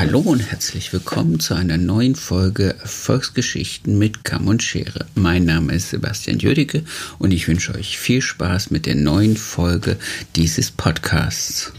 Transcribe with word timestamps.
Hallo 0.00 0.20
und 0.20 0.40
herzlich 0.40 0.94
willkommen 0.94 1.40
zu 1.40 1.52
einer 1.52 1.76
neuen 1.76 2.14
Folge 2.14 2.74
Erfolgsgeschichten 2.80 3.98
mit 3.98 4.24
Kamm 4.24 4.48
und 4.48 4.62
Schere. 4.62 5.04
Mein 5.14 5.44
Name 5.44 5.74
ist 5.74 5.90
Sebastian 5.90 6.38
Jüdicke 6.38 6.84
und 7.18 7.32
ich 7.32 7.46
wünsche 7.48 7.74
euch 7.74 7.98
viel 7.98 8.22
Spaß 8.22 8.70
mit 8.70 8.86
der 8.86 8.94
neuen 8.94 9.36
Folge 9.36 9.98
dieses 10.36 10.70
Podcasts. 10.70 11.70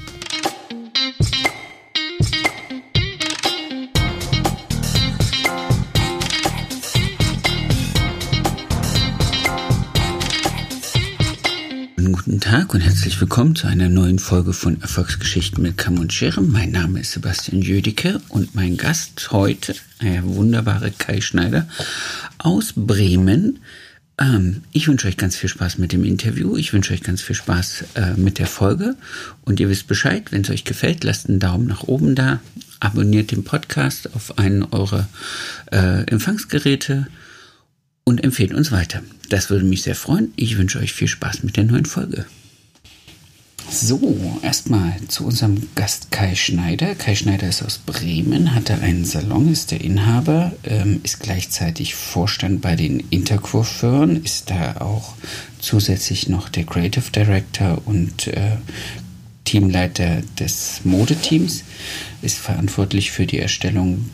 Tag 12.52 12.74
und 12.74 12.82
herzlich 12.82 13.22
willkommen 13.22 13.56
zu 13.56 13.68
einer 13.68 13.88
neuen 13.88 14.20
Folge 14.20 14.52
von 14.52 14.82
Erfolgsgeschichten 14.82 15.64
mit 15.64 15.78
Kamm 15.78 16.00
und 16.00 16.12
Schere. 16.12 16.42
Mein 16.42 16.72
Name 16.72 17.00
ist 17.00 17.14
Sebastian 17.14 17.62
Jüdicke 17.62 18.20
und 18.28 18.56
mein 18.56 18.76
Gast 18.76 19.32
heute, 19.32 19.74
der 20.02 20.22
wunderbare 20.26 20.92
Kai 20.92 21.22
Schneider 21.22 21.70
aus 22.40 22.74
Bremen. 22.76 23.60
Ähm, 24.20 24.64
ich 24.74 24.90
wünsche 24.90 25.08
euch 25.08 25.16
ganz 25.16 25.38
viel 25.38 25.48
Spaß 25.48 25.78
mit 25.78 25.94
dem 25.94 26.04
Interview. 26.04 26.58
Ich 26.58 26.74
wünsche 26.74 26.92
euch 26.92 27.04
ganz 27.04 27.22
viel 27.22 27.38
Spaß 27.38 27.86
äh, 27.96 28.14
mit 28.16 28.38
der 28.38 28.48
Folge. 28.48 28.98
Und 29.46 29.62
ihr 29.62 29.70
wisst 29.70 29.88
Bescheid, 29.88 30.34
wenn 30.34 30.42
es 30.42 30.50
euch 30.50 30.66
gefällt, 30.66 31.06
lasst 31.06 31.30
einen 31.30 31.40
Daumen 31.40 31.68
nach 31.68 31.84
oben 31.84 32.16
da. 32.16 32.42
Abonniert 32.82 33.32
den 33.32 33.46
Podcast 33.46 34.14
auf 34.14 34.38
einen 34.40 34.64
eurer 34.64 35.08
äh, 35.72 36.04
Empfangsgeräte 36.08 37.08
und 38.04 38.22
empfehlt 38.22 38.54
uns 38.54 38.74
weiter. 38.74 39.02
Das 39.30 39.50
würde 39.50 39.64
mich 39.64 39.84
sehr 39.84 39.96
freuen. 39.96 40.34
Ich 40.36 40.58
wünsche 40.58 40.80
euch 40.80 40.92
viel 40.92 41.08
Spaß 41.08 41.44
mit 41.44 41.56
der 41.56 41.64
neuen 41.64 41.86
Folge. 41.86 42.26
So, 43.74 44.38
erstmal 44.44 44.98
zu 45.08 45.26
unserem 45.26 45.70
Gast 45.76 46.12
Kai 46.12 46.36
Schneider. 46.36 46.94
Kai 46.94 47.16
Schneider 47.16 47.48
ist 47.48 47.64
aus 47.64 47.78
Bremen, 47.78 48.54
hatte 48.54 48.80
einen 48.82 49.06
Salon, 49.06 49.50
ist 49.50 49.72
der 49.72 49.80
Inhaber, 49.80 50.52
ähm, 50.66 51.00
ist 51.04 51.22
gleichzeitig 51.22 51.96
Vorstand 51.96 52.60
bei 52.60 52.76
den 52.76 53.00
Intercoiffeuren, 53.00 54.22
ist 54.26 54.50
da 54.50 54.82
auch 54.82 55.14
zusätzlich 55.62 56.28
noch 56.28 56.50
der 56.50 56.66
Creative 56.66 57.10
Director 57.12 57.82
und 57.86 58.28
äh, 58.28 58.58
Teamleiter 59.46 60.22
des 60.38 60.82
Modeteams, 60.84 61.64
ist 62.22 62.40
verantwortlich 62.40 63.12
für 63.12 63.26
die 63.26 63.40
Erstellung 63.40 64.10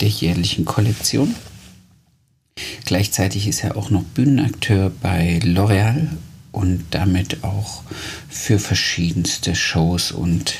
der 0.00 0.08
jährlichen 0.08 0.64
Kollektion 0.64 1.32
Gleichzeitig 2.86 3.48
ist 3.48 3.64
er 3.64 3.76
auch 3.76 3.90
noch 3.90 4.02
Bühnenakteur 4.02 4.90
bei 5.02 5.40
L'Oréal 5.42 6.08
und 6.56 6.84
damit 6.90 7.44
auch 7.44 7.82
für 8.30 8.58
verschiedenste 8.58 9.54
Shows 9.54 10.10
und 10.10 10.54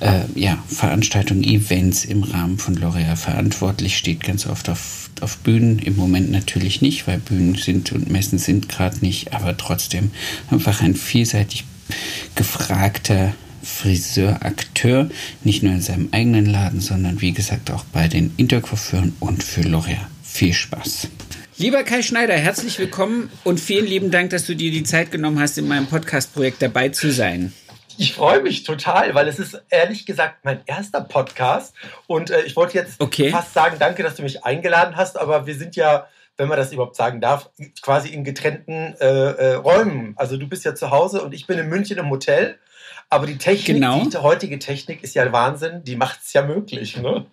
äh, 0.00 0.22
ja, 0.34 0.58
Veranstaltungen, 0.66 1.44
Events 1.44 2.04
im 2.04 2.24
Rahmen 2.24 2.58
von 2.58 2.76
L'Oréal 2.76 3.14
verantwortlich, 3.14 3.96
steht 3.96 4.24
ganz 4.24 4.46
oft 4.46 4.68
auf, 4.68 5.08
auf 5.20 5.38
Bühnen. 5.38 5.78
Im 5.78 5.94
Moment 5.94 6.32
natürlich 6.32 6.82
nicht, 6.82 7.06
weil 7.06 7.18
Bühnen 7.18 7.54
sind 7.54 7.92
und 7.92 8.10
Messen 8.10 8.38
sind 8.38 8.68
gerade 8.68 8.98
nicht, 9.02 9.32
aber 9.32 9.56
trotzdem 9.56 10.10
einfach 10.50 10.82
ein 10.82 10.96
vielseitig 10.96 11.64
gefragter 12.34 13.32
Friseurakteur, 13.62 15.10
nicht 15.44 15.62
nur 15.62 15.74
in 15.74 15.82
seinem 15.82 16.08
eigenen 16.10 16.46
Laden, 16.46 16.80
sondern 16.80 17.20
wie 17.20 17.32
gesagt 17.32 17.70
auch 17.70 17.84
bei 17.84 18.08
den 18.08 18.32
Intercoiffeuren 18.36 19.14
und 19.20 19.44
für 19.44 19.60
L'Oréal. 19.60 20.06
Viel 20.24 20.54
Spaß. 20.54 21.06
Lieber 21.60 21.82
Kai 21.82 22.00
Schneider, 22.00 22.32
herzlich 22.32 22.78
willkommen 22.78 23.30
und 23.44 23.60
vielen 23.60 23.84
lieben 23.84 24.10
Dank, 24.10 24.30
dass 24.30 24.46
du 24.46 24.56
dir 24.56 24.70
die 24.70 24.82
Zeit 24.82 25.10
genommen 25.10 25.38
hast, 25.38 25.58
in 25.58 25.68
meinem 25.68 25.86
Podcast-Projekt 25.88 26.62
dabei 26.62 26.88
zu 26.88 27.12
sein. 27.12 27.52
Ich 27.98 28.14
freue 28.14 28.40
mich 28.40 28.62
total, 28.62 29.14
weil 29.14 29.28
es 29.28 29.38
ist 29.38 29.62
ehrlich 29.68 30.06
gesagt 30.06 30.42
mein 30.42 30.62
erster 30.64 31.02
Podcast 31.02 31.74
und 32.06 32.30
äh, 32.30 32.44
ich 32.44 32.56
wollte 32.56 32.78
jetzt 32.78 32.98
okay. 32.98 33.28
fast 33.28 33.52
sagen, 33.52 33.76
danke, 33.78 34.02
dass 34.02 34.14
du 34.14 34.22
mich 34.22 34.42
eingeladen 34.42 34.96
hast, 34.96 35.18
aber 35.18 35.46
wir 35.46 35.54
sind 35.54 35.76
ja, 35.76 36.06
wenn 36.38 36.48
man 36.48 36.56
das 36.56 36.72
überhaupt 36.72 36.96
sagen 36.96 37.20
darf, 37.20 37.50
quasi 37.82 38.08
in 38.08 38.24
getrennten 38.24 38.94
äh, 38.98 39.06
äh, 39.06 39.54
Räumen. 39.56 40.14
Also 40.16 40.38
du 40.38 40.48
bist 40.48 40.64
ja 40.64 40.74
zu 40.74 40.90
Hause 40.90 41.20
und 41.20 41.34
ich 41.34 41.46
bin 41.46 41.58
in 41.58 41.68
München 41.68 41.98
im 41.98 42.08
Hotel, 42.08 42.58
aber 43.10 43.26
die 43.26 43.36
Technik, 43.36 43.76
genau. 43.76 44.06
die 44.06 44.16
heutige 44.16 44.58
Technik 44.60 45.04
ist 45.04 45.14
ja 45.14 45.30
Wahnsinn, 45.30 45.84
die 45.84 45.96
macht 45.96 46.20
es 46.24 46.32
ja 46.32 46.40
möglich, 46.40 46.96
ne? 46.96 47.26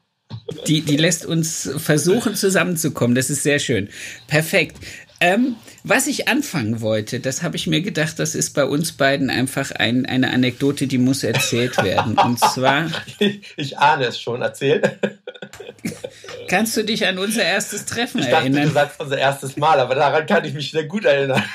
Die, 0.67 0.81
die 0.81 0.97
lässt 0.97 1.25
uns 1.25 1.69
versuchen 1.77 2.35
zusammenzukommen. 2.35 3.15
Das 3.15 3.29
ist 3.29 3.43
sehr 3.43 3.59
schön. 3.59 3.89
Perfekt. 4.27 4.77
Ähm, 5.19 5.55
was 5.83 6.05
ich 6.07 6.27
anfangen 6.27 6.81
wollte, 6.81 7.19
das 7.19 7.41
habe 7.41 7.55
ich 7.55 7.65
mir 7.65 7.81
gedacht, 7.81 8.19
das 8.19 8.35
ist 8.35 8.53
bei 8.53 8.65
uns 8.65 8.91
beiden 8.91 9.29
einfach 9.29 9.71
ein, 9.71 10.05
eine 10.05 10.31
Anekdote, 10.31 10.85
die 10.85 10.99
muss 10.99 11.23
erzählt 11.23 11.81
werden. 11.83 12.17
Und 12.17 12.39
zwar. 12.39 12.87
Ich, 13.19 13.41
ich 13.55 13.77
ahne 13.79 14.05
es 14.05 14.21
schon, 14.21 14.41
erzähl. 14.41 14.81
Kannst 16.47 16.77
du 16.77 16.83
dich 16.83 17.07
an 17.07 17.17
unser 17.17 17.43
erstes 17.43 17.85
Treffen 17.85 18.19
ich 18.19 18.27
erinnern? 18.27 18.53
Dachte, 18.53 18.67
du 18.67 18.73
sagst 18.73 18.99
unser 18.99 19.17
erstes 19.17 19.57
Mal, 19.57 19.79
aber 19.79 19.95
daran 19.95 20.25
kann 20.25 20.45
ich 20.45 20.53
mich 20.53 20.71
sehr 20.71 20.85
gut 20.85 21.05
erinnern. 21.05 21.43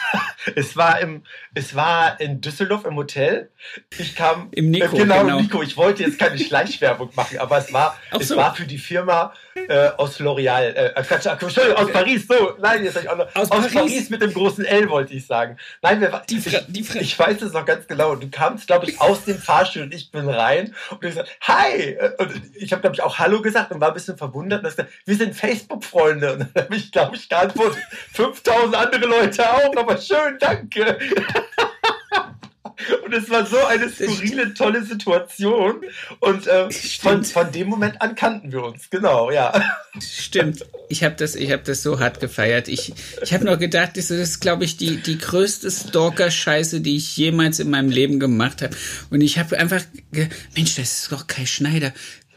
Es 0.57 0.77
war, 0.77 0.99
im, 0.99 1.23
es 1.55 1.77
war 1.77 2.21
in 2.21 2.41
Düsseldorf 2.41 2.85
im 2.85 2.97
Hotel. 2.97 3.51
Ich 3.97 4.17
kam. 4.17 4.49
Im 4.51 4.73
Nico. 4.73 4.97
Äh, 4.97 4.99
genau, 4.99 5.21
genau. 5.23 5.41
Nico. 5.41 5.63
Ich 5.63 5.77
wollte 5.77 6.03
jetzt 6.03 6.19
keine 6.19 6.37
Schleichwerbung 6.45 7.11
machen, 7.15 7.39
aber 7.39 7.59
es 7.59 7.73
war, 7.73 7.97
es 8.19 8.27
so. 8.27 8.37
war 8.37 8.53
für 8.53 8.67
die 8.67 8.79
Firma 8.79 9.33
äh, 9.55 9.91
aus 9.97 10.19
L'Oreal. 10.19 10.75
Äh, 10.75 11.03
Quatsch, 11.03 11.27
aus 11.27 11.93
Paris. 11.93 12.27
So, 12.27 12.57
nein, 12.61 12.85
jetzt 12.85 12.97
ich 12.97 13.09
auch 13.09 13.17
noch. 13.17 13.27
Aus, 13.35 13.51
aus 13.51 13.61
Paris. 13.61 13.73
Paris. 13.73 14.11
mit 14.11 14.23
dem 14.23 14.33
großen 14.33 14.65
L, 14.65 14.89
wollte 14.89 15.15
ich 15.15 15.27
sagen. 15.27 15.57
Nein, 15.83 16.01
wir, 16.01 16.23
die, 16.29 16.39
ich, 16.39 16.67
die 16.69 16.81
ich 16.99 17.19
weiß 17.19 17.43
es 17.43 17.53
noch 17.53 17.65
ganz 17.65 17.87
genau. 17.87 18.15
Du 18.15 18.29
kamst, 18.31 18.67
glaube 18.67 18.87
ich, 18.89 19.01
aus 19.01 19.25
dem 19.25 19.39
Fahrstuhl 19.39 19.83
und 19.83 19.95
ich 19.95 20.11
bin 20.11 20.29
rein 20.29 20.75
und 20.91 21.05
ich 21.05 21.15
sagte, 21.15 21.31
hi! 21.43 21.97
Und 22.19 22.43
ich 22.55 22.73
habe, 22.73 22.83
glaube 22.83 22.97
ich, 22.97 23.03
auch 23.03 23.19
Hallo 23.19 23.43
gesagt 23.43 23.73
und 23.73 23.81
war 23.81 23.89
ein 23.89 23.95
bisschen 23.95 24.17
verwundert. 24.17 24.65
Und 24.65 24.71
gesagt, 24.71 24.91
wir 25.05 25.17
sind 25.17 25.35
Facebook-Freunde. 25.35 26.35
Und 26.35 26.49
dann 26.55 26.65
habe 26.65 26.77
ich, 26.77 26.93
glaube 26.93 27.17
ich, 27.17 27.29
geantwortet, 27.29 27.83
5000 28.13 28.75
andere 28.75 29.07
Leute 29.07 29.51
auch, 29.51 29.77
aber 29.77 29.99
schön, 29.99 30.39
danke. 30.39 30.99
Und 33.05 33.13
es 33.13 33.31
war 33.31 33.47
so 33.47 33.59
eine 33.65 33.89
skurrile, 33.89 34.55
tolle 34.55 34.85
Situation. 34.85 35.83
Und 36.21 36.47
äh, 36.47 36.71
von, 36.71 37.25
von 37.25 37.53
dem 37.53 37.69
Moment 37.69 38.01
an 38.01 38.15
kannten 38.15 38.53
wir 38.53 38.65
uns, 38.65 38.91
genau, 38.91 39.31
ja. 39.31 39.53
Stimmt. 40.01 40.65
Ich 40.89 41.05
habe 41.05 41.15
das, 41.17 41.37
hab 41.37 41.65
das 41.65 41.83
so 41.83 42.01
hart 42.01 42.21
gefeiert. 42.21 42.69
Ich, 42.69 42.93
ich 43.23 43.33
habe 43.33 43.45
noch 43.45 43.59
gedacht, 43.59 43.97
das 43.97 44.11
ist, 44.11 44.41
glaube 44.41 44.65
ich, 44.65 44.77
die, 44.77 44.97
die 44.97 45.19
größte 45.19 45.71
Stalker-Scheiße, 45.71 46.81
die 46.81 46.97
ich 46.97 47.17
jemals 47.17 47.59
in 47.59 47.71
meinem 47.71 47.91
Leben 47.91 48.21
gemacht 48.21 48.63
habe. 48.63 48.77
Und 49.11 49.21
ich 49.21 49.39
habe 49.39 49.59
einfach, 49.59 49.83
Mensch, 50.55 50.77
das 50.77 51.03
ist 51.03 51.13
doch 51.13 51.27
Kai 51.27 51.47
Schneider 51.47 51.93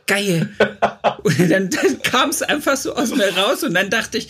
geil. 0.07 0.50
Und 1.24 1.50
dann, 1.50 1.69
dann 1.69 2.01
kam 2.03 2.29
es 2.29 2.41
einfach 2.41 2.78
so 2.78 2.95
aus 2.95 3.16
mir 3.16 3.35
raus 3.35 3.63
und 3.63 3.74
dann 3.74 3.90
dachte 3.90 4.19
ich, 4.19 4.28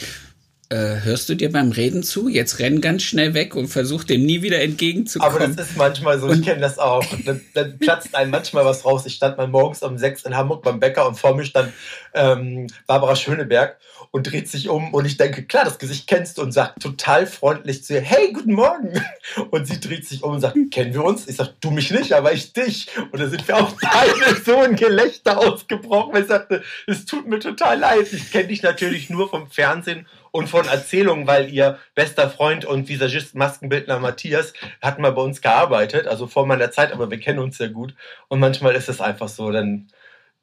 äh, 0.76 1.04
hörst 1.04 1.30
du 1.30 1.36
dir 1.36 1.52
beim 1.52 1.72
Reden 1.72 2.04
zu? 2.04 2.28
Jetzt 2.28 2.60
renn 2.60 2.82
ganz 2.82 3.04
schnell 3.04 3.34
weg 3.34 3.56
und 3.56 3.68
versuch 3.68 4.04
dem 4.04 4.26
nie 4.26 4.42
wieder 4.42 4.62
entgegenzukommen. 4.62 5.36
Aber 5.36 5.48
das 5.48 5.70
ist 5.70 5.78
manchmal 5.78 6.20
so, 6.20 6.30
ich 6.30 6.42
kenne 6.42 6.60
das 6.60 6.80
auch. 6.80 7.06
Dann, 7.26 7.40
dann, 7.54 7.80
platzt 7.80 8.14
einem 8.14 8.32
manchmal 8.32 8.66
was 8.66 8.84
raus. 8.84 9.06
Ich 9.06 9.16
stand 9.16 9.38
mal 9.38 9.48
morgens 9.48 9.84
um 9.84 9.98
sechs 9.98 10.24
in 10.24 10.36
Hamburg 10.36 10.64
beim 10.64 10.82
Bäcker 10.82 11.08
und 11.08 11.18
vor 11.18 11.34
mir 11.34 11.46
stand 11.46 11.72
ähm, 12.14 12.68
Barbara 12.88 13.16
Schöneberg 13.16 13.78
und 14.12 14.32
dreht 14.32 14.50
sich 14.50 14.70
um 14.70 14.94
und 14.94 15.06
ich 15.06 15.18
denke, 15.18 15.44
klar, 15.44 15.66
das 15.66 15.78
Gesicht 15.78 16.08
kennst 16.08 16.38
du 16.38 16.42
und 16.42 16.52
sagt 16.52 16.82
total 16.82 17.28
freundlich 17.28 17.84
zu 17.84 17.94
ihr, 17.94 18.02
hey, 18.02 18.32
guten 18.34 18.54
Morgen. 18.54 18.94
Und 19.52 19.68
sie 19.68 19.80
dreht 19.80 20.08
sich 20.08 20.24
um 20.24 20.32
und 20.32 20.40
sagt, 20.40 20.56
kennen 20.72 20.94
wir 20.94 21.04
uns? 21.04 21.28
Ich 21.28 21.36
sage, 21.36 21.54
du 21.60 21.72
mich 21.72 21.92
nicht, 21.92 22.14
aber 22.14 22.32
ich 22.32 22.54
dich. 22.54 22.88
Und 23.12 23.20
da 23.20 23.28
sind 23.28 23.48
wir 23.48 23.58
auch 23.58 23.74
beide 23.82 24.42
so 24.44 24.58
ein 24.58 24.76
Gelächter 24.76 25.38
ausgebrochen, 25.38 26.16
ich 26.22 26.28
sagte, 26.28 26.64
es 26.88 27.06
tut 27.06 27.28
mir 27.28 27.40
total 27.40 27.80
leid. 27.80 28.12
Ich 28.14 28.32
kenne 28.32 28.48
dich 28.48 28.64
natürlich 28.64 29.10
nur 29.10 29.30
vom 29.30 29.50
Fernsehen 29.50 30.08
und 30.36 30.50
von 30.50 30.68
Erzählungen, 30.68 31.28
weil 31.28 31.50
ihr 31.50 31.80
bester 31.96 32.30
Freund 32.30 32.66
und 32.66 32.90
Visagist 32.90 33.36
Maskenbildner 33.36 34.00
Matthias 34.00 34.52
hat 34.82 35.00
mal 35.00 35.14
bei 35.14 35.22
uns 35.22 35.42
gearbeitet, 35.42 36.08
also 36.08 36.28
vor 36.28 36.46
meiner 36.46 36.72
Zeit, 36.72 36.92
aber 36.92 37.10
wir 37.10 37.22
kennen 37.22 37.40
uns 37.40 37.58
sehr 37.58 37.70
gut. 37.70 37.96
Und 38.28 38.42
manchmal 38.42 38.76
ist 38.76 38.90
es 38.90 39.00
einfach 39.00 39.30
so, 39.30 39.50
dann 39.50 39.88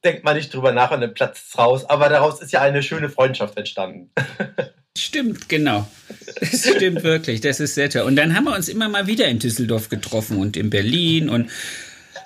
denkt 0.02 0.24
man 0.24 0.34
nicht 0.34 0.54
drüber 0.54 0.72
nach 0.72 0.92
und 0.92 1.02
dann 1.02 1.12
platzt 1.12 1.48
es 1.48 1.58
raus. 1.58 1.84
Aber 1.84 2.08
daraus 2.08 2.40
ist 2.40 2.52
ja 2.52 2.62
eine 2.62 2.82
schöne 2.82 3.10
Freundschaft 3.10 3.58
entstanden. 3.58 4.10
Stimmt, 4.96 5.50
genau. 5.50 5.86
Das 6.40 6.68
stimmt 6.68 7.02
wirklich. 7.02 7.40
Das 7.40 7.60
ist 7.60 7.74
sehr 7.74 7.88
toll. 7.88 8.02
Und 8.02 8.16
dann 8.16 8.34
haben 8.34 8.44
wir 8.44 8.54
uns 8.54 8.68
immer 8.68 8.88
mal 8.90 9.06
wieder 9.06 9.26
in 9.26 9.38
Düsseldorf 9.38 9.88
getroffen 9.88 10.38
und 10.38 10.56
in 10.56 10.68
Berlin 10.68 11.30
und 11.30 11.50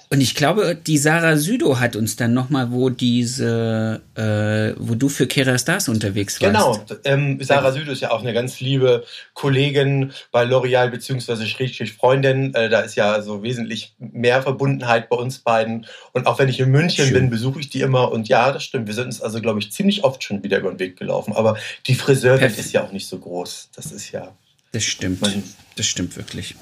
und 0.08 0.20
ich 0.20 0.36
glaube, 0.36 0.76
die 0.76 0.98
Sarah 0.98 1.36
Südo 1.36 1.80
hat 1.80 1.96
uns 1.96 2.14
dann 2.14 2.32
nochmal, 2.32 2.70
wo 2.70 2.90
diese, 2.90 4.00
äh, 4.14 4.78
wo 4.78 4.94
du 4.94 5.08
für 5.08 5.26
Kera 5.26 5.58
Stars 5.58 5.88
unterwegs 5.88 6.40
warst. 6.40 6.52
Genau, 6.52 6.98
ähm, 7.04 7.42
Sarah 7.42 7.72
Südo 7.72 7.90
ist 7.90 8.02
ja 8.02 8.12
auch 8.12 8.20
eine 8.20 8.32
ganz 8.32 8.60
liebe 8.60 9.04
Kollegin 9.34 10.12
bei 10.30 10.44
L'Oreal 10.44 10.90
beziehungsweise 10.90 11.44
Schrägstrich 11.46 11.94
Freundin. 11.94 12.54
Äh, 12.54 12.68
da 12.68 12.80
ist 12.80 12.94
ja 12.94 13.10
also 13.12 13.42
wesentlich 13.42 13.94
mehr 13.98 14.42
Verbundenheit 14.42 15.08
bei 15.08 15.16
uns 15.16 15.40
beiden. 15.40 15.86
Und 16.12 16.28
auch 16.28 16.38
wenn 16.38 16.48
ich 16.48 16.60
in 16.60 16.70
München 16.70 17.06
Schön. 17.06 17.14
bin, 17.14 17.30
besuche 17.30 17.58
ich 17.58 17.68
die 17.68 17.80
immer. 17.80 18.12
Und 18.12 18.28
ja, 18.28 18.52
das 18.52 18.62
stimmt. 18.62 18.86
Wir 18.86 18.94
sind 18.94 19.06
uns 19.06 19.20
also, 19.20 19.40
glaube 19.40 19.58
ich, 19.58 19.72
ziemlich 19.72 20.04
oft 20.04 20.22
schon 20.22 20.44
wieder 20.44 20.58
über 20.58 20.70
den 20.70 20.78
Weg 20.78 20.96
gelaufen. 20.96 21.32
Aber 21.32 21.56
die 21.88 21.96
Friseurin 21.96 22.54
ist 22.54 22.72
ja 22.72 22.84
auch 22.84 22.92
nicht 22.92 23.08
so 23.08 23.18
groß. 23.18 23.70
Das 23.74 23.90
ist 23.90 24.12
ja. 24.12 24.32
Das 24.70 24.84
stimmt. 24.84 25.26
Das 25.74 25.86
stimmt 25.86 26.16
wirklich. 26.16 26.54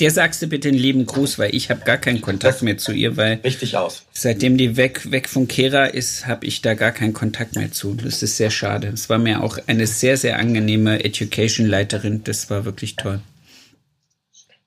Der 0.00 0.10
sagst 0.12 0.40
du 0.42 0.46
bitte 0.46 0.68
einen 0.68 0.78
lieben 0.78 1.06
Gruß, 1.06 1.38
weil 1.38 1.54
ich 1.54 1.70
habe 1.70 1.80
gar 1.84 1.98
keinen 1.98 2.20
Kontakt 2.20 2.62
mehr 2.62 2.78
zu 2.78 2.92
ihr, 2.92 3.16
weil 3.16 3.40
richtig 3.42 3.76
aus. 3.76 4.04
Seitdem 4.12 4.56
die 4.56 4.76
weg 4.76 5.10
weg 5.10 5.28
von 5.28 5.48
Kera 5.48 5.86
ist, 5.86 6.26
habe 6.26 6.46
ich 6.46 6.62
da 6.62 6.74
gar 6.74 6.92
keinen 6.92 7.12
Kontakt 7.12 7.56
mehr 7.56 7.72
zu. 7.72 7.94
Das 7.94 8.22
ist 8.22 8.36
sehr 8.36 8.50
schade. 8.50 8.88
Es 8.88 9.08
war 9.10 9.18
mir 9.18 9.42
auch 9.42 9.58
eine 9.66 9.86
sehr 9.88 10.16
sehr 10.16 10.38
angenehme 10.38 11.04
Education 11.04 11.66
Leiterin. 11.66 12.22
Das 12.22 12.48
war 12.48 12.64
wirklich 12.64 12.94
toll. 12.94 13.20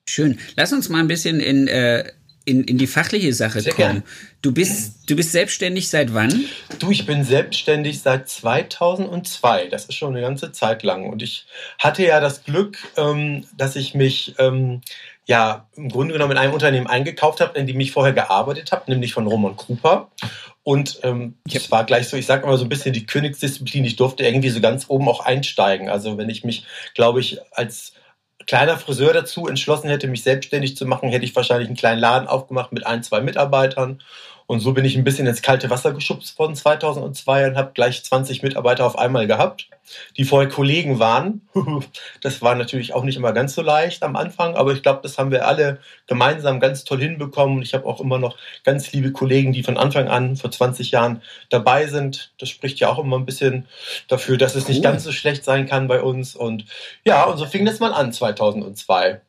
Schön. 0.06 0.38
Lass 0.56 0.72
uns 0.72 0.90
mal 0.90 1.00
ein 1.00 1.08
bisschen 1.08 1.40
in 1.40 1.66
äh, 1.66 2.04
in, 2.44 2.64
in 2.64 2.78
die 2.78 2.86
fachliche 2.86 3.32
Sache 3.32 3.60
Sehr 3.60 3.72
kommen. 3.72 3.92
Gern. 3.92 4.02
Du 4.40 4.52
bist, 4.52 5.08
du 5.08 5.14
bist 5.14 5.32
selbstständig 5.32 5.88
seit 5.88 6.12
wann? 6.12 6.44
Du, 6.78 6.90
ich 6.90 7.06
bin 7.06 7.22
selbstständig 7.22 8.00
seit 8.00 8.28
2002. 8.28 9.68
Das 9.68 9.84
ist 9.84 9.94
schon 9.94 10.12
eine 10.12 10.20
ganze 10.20 10.50
Zeit 10.50 10.82
lang. 10.82 11.08
Und 11.08 11.22
ich 11.22 11.46
hatte 11.78 12.04
ja 12.04 12.18
das 12.20 12.44
Glück, 12.44 12.78
ähm, 12.96 13.44
dass 13.56 13.76
ich 13.76 13.94
mich 13.94 14.34
ähm, 14.38 14.80
ja 15.26 15.68
im 15.76 15.88
Grunde 15.88 16.12
genommen 16.12 16.32
in 16.32 16.38
einem 16.38 16.52
Unternehmen 16.52 16.86
eingekauft 16.86 17.40
habe, 17.40 17.58
in 17.58 17.66
dem 17.66 17.78
ich 17.80 17.92
vorher 17.92 18.12
gearbeitet 18.12 18.72
habe, 18.72 18.90
nämlich 18.90 19.12
von 19.12 19.26
Roman 19.26 19.56
Krupa. 19.56 20.10
Und 20.64 21.00
ähm, 21.02 21.34
das 21.44 21.70
war 21.70 21.84
gleich 21.84 22.08
so, 22.08 22.16
ich 22.16 22.26
sage 22.26 22.44
immer 22.44 22.56
so 22.56 22.64
ein 22.64 22.68
bisschen 22.68 22.92
die 22.92 23.06
Königsdisziplin. 23.06 23.84
Ich 23.84 23.96
durfte 23.96 24.24
irgendwie 24.24 24.50
so 24.50 24.60
ganz 24.60 24.86
oben 24.88 25.08
auch 25.08 25.20
einsteigen. 25.20 25.88
Also 25.88 26.18
wenn 26.18 26.28
ich 26.28 26.44
mich, 26.44 26.64
glaube 26.94 27.20
ich, 27.20 27.38
als 27.52 27.92
kleiner 28.46 28.78
Friseur 28.78 29.12
dazu 29.12 29.48
entschlossen 29.48 29.88
hätte, 29.88 30.08
mich 30.08 30.22
selbstständig 30.22 30.76
zu 30.76 30.86
machen, 30.86 31.08
hätte 31.08 31.24
ich 31.24 31.34
wahrscheinlich 31.34 31.68
einen 31.68 31.76
kleinen 31.76 32.00
Laden 32.00 32.28
aufgemacht 32.28 32.72
mit 32.72 32.86
ein, 32.86 33.02
zwei 33.02 33.20
Mitarbeitern 33.20 34.02
und 34.52 34.60
so 34.60 34.74
bin 34.74 34.84
ich 34.84 34.96
ein 34.96 35.02
bisschen 35.02 35.26
ins 35.26 35.40
kalte 35.40 35.70
Wasser 35.70 35.94
geschubst 35.94 36.38
worden 36.38 36.54
2002 36.54 37.46
und 37.46 37.56
habe 37.56 37.70
gleich 37.72 38.04
20 38.04 38.42
Mitarbeiter 38.42 38.84
auf 38.84 38.98
einmal 38.98 39.26
gehabt, 39.26 39.70
die 40.18 40.24
vorher 40.24 40.50
Kollegen 40.50 40.98
waren. 40.98 41.40
Das 42.20 42.42
war 42.42 42.54
natürlich 42.54 42.92
auch 42.92 43.02
nicht 43.02 43.16
immer 43.16 43.32
ganz 43.32 43.54
so 43.54 43.62
leicht 43.62 44.02
am 44.02 44.14
Anfang, 44.14 44.54
aber 44.54 44.72
ich 44.72 44.82
glaube, 44.82 45.00
das 45.02 45.16
haben 45.16 45.30
wir 45.30 45.48
alle 45.48 45.78
gemeinsam 46.06 46.60
ganz 46.60 46.84
toll 46.84 47.00
hinbekommen. 47.00 47.62
Ich 47.62 47.72
habe 47.72 47.86
auch 47.86 47.98
immer 47.98 48.18
noch 48.18 48.36
ganz 48.62 48.92
liebe 48.92 49.10
Kollegen, 49.10 49.54
die 49.54 49.62
von 49.62 49.78
Anfang 49.78 50.08
an 50.08 50.36
vor 50.36 50.50
20 50.50 50.90
Jahren 50.90 51.22
dabei 51.48 51.86
sind. 51.86 52.32
Das 52.38 52.50
spricht 52.50 52.78
ja 52.78 52.90
auch 52.90 52.98
immer 52.98 53.18
ein 53.18 53.24
bisschen 53.24 53.66
dafür, 54.08 54.36
dass 54.36 54.54
es 54.54 54.68
nicht 54.68 54.82
ganz 54.82 55.02
so 55.02 55.12
schlecht 55.12 55.44
sein 55.44 55.66
kann 55.66 55.88
bei 55.88 56.02
uns. 56.02 56.36
Und 56.36 56.66
ja, 57.04 57.24
und 57.24 57.38
so 57.38 57.46
fing 57.46 57.64
das 57.64 57.80
mal 57.80 57.94
an 57.94 58.12
2002. 58.12 59.22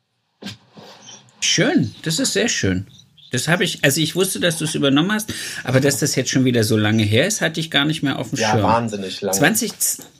Schön, 1.40 1.94
das 2.02 2.18
ist 2.18 2.34
sehr 2.34 2.48
schön. 2.48 2.86
Das 3.34 3.48
habe 3.48 3.64
ich, 3.64 3.80
also 3.82 4.00
ich 4.00 4.14
wusste, 4.14 4.38
dass 4.38 4.58
du 4.58 4.64
es 4.64 4.76
übernommen 4.76 5.10
hast, 5.10 5.34
aber 5.64 5.80
dass 5.80 5.98
das 5.98 6.14
jetzt 6.14 6.30
schon 6.30 6.44
wieder 6.44 6.62
so 6.62 6.76
lange 6.76 7.02
her 7.02 7.26
ist, 7.26 7.40
hatte 7.40 7.58
ich 7.58 7.68
gar 7.68 7.84
nicht 7.84 8.04
mehr 8.04 8.20
auf 8.20 8.30
dem 8.30 8.38
ja, 8.38 8.50
Schirm. 8.50 8.60
Ja, 8.60 8.64
wahnsinnig 8.64 9.20
lange. 9.20 9.36
20, 9.36 9.72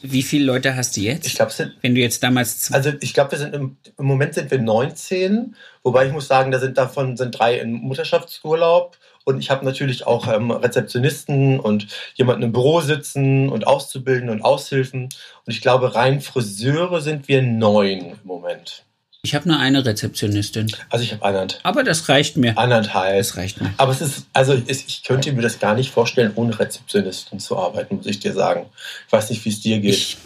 wie 0.02 0.22
viele 0.22 0.46
Leute 0.46 0.74
hast 0.74 0.96
du 0.96 1.00
jetzt? 1.00 1.26
Ich 1.28 1.36
glaube. 1.36 1.52
Wenn 1.80 1.94
du 1.94 2.00
jetzt 2.00 2.24
damals. 2.24 2.72
Also 2.72 2.92
ich 3.00 3.14
glaube, 3.14 3.30
wir 3.30 3.38
sind 3.38 3.54
im, 3.54 3.76
im, 3.96 4.04
Moment 4.04 4.34
sind 4.34 4.50
wir 4.50 4.58
19, 4.60 5.54
wobei 5.84 6.06
ich 6.06 6.12
muss 6.12 6.26
sagen, 6.26 6.50
da 6.50 6.58
sind 6.58 6.76
davon 6.76 7.16
sind 7.16 7.38
drei 7.38 7.58
in 7.58 7.74
Mutterschaftsurlaub. 7.74 8.96
Und 9.22 9.38
ich 9.38 9.50
habe 9.50 9.64
natürlich 9.64 10.06
auch 10.06 10.26
ähm, 10.26 10.50
Rezeptionisten 10.50 11.60
und 11.60 11.86
jemanden 12.16 12.42
im 12.42 12.52
Büro 12.52 12.80
sitzen 12.80 13.48
und 13.48 13.66
Auszubildende 13.66 14.32
und 14.32 14.42
Aushilfen. 14.42 15.04
Und 15.04 15.52
ich 15.52 15.60
glaube, 15.60 15.94
rein 15.94 16.20
Friseure 16.20 17.00
sind 17.00 17.28
wir 17.28 17.42
neun 17.42 18.00
im 18.00 18.18
Moment. 18.24 18.84
Ich 19.24 19.34
habe 19.34 19.48
nur 19.48 19.58
eine 19.58 19.86
Rezeptionistin. 19.86 20.70
Also 20.90 21.02
ich 21.02 21.12
habe 21.12 21.24
anderthalb. 21.24 21.64
Aber 21.64 21.82
das 21.82 22.10
reicht 22.10 22.36
mir. 22.36 22.58
Anderthalb. 22.58 23.16
Das 23.16 23.38
reicht 23.38 23.58
mir. 23.58 23.72
Aber 23.78 23.90
es 23.90 24.02
ist, 24.02 24.26
also 24.34 24.60
ich 24.66 25.02
könnte 25.02 25.32
mir 25.32 25.40
das 25.40 25.58
gar 25.58 25.74
nicht 25.74 25.90
vorstellen, 25.90 26.32
ohne 26.34 26.58
Rezeptionistin 26.58 27.40
zu 27.40 27.56
arbeiten, 27.56 27.96
muss 27.96 28.06
ich 28.06 28.20
dir 28.20 28.34
sagen. 28.34 28.66
Ich 29.06 29.12
weiß 29.12 29.30
nicht, 29.30 29.42
wie 29.46 29.48
es 29.48 29.60
dir 29.60 29.80
geht. 29.80 29.94
Ich, 29.94 30.18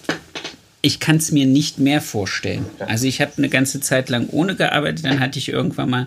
ich 0.83 0.99
kann 0.99 1.17
es 1.17 1.31
mir 1.31 1.47
nicht 1.47 1.79
mehr 1.79 2.01
vorstellen. 2.01 2.67
Ja. 2.81 2.87
Also 2.87 3.07
ich 3.07 3.21
habe 3.21 3.33
eine 3.37 3.49
ganze 3.49 3.81
Zeit 3.81 4.09
lang 4.09 4.31
ohne 4.31 4.57
gearbeitet, 4.57 5.05
dann 5.05 5.21
hatte 5.21 5.39
ich 5.39 5.49
irgendwann 5.49 5.91
mal 5.91 6.07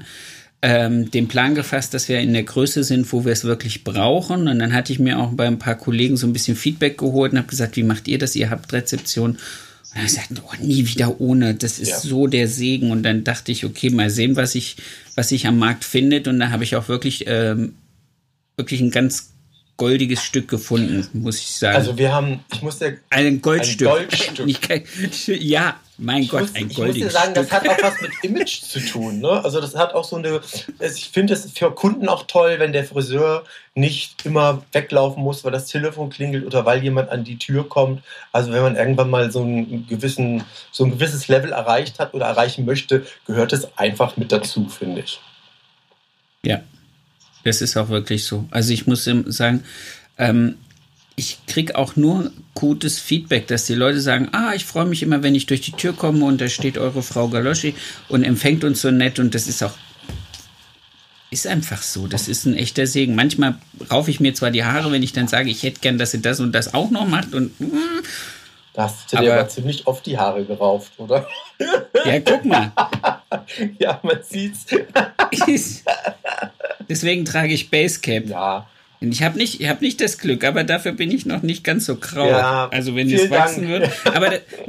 ähm, 0.62 1.10
den 1.10 1.30
Plan 1.30 1.56
gefasst, 1.56 1.94
dass 1.94 2.10
wir 2.10 2.20
in 2.20 2.34
der 2.34 2.44
Größe 2.44 2.84
sind, 2.84 3.12
wo 3.14 3.24
wir 3.24 3.32
es 3.32 3.46
wirklich 3.46 3.86
brauchen. 3.86 4.50
Und 4.50 4.60
dann 4.60 4.74
hatte 4.74 4.92
ich 4.92 5.00
mir 5.00 5.18
auch 5.18 5.32
bei 5.32 5.48
ein 5.48 5.60
paar 5.60 5.76
Kollegen 5.76 6.18
so 6.18 6.28
ein 6.28 6.34
bisschen 6.34 6.58
Feedback 6.58 6.98
geholt 6.98 7.32
und 7.32 7.38
habe 7.38 7.48
gesagt, 7.48 7.78
wie 7.78 7.84
macht 7.84 8.10
ihr 8.10 8.20
das? 8.20 8.36
Ihr 8.36 8.50
habt 8.50 8.74
Rezeption. 8.74 9.38
Und 9.94 10.02
er 10.02 10.08
sagt, 10.08 10.32
oh, 10.42 10.64
nie 10.64 10.88
wieder 10.88 11.20
ohne. 11.20 11.54
Das 11.54 11.80
ist 11.80 11.90
ja. 11.90 12.00
so 12.00 12.28
der 12.28 12.48
Segen. 12.48 12.92
Und 12.92 13.04
dann 13.04 13.24
dachte 13.24 13.52
ich, 13.52 13.66
okay, 13.66 13.90
mal 13.90 14.10
sehen, 14.10 14.36
was 14.36 14.56
ich, 14.56 14.78
was 15.16 15.30
sich 15.30 15.48
am 15.48 15.58
Markt 15.58 15.84
findet. 15.84 16.28
Und 16.28 16.40
da 16.40 16.50
habe 16.50 16.64
ich 16.64 16.76
auch 16.76 16.88
wirklich, 16.88 17.26
ähm, 17.28 17.74
wirklich 18.56 18.82
ein 18.82 18.92
ganz 18.92 19.31
goldiges 19.82 20.24
Stück 20.24 20.48
gefunden, 20.48 21.08
muss 21.14 21.40
ich 21.40 21.56
sagen. 21.56 21.76
Also 21.76 21.98
wir 21.98 22.14
haben, 22.14 22.42
ich 22.54 22.62
muss 22.62 22.78
dir 22.78 23.00
ein 23.10 23.42
Goldstück. 23.42 23.88
Ein 23.88 24.08
Goldstück. 24.08 24.48
ja, 25.42 25.80
mein 25.98 26.22
ich 26.22 26.30
Gott, 26.30 26.42
muss, 26.42 26.54
ein 26.54 26.70
goldiges 26.70 26.78
Ich 26.78 26.86
muss 26.86 26.96
dir 26.96 27.10
sagen, 27.10 27.32
Stück. 27.32 27.50
das 27.50 27.52
hat 27.52 27.68
auch 27.68 27.84
was 27.84 28.02
mit 28.02 28.12
Image 28.22 28.62
zu 28.62 28.80
tun. 28.80 29.22
Ne? 29.22 29.44
Also 29.44 29.60
das 29.60 29.76
hat 29.76 29.96
auch 29.96 30.04
so 30.04 30.18
eine, 30.18 30.40
ich 30.80 31.10
finde 31.10 31.34
es 31.34 31.50
für 31.52 31.72
Kunden 31.72 32.10
auch 32.10 32.28
toll, 32.28 32.58
wenn 32.60 32.74
der 32.74 32.86
Friseur 32.86 33.44
nicht 33.74 34.24
immer 34.24 34.62
weglaufen 34.72 35.24
muss, 35.24 35.44
weil 35.44 35.52
das 35.52 35.66
Telefon 35.66 36.12
klingelt 36.12 36.46
oder 36.46 36.64
weil 36.64 36.84
jemand 36.84 37.10
an 37.10 37.24
die 37.24 37.40
Tür 37.40 37.68
kommt. 37.68 38.04
Also 38.32 38.52
wenn 38.52 38.62
man 38.62 38.76
irgendwann 38.76 39.10
mal 39.10 39.32
so, 39.32 39.42
einen 39.42 39.88
gewissen, 39.88 40.44
so 40.72 40.86
ein 40.86 40.92
gewisses 40.92 41.28
Level 41.28 41.54
erreicht 41.54 41.98
hat 41.98 42.14
oder 42.14 42.28
erreichen 42.28 42.66
möchte, 42.66 43.04
gehört 43.26 43.52
es 43.52 43.76
einfach 43.80 44.16
mit 44.16 44.32
dazu, 44.32 44.70
finde 44.70 45.02
ich. 45.02 45.20
Ja, 46.44 46.62
das 47.44 47.62
ist 47.62 47.78
auch 47.78 47.90
wirklich 47.90 48.26
so. 48.26 48.46
Also 48.52 48.74
ich 48.74 48.88
muss 48.88 49.04
sagen, 49.06 49.64
ähm, 50.18 50.56
ich 51.16 51.40
kriege 51.48 51.78
auch 51.78 51.96
nur 51.96 52.32
gutes 52.54 53.00
Feedback, 53.00 53.48
dass 53.48 53.66
die 53.66 53.76
Leute 53.76 54.02
sagen, 54.02 54.30
ah, 54.32 54.54
ich 54.56 54.66
freue 54.66 54.86
mich 54.86 55.04
immer, 55.04 55.24
wenn 55.24 55.36
ich 55.36 55.46
durch 55.46 55.62
die 55.62 55.74
Tür 55.74 55.94
komme 55.94 56.26
und 56.26 56.42
da 56.42 56.50
steht 56.50 56.78
eure 56.78 57.04
Frau 57.04 57.28
Galoschi 57.28 57.76
und 58.10 58.24
empfängt 58.24 58.64
uns 58.64 58.82
so 58.82 58.92
nett 58.92 59.20
und 59.20 59.36
das 59.36 59.48
ist 59.48 59.64
auch 59.64 59.74
ist 61.30 61.48
einfach 61.48 61.82
so. 61.82 62.08
Das 62.08 62.28
ist 62.28 62.46
ein 62.46 62.56
echter 62.56 62.86
Segen. 62.86 63.16
Manchmal 63.16 63.56
raufe 63.90 64.12
ich 64.12 64.20
mir 64.20 64.34
zwar 64.34 64.52
die 64.52 64.66
Haare, 64.66 64.92
wenn 64.92 65.02
ich 65.02 65.14
dann 65.14 65.30
sage, 65.30 65.50
ich 65.50 65.64
hätte 65.64 65.80
gern, 65.80 65.98
dass 65.98 66.12
sie 66.12 66.22
das 66.22 66.42
und 66.42 66.52
das 66.52 66.74
auch 66.74 66.92
noch 66.92 67.08
macht 67.08 67.34
und 67.34 67.58
mm, 67.60 68.04
da 68.74 68.84
hast 68.84 69.12
du 69.12 69.18
dir 69.18 69.34
aber 69.34 69.50
ziemlich 69.50 69.86
oft 69.86 70.06
die 70.06 70.18
Haare 70.18 70.46
gerauft, 70.46 70.94
oder? 70.98 71.28
Ja, 72.06 72.20
guck 72.22 72.46
mal. 72.46 72.72
ja, 73.80 74.00
man 74.02 74.24
sieht's. 74.24 74.66
Deswegen 76.92 77.24
trage 77.24 77.54
ich 77.54 77.70
Basecap. 77.70 78.28
Ja. 78.28 78.68
Ich 79.00 79.24
habe 79.24 79.38
nicht, 79.38 79.66
hab 79.66 79.82
nicht 79.82 80.02
das 80.02 80.18
Glück, 80.18 80.44
aber 80.44 80.66
dafür 80.66 80.92
bin 80.92 81.10
ich 81.10 81.26
noch 81.26 81.42
nicht 81.42 81.64
ganz 81.64 81.86
so 81.86 81.96
grau. 81.96 82.28
Ja, 82.28 82.68
also 82.70 82.98
wenn 82.98 83.10
es 83.10 83.30
wachsen 83.30 83.62
Dank. 83.62 83.70
würde. 83.70 83.92
Aber, 84.14 84.28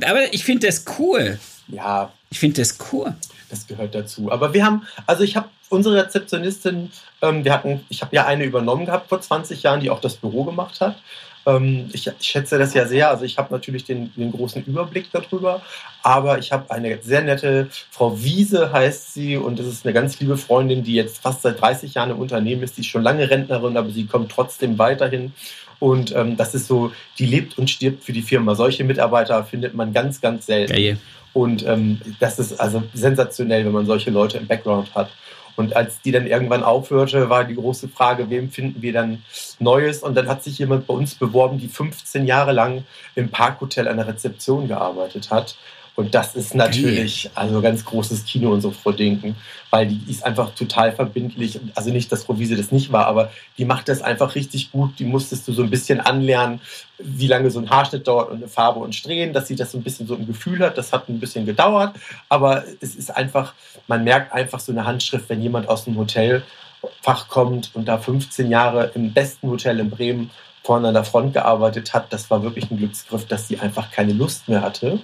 aber 0.08 0.32
ich 0.32 0.44
finde 0.44 0.68
das 0.68 0.84
cool. 1.00 1.40
Ja. 1.66 2.12
Ich 2.30 2.38
finde 2.38 2.60
das 2.60 2.78
cool. 2.92 3.12
Das 3.50 3.66
gehört 3.66 3.96
dazu. 3.96 4.30
Aber 4.30 4.54
wir 4.54 4.64
haben, 4.64 4.86
also 5.04 5.24
ich 5.24 5.34
habe 5.34 5.48
unsere 5.68 5.96
Rezeptionistin, 6.04 6.92
ähm, 7.22 7.44
wir 7.44 7.52
hatten, 7.52 7.84
ich 7.88 8.02
habe 8.02 8.14
ja 8.14 8.24
eine 8.24 8.44
übernommen 8.44 8.86
gehabt 8.86 9.08
vor 9.08 9.20
20 9.20 9.64
Jahren, 9.64 9.80
die 9.80 9.90
auch 9.90 10.00
das 10.00 10.14
Büro 10.14 10.44
gemacht 10.44 10.80
hat. 10.80 11.02
Ähm, 11.46 11.90
ich, 11.92 12.06
ich, 12.06 12.26
schätze 12.26 12.58
das 12.58 12.74
ja 12.74 12.86
sehr. 12.86 13.10
Also 13.10 13.24
ich 13.24 13.38
habe 13.38 13.52
natürlich 13.52 13.84
den, 13.84 14.12
den, 14.14 14.32
großen 14.32 14.64
Überblick 14.64 15.06
darüber, 15.12 15.62
aber 16.02 16.38
ich 16.38 16.52
habe 16.52 16.70
eine 16.70 16.98
sehr 17.02 17.22
nette 17.22 17.68
Frau 17.90 18.22
Wiese 18.22 18.72
heißt 18.72 19.14
sie 19.14 19.36
und 19.36 19.58
das 19.58 19.66
ist 19.66 19.84
eine 19.84 19.92
ganz 19.92 20.18
liebe 20.20 20.36
Freundin, 20.36 20.84
die 20.84 20.94
jetzt 20.94 21.18
fast 21.18 21.42
seit 21.42 21.60
30 21.60 21.94
Jahren 21.94 22.10
im 22.10 22.18
Unternehmen 22.18 22.62
ist. 22.62 22.76
Die 22.76 22.82
ist 22.82 22.88
schon 22.88 23.02
lange 23.02 23.28
Rentnerin, 23.28 23.76
aber 23.76 23.90
sie 23.90 24.06
kommt 24.06 24.30
trotzdem 24.30 24.78
weiterhin. 24.78 25.32
Und 25.80 26.14
ähm, 26.14 26.36
das 26.36 26.54
ist 26.54 26.68
so, 26.68 26.92
die 27.18 27.26
lebt 27.26 27.58
und 27.58 27.68
stirbt 27.68 28.04
für 28.04 28.12
die 28.12 28.22
Firma. 28.22 28.54
Solche 28.54 28.84
Mitarbeiter 28.84 29.42
findet 29.42 29.74
man 29.74 29.92
ganz, 29.92 30.20
ganz 30.20 30.46
selten. 30.46 30.72
Geil. 30.72 30.98
Und 31.32 31.66
ähm, 31.66 32.00
das 32.20 32.38
ist 32.38 32.60
also 32.60 32.82
sensationell, 32.94 33.64
wenn 33.64 33.72
man 33.72 33.86
solche 33.86 34.10
Leute 34.10 34.38
im 34.38 34.46
Background 34.46 34.94
hat. 34.94 35.10
Und 35.56 35.76
als 35.76 36.00
die 36.00 36.12
dann 36.12 36.26
irgendwann 36.26 36.62
aufhörte, 36.62 37.28
war 37.28 37.44
die 37.44 37.54
große 37.54 37.88
Frage, 37.88 38.30
wem 38.30 38.50
finden 38.50 38.82
wir 38.82 38.92
dann 38.92 39.22
Neues? 39.58 40.02
Und 40.02 40.14
dann 40.14 40.28
hat 40.28 40.42
sich 40.42 40.58
jemand 40.58 40.86
bei 40.86 40.94
uns 40.94 41.14
beworben, 41.14 41.58
die 41.58 41.68
15 41.68 42.26
Jahre 42.26 42.52
lang 42.52 42.84
im 43.14 43.30
Parkhotel 43.30 43.88
an 43.88 43.96
der 43.96 44.08
Rezeption 44.08 44.68
gearbeitet 44.68 45.30
hat. 45.30 45.56
Und 45.94 46.14
das 46.14 46.34
ist 46.34 46.54
natürlich 46.54 47.30
also 47.34 47.60
ganz 47.60 47.84
großes 47.84 48.24
Kino 48.24 48.50
und 48.50 48.62
so 48.62 48.70
Frau 48.70 48.92
Dinken, 48.92 49.36
weil 49.70 49.88
die 49.88 50.00
ist 50.10 50.24
einfach 50.24 50.54
total 50.54 50.92
verbindlich. 50.92 51.60
Also 51.74 51.90
nicht, 51.90 52.10
dass 52.10 52.26
Wiese 52.28 52.56
das 52.56 52.72
nicht 52.72 52.92
war, 52.92 53.06
aber 53.06 53.30
die 53.58 53.66
macht 53.66 53.88
das 53.88 54.00
einfach 54.00 54.34
richtig 54.34 54.72
gut. 54.72 54.98
Die 54.98 55.04
musstest 55.04 55.46
du 55.46 55.52
so 55.52 55.62
ein 55.62 55.68
bisschen 55.68 56.00
anlernen, 56.00 56.60
wie 56.98 57.26
lange 57.26 57.50
so 57.50 57.58
ein 57.58 57.68
Haarschnitt 57.68 58.08
dauert 58.08 58.30
und 58.30 58.38
eine 58.38 58.48
Farbe 58.48 58.80
und 58.80 58.94
Strähnen, 58.94 59.34
dass 59.34 59.48
sie 59.48 59.56
das 59.56 59.72
so 59.72 59.78
ein 59.78 59.82
bisschen 59.82 60.06
so 60.06 60.14
im 60.14 60.26
Gefühl 60.26 60.60
hat. 60.60 60.78
Das 60.78 60.92
hat 60.92 61.10
ein 61.10 61.20
bisschen 61.20 61.44
gedauert, 61.44 61.94
aber 62.30 62.64
es 62.80 62.94
ist 62.94 63.14
einfach, 63.14 63.52
man 63.86 64.02
merkt 64.02 64.32
einfach 64.32 64.60
so 64.60 64.72
eine 64.72 64.86
Handschrift, 64.86 65.28
wenn 65.28 65.42
jemand 65.42 65.68
aus 65.68 65.84
dem 65.84 65.98
Hotelfach 65.98 67.28
kommt 67.28 67.70
und 67.74 67.86
da 67.86 67.98
15 67.98 68.50
Jahre 68.50 68.92
im 68.94 69.12
besten 69.12 69.50
Hotel 69.50 69.78
in 69.78 69.90
Bremen 69.90 70.30
vorne 70.64 70.88
an 70.88 70.94
der 70.94 71.04
Front 71.04 71.34
gearbeitet 71.34 71.92
hat. 71.92 72.12
Das 72.12 72.30
war 72.30 72.42
wirklich 72.42 72.70
ein 72.70 72.78
Glücksgriff, 72.78 73.26
dass 73.26 73.48
sie 73.48 73.58
einfach 73.58 73.90
keine 73.90 74.12
Lust 74.12 74.48
mehr 74.48 74.62
hatte 74.62 75.00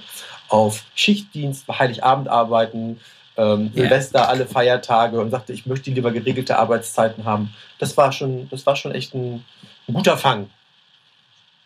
auf 0.48 0.84
Schichtdienst, 0.94 1.66
Heiligabend 1.68 2.28
arbeiten, 2.28 3.00
ähm, 3.36 3.70
ja. 3.74 3.82
Silvester, 3.82 4.28
alle 4.28 4.46
Feiertage 4.46 5.20
und 5.20 5.30
sagte, 5.30 5.52
ich 5.52 5.66
möchte 5.66 5.90
lieber 5.90 6.10
geregelte 6.10 6.58
Arbeitszeiten 6.58 7.24
haben. 7.24 7.54
Das 7.78 7.96
war 7.96 8.12
schon, 8.12 8.48
das 8.50 8.66
war 8.66 8.76
schon 8.76 8.92
echt 8.92 9.14
ein, 9.14 9.44
ein 9.86 9.94
guter 9.94 10.18
Fang. 10.18 10.50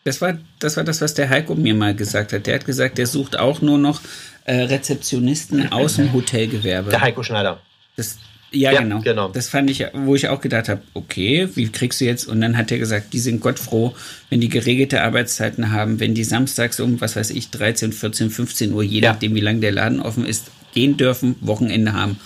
Das 0.05 0.21
war, 0.21 0.37
das 0.59 0.77
war 0.77 0.85
das, 0.85 1.01
was 1.01 1.15
der 1.15 1.31
Heiko 1.31 1.55
mir 1.55 1.75
mal 1.75 1.95
gesagt 1.95 2.33
hat. 2.33 2.47
Der 2.47 2.57
hat 2.57 2.67
gesagt, 2.67 2.99
der 2.99 3.07
sucht 3.07 3.39
auch 3.39 3.63
nur 3.63 3.79
noch 3.79 4.01
äh, 4.45 4.63
Rezeptionisten 4.63 5.73
aus 5.73 5.97
dem 5.97 6.13
Hotelgewerbe. 6.13 6.91
Der 6.91 7.01
Heiko 7.01 7.23
Schneider. 7.23 7.61
Das, 7.97 8.19
ja, 8.53 8.73
ja 8.73 8.81
genau. 8.83 9.01
genau. 9.01 9.29
Das 9.29 9.49
fand 9.49 9.71
ich, 9.71 9.85
wo 9.95 10.15
ich 10.15 10.29
auch 10.29 10.41
gedacht 10.41 10.69
habe, 10.69 10.83
okay, 10.95 11.49
wie 11.55 11.69
kriegst 11.69 12.01
du 12.01 12.05
jetzt? 12.05 12.27
Und 12.27 12.41
dann 12.41 12.57
hat 12.57 12.71
er 12.71 12.79
gesagt, 12.79 13.13
die 13.13 13.19
sind 13.19 13.41
Gott 13.41 13.59
froh, 13.59 13.95
wenn 14.31 14.41
die 14.41 14.49
geregelte 14.49 15.03
Arbeitszeiten 15.03 15.73
haben, 15.73 16.01
wenn 16.01 16.15
die 16.15 16.25
samstags 16.25 16.79
um, 16.81 17.01
was 17.01 17.17
weiß 17.17 17.31
ich, 17.31 17.51
13, 17.51 17.93
14, 17.93 18.31
15 18.31 18.73
Uhr, 18.73 18.83
je 18.83 19.01
ja. 19.01 19.13
nachdem, 19.13 19.35
wie 19.35 19.41
lange 19.41 19.61
der 19.61 19.73
Laden 19.73 20.01
offen 20.01 20.27
ist, 20.27 20.51
gehen 20.75 20.97
dürfen, 20.97 21.37
Wochenende 21.41 21.93
haben. 21.93 22.19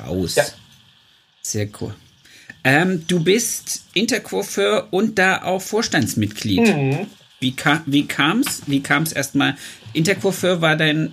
Raus. 0.00 0.34
Ja. 0.36 0.44
Sehr 1.42 1.68
cool. 1.80 1.94
Ähm, 2.64 3.04
du 3.06 3.22
bist 3.22 3.84
Intercoiffeur 3.92 4.88
und 4.90 5.18
da 5.18 5.42
auch 5.42 5.60
Vorstandsmitglied. 5.60 6.60
Mhm. 6.60 7.06
Wie, 7.40 7.52
kam, 7.52 7.82
wie 7.84 8.06
kam's? 8.06 8.62
Wie 8.66 8.80
kam's 8.80 9.12
erstmal? 9.12 9.56
Intercoiffeur 9.92 10.62
war 10.62 10.76
dein, 10.76 11.12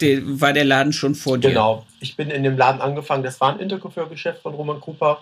de, 0.00 0.22
war 0.24 0.52
der 0.52 0.64
Laden 0.64 0.92
schon 0.92 1.14
vor 1.14 1.38
dir? 1.38 1.48
Genau. 1.48 1.86
Ich 2.00 2.16
bin 2.16 2.30
in 2.30 2.42
dem 2.42 2.56
Laden 2.56 2.80
angefangen. 2.80 3.22
Das 3.22 3.40
war 3.40 3.52
ein 3.52 3.60
Intercoiffeur-Geschäft 3.60 4.42
von 4.42 4.54
Roman 4.54 4.80
Cooper. 4.80 5.20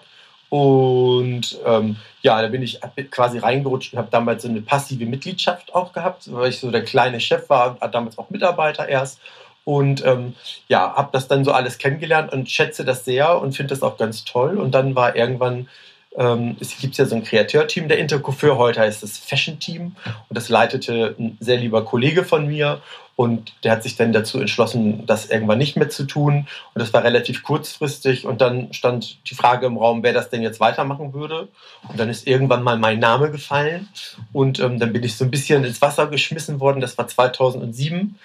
Und 0.50 1.58
ähm, 1.66 1.96
ja, 2.22 2.40
da 2.40 2.48
bin 2.48 2.62
ich 2.62 2.80
quasi 3.10 3.38
reingerutscht 3.38 3.92
und 3.92 3.98
habe 3.98 4.08
damals 4.10 4.42
so 4.42 4.48
eine 4.48 4.62
passive 4.62 5.04
Mitgliedschaft 5.04 5.74
auch 5.74 5.92
gehabt, 5.92 6.32
weil 6.32 6.48
ich 6.48 6.58
so 6.58 6.70
der 6.70 6.84
kleine 6.84 7.20
Chef 7.20 7.50
war, 7.50 7.76
damals 7.92 8.16
auch 8.16 8.30
Mitarbeiter 8.30 8.88
erst. 8.88 9.20
Und 9.64 10.02
ähm, 10.06 10.34
ja, 10.68 10.94
habe 10.94 11.10
das 11.12 11.28
dann 11.28 11.44
so 11.44 11.52
alles 11.52 11.76
kennengelernt 11.76 12.32
und 12.32 12.50
schätze 12.50 12.86
das 12.86 13.04
sehr 13.04 13.38
und 13.38 13.54
finde 13.54 13.74
das 13.74 13.82
auch 13.82 13.98
ganz 13.98 14.24
toll. 14.24 14.56
Und 14.56 14.74
dann 14.74 14.94
war 14.94 15.14
irgendwann, 15.14 15.68
ähm, 16.16 16.56
es 16.60 16.78
gibt 16.78 16.96
ja 16.96 17.04
so 17.04 17.14
ein 17.14 17.24
Kreateurteam 17.24 17.86
der 17.86 17.98
Intercoiffeur, 17.98 18.56
heute 18.56 18.80
heißt 18.80 19.02
es 19.02 19.18
Fashion 19.18 19.58
Team. 19.58 19.96
Und 20.06 20.38
das 20.38 20.48
leitete 20.48 21.14
ein 21.18 21.36
sehr 21.40 21.58
lieber 21.58 21.84
Kollege 21.84 22.24
von 22.24 22.46
mir. 22.46 22.80
Und 23.18 23.52
der 23.64 23.72
hat 23.72 23.82
sich 23.82 23.96
dann 23.96 24.12
dazu 24.12 24.38
entschlossen, 24.38 25.04
das 25.04 25.26
irgendwann 25.26 25.58
nicht 25.58 25.76
mehr 25.76 25.88
zu 25.88 26.04
tun. 26.04 26.46
Und 26.72 26.78
das 26.80 26.92
war 26.92 27.02
relativ 27.02 27.42
kurzfristig. 27.42 28.24
Und 28.24 28.40
dann 28.40 28.72
stand 28.72 29.18
die 29.28 29.34
Frage 29.34 29.66
im 29.66 29.76
Raum, 29.76 30.04
wer 30.04 30.12
das 30.12 30.30
denn 30.30 30.40
jetzt 30.40 30.60
weitermachen 30.60 31.12
würde. 31.14 31.48
Und 31.88 31.98
dann 31.98 32.10
ist 32.10 32.28
irgendwann 32.28 32.62
mal 32.62 32.78
mein 32.78 33.00
Name 33.00 33.32
gefallen. 33.32 33.88
Und 34.32 34.60
ähm, 34.60 34.78
dann 34.78 34.92
bin 34.92 35.02
ich 35.02 35.16
so 35.16 35.24
ein 35.24 35.32
bisschen 35.32 35.64
ins 35.64 35.82
Wasser 35.82 36.06
geschmissen 36.06 36.60
worden. 36.60 36.80
Das 36.80 36.96
war 36.96 37.08
2007. 37.08 38.16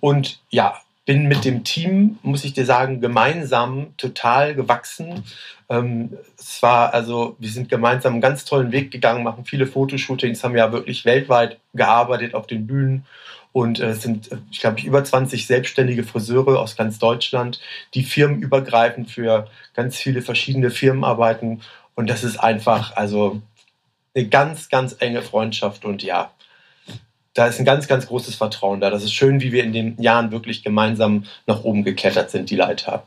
Und 0.00 0.40
ja, 0.50 0.81
bin 1.04 1.26
mit 1.26 1.44
dem 1.44 1.64
Team, 1.64 2.18
muss 2.22 2.44
ich 2.44 2.52
dir 2.52 2.64
sagen, 2.64 3.00
gemeinsam 3.00 3.96
total 3.96 4.54
gewachsen. 4.54 5.24
Ähm, 5.68 6.16
es 6.38 6.62
war 6.62 6.94
also, 6.94 7.36
wir 7.38 7.50
sind 7.50 7.68
gemeinsam 7.68 8.14
einen 8.14 8.22
ganz 8.22 8.44
tollen 8.44 8.70
Weg 8.72 8.90
gegangen, 8.90 9.24
machen 9.24 9.44
viele 9.44 9.66
Fotoshootings, 9.66 10.44
haben 10.44 10.56
ja 10.56 10.72
wirklich 10.72 11.04
weltweit 11.04 11.58
gearbeitet 11.74 12.34
auf 12.34 12.46
den 12.46 12.66
Bühnen 12.66 13.04
und 13.52 13.80
äh, 13.80 13.90
es 13.90 14.02
sind, 14.02 14.30
ich 14.50 14.60
glaube, 14.60 14.80
über 14.80 15.04
20 15.04 15.46
selbstständige 15.46 16.04
Friseure 16.04 16.58
aus 16.58 16.76
ganz 16.76 16.98
Deutschland, 16.98 17.60
die 17.94 18.02
firmenübergreifend 18.02 19.10
für 19.10 19.48
ganz 19.74 19.96
viele 19.96 20.22
verschiedene 20.22 20.70
Firmen 20.70 21.04
arbeiten. 21.04 21.60
Und 21.94 22.08
das 22.08 22.24
ist 22.24 22.38
einfach, 22.38 22.96
also 22.96 23.42
eine 24.14 24.28
ganz, 24.28 24.70
ganz 24.70 24.96
enge 24.98 25.22
Freundschaft. 25.22 25.84
Und 25.84 26.02
ja, 26.02 26.32
da 27.34 27.46
ist 27.46 27.58
ein 27.58 27.64
ganz, 27.64 27.88
ganz 27.88 28.06
großes 28.06 28.34
Vertrauen 28.34 28.80
da. 28.80 28.90
Das 28.90 29.04
ist 29.04 29.12
schön, 29.12 29.40
wie 29.40 29.52
wir 29.52 29.64
in 29.64 29.72
den 29.72 30.00
Jahren 30.00 30.32
wirklich 30.32 30.62
gemeinsam 30.62 31.24
nach 31.46 31.64
oben 31.64 31.84
geklettert 31.84 32.30
sind, 32.30 32.50
die 32.50 32.56
Leiter. 32.56 33.06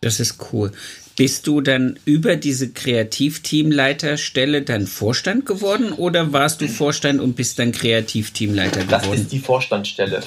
Das 0.00 0.20
ist 0.20 0.52
cool. 0.52 0.72
Bist 1.16 1.46
du 1.46 1.62
dann 1.62 1.98
über 2.04 2.36
diese 2.36 2.72
Kreativteamleiterstelle 2.72 4.62
dann 4.62 4.86
Vorstand 4.86 5.46
geworden 5.46 5.92
oder 5.92 6.32
warst 6.32 6.60
du 6.60 6.68
Vorstand 6.68 7.20
und 7.20 7.36
bist 7.36 7.58
dann 7.58 7.72
Kreativteamleiter 7.72 8.84
geworden? 8.84 9.04
Das 9.10 9.20
ist 9.20 9.32
die 9.32 9.38
Vorstandsstelle. 9.38 10.22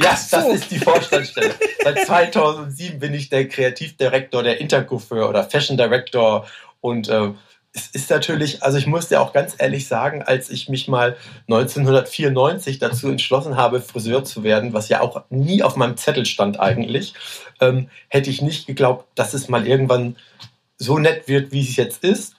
Ja, 0.00 0.16
so. 0.16 0.36
das 0.36 0.60
ist 0.60 0.70
die 0.70 0.78
Vorstandsstelle. 0.78 1.54
Seit 1.82 1.98
2007 2.06 2.98
bin 2.98 3.12
ich 3.12 3.28
der 3.28 3.46
Kreativdirektor 3.48 4.42
der 4.42 4.60
Intercoiffeur 4.60 5.28
oder 5.28 5.44
Fashion 5.44 5.76
Director 5.76 6.46
und 6.80 7.08
äh, 7.08 7.30
es 7.78 7.86
ist 7.88 8.10
natürlich, 8.10 8.62
also 8.62 8.76
ich 8.76 8.86
muss 8.86 9.08
dir 9.08 9.20
auch 9.20 9.32
ganz 9.32 9.54
ehrlich 9.58 9.86
sagen, 9.86 10.22
als 10.22 10.50
ich 10.50 10.68
mich 10.68 10.88
mal 10.88 11.16
1994 11.48 12.78
dazu 12.78 13.08
entschlossen 13.08 13.56
habe, 13.56 13.80
Friseur 13.80 14.24
zu 14.24 14.42
werden, 14.42 14.72
was 14.72 14.88
ja 14.88 15.00
auch 15.00 15.22
nie 15.30 15.62
auf 15.62 15.76
meinem 15.76 15.96
Zettel 15.96 16.26
stand 16.26 16.58
eigentlich, 16.58 17.14
ähm, 17.60 17.88
hätte 18.08 18.30
ich 18.30 18.42
nicht 18.42 18.66
geglaubt, 18.66 19.06
dass 19.14 19.34
es 19.34 19.48
mal 19.48 19.66
irgendwann 19.66 20.16
so 20.76 20.98
nett 20.98 21.28
wird, 21.28 21.52
wie 21.52 21.60
es 21.60 21.76
jetzt 21.76 22.02
ist. 22.02 22.34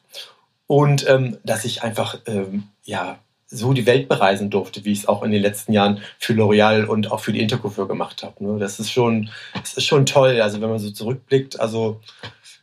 Und 0.67 1.07
ähm, 1.09 1.37
dass 1.43 1.65
ich 1.65 1.81
einfach, 1.81 2.19
ähm, 2.27 2.63
ja, 2.83 3.17
so 3.47 3.73
die 3.73 3.87
Welt 3.87 4.07
bereisen 4.07 4.51
durfte, 4.51 4.85
wie 4.85 4.91
ich 4.91 4.99
es 4.99 5.07
auch 5.07 5.23
in 5.23 5.31
den 5.31 5.41
letzten 5.41 5.73
Jahren 5.73 6.01
für 6.19 6.33
L'Oreal 6.33 6.85
und 6.85 7.11
auch 7.11 7.19
für 7.19 7.33
die 7.33 7.39
Intercoiffeur 7.39 7.87
gemacht 7.87 8.21
habe. 8.21 8.43
Ne? 8.43 8.59
Das 8.59 8.79
ist 8.79 8.91
schon, 8.91 9.31
das 9.59 9.73
ist 9.73 9.85
schon 9.85 10.05
toll. 10.05 10.39
Also 10.41 10.61
wenn 10.61 10.69
man 10.69 10.77
so 10.77 10.91
zurückblickt, 10.91 11.59
also 11.59 11.99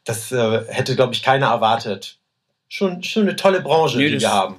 das 0.05 0.31
äh, 0.31 0.65
hätte, 0.69 0.95
glaube 0.95 1.15
ich, 1.15 1.25
keiner 1.25 1.49
erwartet 1.49 2.19
schon, 2.69 3.03
schon 3.03 3.23
eine 3.23 3.37
tolle 3.37 3.61
Branche, 3.61 3.99
nee, 3.99 4.11
die 4.11 4.21
wir 4.21 4.31
haben. 4.31 4.57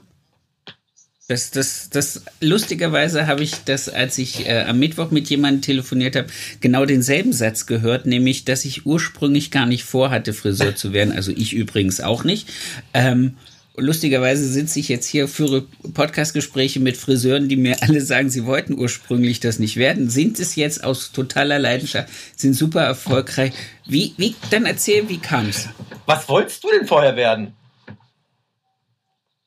Das, 1.30 1.52
das, 1.52 1.90
das, 1.90 2.24
lustigerweise 2.40 3.28
habe 3.28 3.44
ich 3.44 3.52
das, 3.66 3.90
als 3.90 4.18
ich 4.18 4.48
äh, 4.48 4.62
am 4.62 4.80
Mittwoch 4.80 5.12
mit 5.12 5.30
jemandem 5.30 5.62
telefoniert 5.62 6.16
habe, 6.16 6.28
genau 6.62 6.86
denselben 6.86 7.34
Satz 7.34 7.66
gehört, 7.66 8.06
nämlich, 8.06 8.46
dass 8.46 8.64
ich 8.64 8.86
ursprünglich 8.86 9.52
gar 9.52 9.66
nicht 9.66 9.84
vorhatte, 9.84 10.32
Friseur 10.32 10.78
zu 10.78 10.94
werden. 10.94 11.12
Also 11.12 11.34
ich 11.34 11.52
übrigens 11.52 12.00
auch 12.00 12.24
nicht. 12.24 12.48
Ähm, 12.94 13.36
lustigerweise 13.76 14.48
sitze 14.48 14.80
ich 14.80 14.88
jetzt 14.88 15.06
hier, 15.06 15.28
führe 15.28 15.66
Podcastgespräche 15.94 16.80
mit 16.80 16.96
Friseuren, 16.96 17.50
die 17.50 17.58
mir 17.58 17.84
alle 17.84 18.00
sagen, 18.00 18.30
sie 18.30 18.46
wollten 18.46 18.80
ursprünglich 18.80 19.42
das 19.42 19.60
nicht 19.60 19.76
werden, 19.76 20.10
sind 20.10 20.40
es 20.40 20.56
jetzt 20.56 20.86
aus 20.86 21.12
totaler 21.12 21.60
Leidenschaft, 21.60 22.08
sind 22.38 22.54
super 22.54 22.84
erfolgreich. 22.84 23.52
Wie, 23.86 24.14
wie, 24.16 24.34
dann 24.50 24.66
erzähl, 24.66 25.10
wie 25.10 25.20
kam 25.20 25.50
es? 25.50 25.68
Was 26.06 26.30
wolltest 26.30 26.64
du 26.64 26.70
denn 26.72 26.88
vorher 26.88 27.18
werden? 27.18 27.54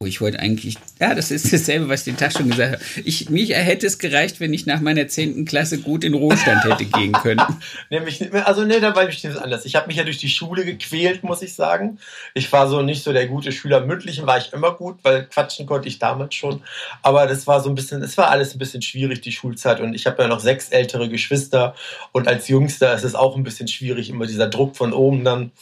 Oh, 0.03 0.07
ich 0.07 0.23
wollte 0.23 0.39
eigentlich, 0.41 0.79
ja, 0.99 1.15
das 1.15 1.31
ist 1.31 1.53
dasselbe, 1.53 1.91
was 1.91 2.01
ich 2.01 2.05
den 2.07 2.17
Tag 2.17 2.33
schon 2.33 2.49
gesagt 2.49 2.73
habe. 2.73 2.83
Ich, 3.05 3.29
mich 3.29 3.51
hätte 3.51 3.87
es 3.87 3.99
gereicht, 3.99 4.41
wenn 4.41 4.55
ich 4.55 4.65
nach 4.65 4.81
meiner 4.81 5.07
10. 5.07 5.45
Klasse 5.45 5.79
gut 5.79 6.05
in 6.05 6.15
Ruhestand 6.15 6.65
hätte 6.65 6.87
gehen 6.87 7.13
können. 7.13 7.43
Nämlich, 7.91 8.33
also 8.47 8.65
nee, 8.65 8.81
da 8.81 8.97
war 8.97 9.07
ich 9.07 9.21
das 9.21 9.37
anders. 9.37 9.67
Ich 9.67 9.77
habe 9.77 9.89
mich 9.89 9.99
ja 9.99 10.05
durch 10.05 10.17
die 10.17 10.31
Schule 10.31 10.65
gequält, 10.65 11.23
muss 11.23 11.43
ich 11.43 11.53
sagen. 11.53 11.99
Ich 12.33 12.51
war 12.51 12.67
so 12.67 12.81
nicht 12.81 13.05
so 13.05 13.13
der 13.13 13.27
gute 13.27 13.53
Schüler. 13.53 13.85
Mündlichen 13.85 14.27
war 14.27 14.39
ich 14.39 14.55
immer 14.55 14.73
gut, 14.73 15.01
weil 15.03 15.27
quatschen 15.27 15.67
konnte 15.67 15.89
ich 15.89 15.99
damals 15.99 16.35
schon. 16.35 16.63
Aber 17.03 17.27
das 17.27 17.47
war 17.47 17.61
so 17.61 17.69
ein 17.69 17.75
bisschen, 17.75 18.03
es 18.03 18.17
war 18.17 18.31
alles 18.31 18.55
ein 18.55 18.59
bisschen 18.59 18.81
schwierig, 18.81 19.21
die 19.21 19.33
Schulzeit. 19.33 19.81
Und 19.81 19.93
ich 19.93 20.07
habe 20.07 20.23
ja 20.23 20.29
noch 20.29 20.41
sechs 20.41 20.71
ältere 20.71 21.11
Geschwister. 21.11 21.75
Und 22.13 22.27
als 22.27 22.49
Jüngster 22.49 22.95
ist 22.95 23.05
es 23.05 23.15
auch 23.15 23.37
ein 23.37 23.43
bisschen 23.43 23.69
schwierig, 23.69 24.09
immer 24.09 24.25
dieser 24.25 24.49
Druck 24.49 24.79
von 24.79 24.95
oben 24.95 25.25
dann. 25.25 25.53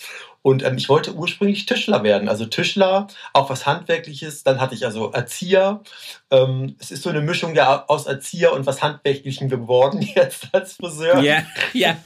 Und 0.42 0.64
ähm, 0.64 0.76
ich 0.76 0.88
wollte 0.88 1.14
ursprünglich 1.14 1.66
Tischler 1.66 2.02
werden. 2.02 2.28
Also 2.28 2.46
Tischler, 2.46 3.08
auch 3.32 3.50
was 3.50 3.66
Handwerkliches. 3.66 4.44
Dann 4.44 4.60
hatte 4.60 4.74
ich 4.74 4.84
also 4.84 5.10
Erzieher. 5.10 5.80
Ähm, 6.30 6.76
es 6.78 6.90
ist 6.90 7.02
so 7.02 7.10
eine 7.10 7.20
Mischung 7.20 7.54
ja 7.54 7.84
aus 7.88 8.06
Erzieher 8.06 8.52
und 8.52 8.64
was 8.66 8.82
Handwerklichem 8.82 9.48
geworden 9.48 10.00
jetzt 10.14 10.48
als 10.52 10.74
Friseur. 10.74 11.20
Ja, 11.20 11.42
ja. 11.72 11.96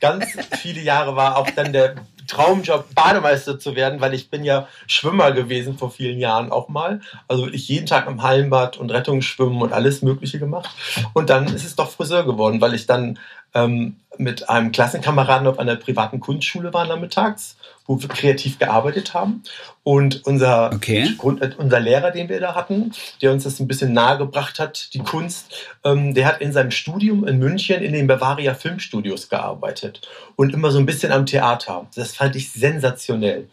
Ganz 0.00 0.26
viele 0.60 0.80
Jahre 0.80 1.16
war 1.16 1.36
auch 1.36 1.50
dann 1.50 1.72
der 1.72 1.96
Traumjob, 2.26 2.94
Bademeister 2.94 3.58
zu 3.58 3.74
werden, 3.76 4.00
weil 4.00 4.14
ich 4.14 4.30
bin 4.30 4.44
ja 4.44 4.68
Schwimmer 4.86 5.32
gewesen 5.32 5.76
vor 5.76 5.90
vielen 5.90 6.18
Jahren 6.18 6.50
auch 6.50 6.68
mal. 6.68 7.00
Also 7.28 7.44
wirklich 7.44 7.68
jeden 7.68 7.86
Tag 7.86 8.06
im 8.06 8.22
Hallenbad 8.22 8.78
und 8.78 8.90
Rettungsschwimmen 8.90 9.60
und 9.60 9.72
alles 9.72 10.02
Mögliche 10.02 10.38
gemacht. 10.38 10.70
Und 11.12 11.30
dann 11.30 11.46
ist 11.46 11.64
es 11.64 11.76
doch 11.76 11.90
Friseur 11.90 12.24
geworden, 12.24 12.60
weil 12.60 12.74
ich 12.74 12.86
dann 12.86 13.18
ähm, 13.54 13.96
mit 14.18 14.48
einem 14.48 14.72
Klassenkameraden 14.72 15.46
auf 15.46 15.58
einer 15.58 15.76
privaten 15.76 16.20
Kunstschule 16.20 16.72
war 16.72 16.86
nachmittags, 16.86 17.56
wo 17.86 18.00
wir 18.00 18.08
kreativ 18.08 18.58
gearbeitet 18.58 19.14
haben. 19.14 19.42
Und 19.82 20.24
unser, 20.24 20.72
okay. 20.72 21.08
Grund, 21.18 21.58
unser 21.58 21.80
Lehrer, 21.80 22.10
den 22.10 22.28
wir 22.28 22.40
da 22.40 22.54
hatten, 22.54 22.92
der 23.20 23.32
uns 23.32 23.44
das 23.44 23.58
ein 23.58 23.66
bisschen 23.66 23.92
nahegebracht 23.92 24.58
hat, 24.58 24.94
die 24.94 25.00
Kunst, 25.00 25.52
ähm, 25.84 26.14
der 26.14 26.26
hat 26.26 26.40
in 26.40 26.52
seinem 26.52 26.70
Studium 26.70 27.26
in 27.26 27.38
München 27.38 27.82
in 27.82 27.92
den 27.92 28.06
Bavaria 28.06 28.54
Filmstudios 28.54 29.28
gearbeitet 29.28 30.02
und 30.36 30.54
immer 30.54 30.70
so 30.70 30.78
ein 30.78 30.86
bisschen 30.86 31.12
am 31.12 31.26
Theater. 31.26 31.86
Das 31.94 32.14
fand 32.14 32.36
ich 32.36 32.52
sensationell. 32.52 33.48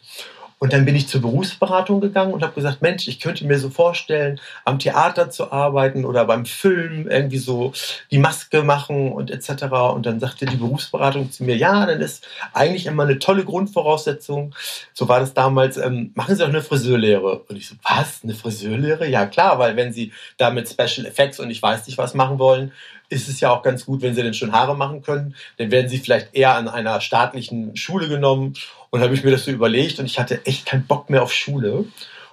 Und 0.59 0.73
dann 0.73 0.83
bin 0.83 0.95
ich 0.95 1.07
zur 1.07 1.21
Berufsberatung 1.21 2.01
gegangen 2.01 2.33
und 2.33 2.43
habe 2.43 2.53
gesagt, 2.53 2.81
Mensch, 2.81 3.07
ich 3.07 3.21
könnte 3.21 3.45
mir 3.45 3.57
so 3.57 3.69
vorstellen, 3.69 4.41
am 4.65 4.77
Theater 4.77 5.29
zu 5.29 5.53
arbeiten 5.53 6.03
oder 6.03 6.25
beim 6.25 6.45
Film 6.45 7.07
irgendwie 7.09 7.37
so 7.37 7.71
die 8.11 8.17
Maske 8.17 8.61
machen 8.61 9.13
und 9.13 9.31
etc. 9.31 9.63
Und 9.93 10.05
dann 10.05 10.19
sagte 10.19 10.45
die 10.45 10.57
Berufsberatung 10.57 11.31
zu 11.31 11.45
mir, 11.45 11.55
ja, 11.55 11.85
dann 11.85 12.01
ist 12.01 12.27
eigentlich 12.53 12.87
immer 12.87 13.03
eine 13.03 13.19
tolle 13.19 13.45
Grundvoraussetzung. 13.45 14.53
So 14.93 15.07
war 15.07 15.21
das 15.21 15.33
damals, 15.33 15.77
ähm, 15.77 16.11
machen 16.15 16.35
Sie 16.35 16.43
auch 16.43 16.49
eine 16.49 16.61
Friseurlehre. 16.61 17.39
Und 17.39 17.55
ich 17.55 17.69
so, 17.69 17.75
was, 17.83 18.19
eine 18.23 18.33
Friseurlehre? 18.33 19.07
Ja 19.07 19.27
klar, 19.27 19.59
weil 19.59 19.77
wenn 19.77 19.93
Sie 19.93 20.11
da 20.35 20.49
mit 20.49 20.67
Special 20.67 21.05
Effects 21.07 21.39
und 21.39 21.49
ich 21.51 21.61
weiß 21.61 21.87
nicht 21.87 21.97
was 21.97 22.13
machen 22.13 22.37
wollen, 22.37 22.73
ist 23.09 23.27
es 23.27 23.39
ja 23.39 23.51
auch 23.51 23.63
ganz 23.63 23.85
gut, 23.85 24.01
wenn 24.01 24.15
sie 24.15 24.23
denn 24.23 24.33
schon 24.33 24.53
Haare 24.53 24.75
machen 24.75 25.01
können. 25.01 25.35
Dann 25.57 25.71
werden 25.71 25.89
sie 25.89 25.97
vielleicht 25.97 26.33
eher 26.33 26.55
an 26.55 26.67
einer 26.67 27.01
staatlichen 27.01 27.75
Schule 27.75 28.07
genommen. 28.07 28.53
Und 28.91 29.01
habe 29.01 29.13
ich 29.13 29.23
mir 29.23 29.31
das 29.31 29.45
so 29.45 29.51
überlegt 29.51 29.99
und 29.99 30.05
ich 30.05 30.19
hatte 30.19 30.45
echt 30.45 30.65
keinen 30.65 30.87
Bock 30.87 31.09
mehr 31.09 31.21
auf 31.21 31.33
Schule. 31.33 31.85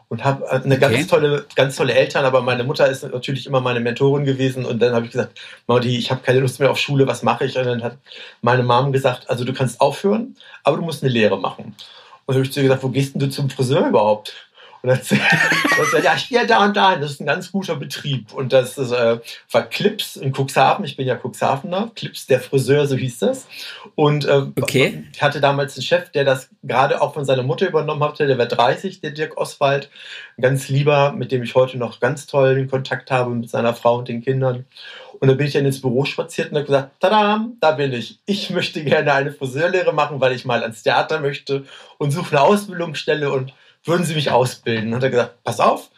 und 0.09 0.25
habe 0.25 0.45
äh, 0.47 0.63
eine 0.63 0.79
ganz 0.79 0.95
okay. 0.95 1.07
tolle, 1.07 1.47
ganz 1.55 1.77
tolle 1.77 1.95
Eltern, 1.95 2.25
aber 2.25 2.41
meine 2.41 2.65
Mutter 2.65 2.89
ist 2.89 3.03
natürlich 3.03 3.47
immer 3.47 3.61
meine 3.61 3.81
Mentorin 3.81 4.25
gewesen 4.25 4.65
und 4.65 4.81
dann 4.81 4.95
habe 4.95 5.07
ich 5.07 5.13
gesagt, 5.13 5.39
Maudi, 5.67 5.97
ich 5.97 6.11
habe 6.11 6.23
keine 6.23 6.41
Lust 6.41 6.61
mehr 6.61 6.71
auf 6.71 6.79
Schule, 6.79 7.07
was 7.07 7.23
mache 7.23 7.45
ich? 7.45 7.59
Und 7.59 7.65
dann 7.65 7.83
hat 7.83 7.99
meine 8.41 8.63
Mom 8.63 8.93
gesagt, 8.93 9.29
also 9.29 9.45
du 9.45 9.53
kannst 9.53 9.81
aufhören, 9.81 10.37
aber 10.63 10.77
du 10.77 10.83
musst 10.83 11.03
eine 11.03 11.13
Lehre 11.13 11.39
machen. 11.39 11.65
Und 11.65 12.35
dann 12.35 12.37
habe 12.37 12.45
ich 12.45 12.53
zu 12.53 12.61
ihr 12.61 12.65
gesagt, 12.65 12.83
wo 12.83 12.89
gehst 12.89 13.15
denn 13.15 13.21
du 13.21 13.29
zum 13.29 13.51
Friseur 13.51 13.89
überhaupt? 13.89 14.35
Und 14.83 14.91
dann 14.91 15.03
sagt 15.03 16.05
ja, 16.05 16.15
hier, 16.15 16.47
da 16.47 16.65
und 16.65 16.77
da, 16.77 16.97
das 16.97 17.13
ist 17.13 17.21
ein 17.21 17.27
ganz 17.27 17.51
guter 17.51 17.77
Betrieb. 17.77 18.33
Und 18.33 18.53
das 18.53 18.79
ist, 18.79 18.93
äh, 18.93 19.19
war 19.51 19.63
Clips 19.63 20.17
in 20.17 20.33
Cuxhaven, 20.33 20.85
ich 20.85 20.97
bin 20.97 21.07
ja 21.07 21.17
Cuxhavener, 21.17 21.91
Clips 21.95 22.27
der 22.27 22.41
Friseur, 22.41 22.87
so 22.87 22.97
hieß 22.97 23.19
das. 23.19 23.47
Und 23.95 24.25
äh, 24.27 24.47
okay. 24.61 25.05
ich 25.13 25.23
hatte 25.23 25.41
damals 25.41 25.77
einen 25.77 25.83
Chef, 25.83 26.11
der 26.11 26.25
das 26.25 26.49
gerade 26.63 27.01
auch 27.01 27.15
von 27.15 27.25
seiner 27.25 27.43
Mutter 27.43 27.69
übernommen 27.69 28.03
hatte, 28.03 28.27
der 28.27 28.39
war 28.39 28.47
30, 28.47 29.01
der 29.01 29.11
Dirk 29.11 29.37
Oswald, 29.37 29.91
ganz 30.41 30.69
lieber, 30.69 31.13
mit 31.13 31.33
dem 31.33 31.43
ich 31.43 31.55
heute 31.55 31.79
noch 31.79 32.01
ganz 32.01 32.27
tollen 32.27 32.69
Kontakt 32.69 33.11
habe, 33.11 33.31
mit 33.31 33.51
seiner 33.51 33.75
Frau 33.75 33.99
und 33.99 34.09
den 34.09 34.23
Kindern. 34.23 34.67
Und 35.19 35.29
dann 35.29 35.37
bin 35.37 35.47
ich 35.47 35.55
dann 35.55 35.65
ins 35.65 35.81
Büro 35.81 36.05
spaziert 36.05 36.51
und 36.51 36.57
habe 36.57 36.67
gesagt, 36.67 37.01
tada, 37.01 37.47
da 37.61 37.73
bin 37.73 37.93
ich. 37.93 38.19
Ich 38.27 38.51
möchte 38.51 38.85
gerne 38.85 39.13
eine 39.13 39.33
Friseurlehre 39.33 39.93
machen, 39.93 40.21
weil 40.21 40.33
ich 40.33 40.45
mal 40.45 40.63
ans 40.63 40.83
Theater 40.83 41.21
möchte 41.21 41.65
und 41.99 42.11
suche 42.11 42.33
eine 42.33 42.43
Ausbildungsstelle 42.43 43.31
und 43.31 43.53
würden 43.87 44.05
Sie 44.05 44.15
mich 44.15 44.31
ausbilden? 44.31 44.89
Und 44.89 44.97
hat 44.97 45.03
er 45.03 45.11
gesagt, 45.11 45.45
pass 45.45 45.61
auf, 45.61 45.91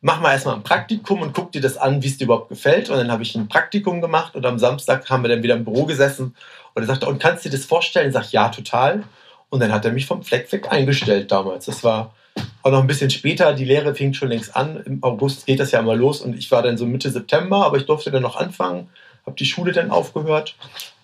mach 0.00 0.20
mal 0.20 0.32
erstmal 0.32 0.54
ein 0.54 0.62
Praktikum 0.62 1.22
und 1.22 1.34
guck 1.34 1.52
dir 1.52 1.60
das 1.60 1.76
an, 1.76 2.02
wie 2.02 2.06
es 2.06 2.18
dir 2.18 2.24
überhaupt 2.24 2.48
gefällt. 2.48 2.90
Und 2.90 2.96
dann 2.96 3.10
habe 3.10 3.22
ich 3.22 3.34
ein 3.34 3.48
Praktikum 3.48 4.00
gemacht 4.00 4.36
und 4.36 4.46
am 4.46 4.58
Samstag 4.58 5.08
haben 5.10 5.22
wir 5.22 5.28
dann 5.28 5.42
wieder 5.42 5.54
im 5.54 5.64
Büro 5.64 5.84
gesessen 5.84 6.34
und 6.74 6.82
er 6.82 6.86
sagte, 6.86 7.06
und 7.06 7.18
kannst 7.18 7.44
du 7.44 7.48
dir 7.48 7.56
das 7.56 7.66
vorstellen? 7.66 8.08
Ich 8.08 8.14
sage, 8.14 8.28
ja, 8.30 8.48
total. 8.50 9.04
Und 9.48 9.60
dann 9.60 9.72
hat 9.72 9.84
er 9.84 9.92
mich 9.92 10.06
vom 10.06 10.22
Fleck 10.22 10.50
weg 10.52 10.70
eingestellt 10.70 11.32
damals. 11.32 11.66
Das 11.66 11.82
war 11.82 12.14
auch 12.62 12.70
noch 12.70 12.80
ein 12.80 12.86
bisschen 12.86 13.10
später. 13.10 13.52
Die 13.54 13.64
Lehre 13.64 13.94
fing 13.94 14.12
schon 14.12 14.28
längst 14.28 14.54
an. 14.54 14.82
Im 14.84 15.02
August 15.02 15.46
geht 15.46 15.60
das 15.60 15.72
ja 15.72 15.80
immer 15.80 15.94
los 15.94 16.20
und 16.20 16.36
ich 16.36 16.50
war 16.50 16.62
dann 16.62 16.76
so 16.76 16.84
Mitte 16.84 17.10
September, 17.10 17.64
aber 17.64 17.78
ich 17.78 17.86
durfte 17.86 18.10
dann 18.10 18.22
noch 18.22 18.36
anfangen, 18.36 18.90
habe 19.24 19.36
die 19.36 19.46
Schule 19.46 19.72
dann 19.72 19.90
aufgehört 19.90 20.54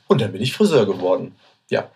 und 0.09 0.21
dann 0.21 0.33
bin 0.33 0.43
ich 0.43 0.53
Friseur 0.53 0.87
geworden. 0.87 1.35
Ja. 1.71 1.91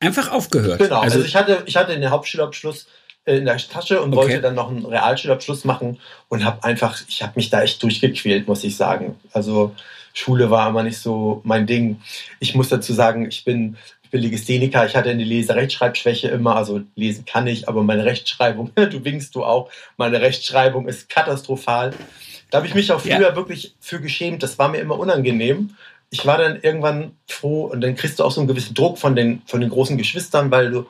Einfach 0.00 0.32
aufgehört. 0.32 0.78
Genau. 0.78 1.00
Also, 1.00 1.16
also 1.16 1.26
ich 1.26 1.36
hatte, 1.36 1.62
ich 1.66 1.76
hatte 1.76 1.98
den 1.98 2.10
Hauptschulabschluss 2.10 2.86
in 3.26 3.44
der 3.44 3.56
Tasche 3.58 4.00
und 4.00 4.12
okay. 4.12 4.22
wollte 4.22 4.40
dann 4.40 4.54
noch 4.54 4.70
einen 4.70 4.84
Realschulabschluss 4.84 5.64
machen 5.64 5.98
und 6.28 6.44
habe 6.44 6.64
einfach, 6.64 7.00
ich 7.08 7.22
habe 7.22 7.32
mich 7.36 7.50
da 7.50 7.62
echt 7.62 7.82
durchgequält, 7.82 8.48
muss 8.48 8.64
ich 8.64 8.76
sagen. 8.76 9.16
Also 9.32 9.74
Schule 10.14 10.50
war 10.50 10.68
immer 10.68 10.82
nicht 10.82 10.98
so 10.98 11.40
mein 11.44 11.66
Ding. 11.66 12.00
Ich 12.40 12.54
muss 12.54 12.68
dazu 12.68 12.92
sagen, 12.92 13.26
ich 13.28 13.44
bin, 13.44 13.76
ich 14.02 14.10
bin 14.10 14.22
Legastheniker, 14.22 14.86
ich 14.86 14.96
hatte 14.96 15.10
eine 15.10 15.24
Leserechtschreibschwäche 15.24 16.28
immer, 16.28 16.56
also 16.56 16.80
lesen 16.96 17.24
kann 17.24 17.46
ich, 17.46 17.68
aber 17.68 17.82
meine 17.82 18.04
Rechtschreibung, 18.04 18.72
du 18.74 19.04
winkst 19.04 19.34
du 19.34 19.44
auch, 19.44 19.70
meine 19.96 20.20
Rechtschreibung 20.20 20.88
ist 20.88 21.08
katastrophal. 21.08 21.92
Da 22.50 22.58
habe 22.58 22.66
ich 22.66 22.74
mich 22.74 22.90
auch 22.90 23.00
früher 23.00 23.20
ja. 23.20 23.36
wirklich 23.36 23.76
für 23.80 24.00
geschämt, 24.00 24.42
das 24.42 24.58
war 24.58 24.68
mir 24.68 24.78
immer 24.78 24.98
unangenehm. 24.98 25.76
Ich 26.12 26.26
war 26.26 26.38
dann 26.38 26.58
irgendwann 26.60 27.12
froh 27.28 27.66
und 27.66 27.82
dann 27.82 27.94
kriegst 27.94 28.18
du 28.18 28.24
auch 28.24 28.32
so 28.32 28.40
einen 28.40 28.48
gewissen 28.48 28.74
Druck 28.74 28.98
von 28.98 29.14
den, 29.14 29.42
von 29.46 29.60
den 29.60 29.70
großen 29.70 29.96
Geschwistern, 29.96 30.50
weil 30.50 30.72
du 30.72 30.86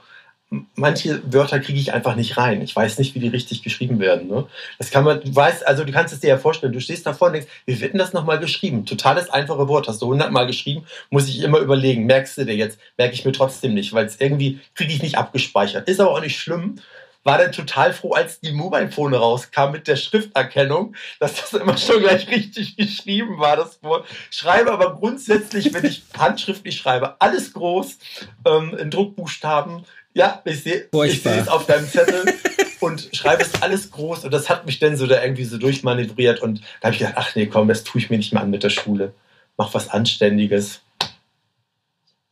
manche 0.74 1.22
Wörter 1.32 1.60
kriege 1.60 1.78
ich 1.78 1.92
einfach 1.92 2.16
nicht 2.16 2.36
rein. 2.36 2.60
Ich 2.62 2.74
weiß 2.74 2.98
nicht, 2.98 3.14
wie 3.14 3.20
die 3.20 3.28
richtig 3.28 3.62
geschrieben 3.62 4.00
werden. 4.00 4.26
Ne? 4.28 4.46
Das 4.78 4.90
kann 4.90 5.04
man, 5.04 5.20
du 5.22 5.34
weißt, 5.34 5.66
also 5.66 5.84
du 5.84 5.92
kannst 5.92 6.12
es 6.12 6.20
dir 6.20 6.28
ja 6.28 6.38
vorstellen, 6.38 6.72
du 6.72 6.80
stehst 6.80 7.06
davor 7.06 7.28
und 7.28 7.34
denkst, 7.34 7.48
wie 7.66 7.80
wird 7.80 7.92
denn 7.92 7.98
das 7.98 8.12
nochmal 8.12 8.40
geschrieben? 8.40 8.84
Totales 8.84 9.30
einfache 9.30 9.68
Wort, 9.68 9.86
hast 9.86 10.02
du 10.02 10.06
hundertmal 10.06 10.46
geschrieben, 10.46 10.84
muss 11.08 11.28
ich 11.28 11.42
immer 11.42 11.58
überlegen, 11.58 12.06
merkst 12.06 12.36
du 12.36 12.44
dir 12.44 12.56
jetzt, 12.56 12.80
merke 12.98 13.14
ich 13.14 13.24
mir 13.24 13.32
trotzdem 13.32 13.74
nicht, 13.74 13.92
weil 13.92 14.06
es 14.06 14.20
irgendwie 14.20 14.60
kriege 14.74 14.92
ich 14.92 15.02
nicht 15.02 15.18
abgespeichert. 15.18 15.88
Ist 15.88 16.00
aber 16.00 16.10
auch 16.10 16.20
nicht 16.20 16.38
schlimm. 16.38 16.76
War 17.22 17.36
dann 17.36 17.52
total 17.52 17.92
froh, 17.92 18.14
als 18.14 18.40
die 18.40 18.52
Mobile-Phone 18.52 19.12
rauskam 19.12 19.72
mit 19.72 19.86
der 19.86 19.96
Schrifterkennung, 19.96 20.96
dass 21.18 21.34
das 21.34 21.52
immer 21.52 21.76
schon 21.76 22.00
gleich 22.00 22.26
richtig 22.28 22.78
geschrieben 22.78 23.38
war, 23.38 23.56
das 23.56 23.82
Wort. 23.82 24.06
Schreibe 24.30 24.72
aber 24.72 24.96
grundsätzlich, 24.96 25.74
wenn 25.74 25.84
ich 25.84 26.02
handschriftlich 26.18 26.78
schreibe, 26.78 27.20
alles 27.20 27.52
groß, 27.52 27.98
ähm, 28.46 28.74
in 28.74 28.90
Druckbuchstaben, 28.90 29.84
ja, 30.14 30.42
ich 30.44 30.62
sehe 30.62 30.88
ich 31.04 31.24
es 31.24 31.48
auf 31.48 31.66
deinem 31.66 31.88
Zettel 31.88 32.34
und 32.80 33.08
schreibe 33.12 33.42
es 33.42 33.62
alles 33.62 33.90
groß. 33.90 34.24
Und 34.24 34.32
das 34.32 34.48
hat 34.48 34.66
mich 34.66 34.78
dann 34.78 34.96
so 34.96 35.06
da 35.06 35.22
irgendwie 35.22 35.44
so 35.44 35.58
durchmanövriert. 35.58 36.40
Und 36.40 36.60
da 36.80 36.86
habe 36.86 36.94
ich 36.94 36.98
gedacht, 36.98 37.14
ach 37.16 37.34
nee, 37.36 37.46
komm, 37.46 37.68
das 37.68 37.84
tue 37.84 38.00
ich 38.00 38.10
mir 38.10 38.16
nicht 38.16 38.32
mehr 38.32 38.42
an 38.42 38.50
mit 38.50 38.62
der 38.62 38.70
Schule. 38.70 39.14
Mach 39.56 39.74
was 39.74 39.88
Anständiges. 39.88 40.80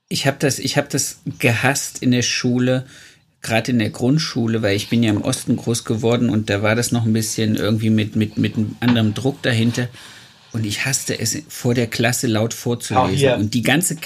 Ich 0.08 0.26
habe 0.26 0.38
das, 0.40 0.58
hab 0.58 0.88
das 0.88 1.20
gehasst 1.38 2.02
in 2.02 2.10
der 2.10 2.22
Schule, 2.22 2.86
gerade 3.42 3.70
in 3.70 3.78
der 3.78 3.90
Grundschule, 3.90 4.62
weil 4.62 4.74
ich 4.74 4.88
bin 4.88 5.02
ja 5.02 5.10
im 5.10 5.22
Osten 5.22 5.56
groß 5.56 5.84
geworden 5.84 6.30
und 6.30 6.48
da 6.50 6.62
war 6.62 6.74
das 6.74 6.92
noch 6.92 7.04
ein 7.04 7.12
bisschen 7.12 7.56
irgendwie 7.56 7.90
mit, 7.90 8.16
mit, 8.16 8.38
mit 8.38 8.56
einem 8.56 8.76
anderen 8.80 9.14
Druck 9.14 9.42
dahinter. 9.42 9.88
Und 10.52 10.64
ich 10.64 10.86
hasste 10.86 11.18
es, 11.18 11.42
vor 11.48 11.74
der 11.74 11.86
Klasse 11.86 12.26
laut 12.26 12.54
vorzulesen. 12.54 13.34
Und 13.34 13.54
die 13.54 13.62
ganze 13.62 13.96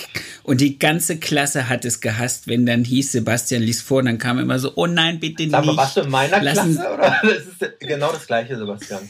und 0.42 0.61
die 0.61 0.78
ganze 0.78 1.18
Klasse 1.18 1.68
hat 1.68 1.85
es 1.85 2.00
gehasst, 2.00 2.48
wenn 2.48 2.66
dann 2.66 2.85
hieß, 2.85 3.12
Sebastian 3.12 3.62
liest 3.62 3.83
vor, 3.83 3.98
und 3.98 4.07
dann 4.07 4.18
kam 4.18 4.38
immer 4.38 4.59
so, 4.59 4.72
oh 4.74 4.87
nein, 4.87 5.20
bitte 5.20 5.44
nicht. 5.44 5.55
Aber 5.55 5.76
warst 5.76 5.96
du 5.96 6.00
in 6.00 6.11
meiner. 6.11 6.40
Klasse 6.40 6.70
oder? 6.92 7.20
Das 7.22 7.70
ist 7.70 7.81
genau 7.81 8.12
das 8.12 8.26
gleiche, 8.26 8.57
Sebastian. 8.57 9.09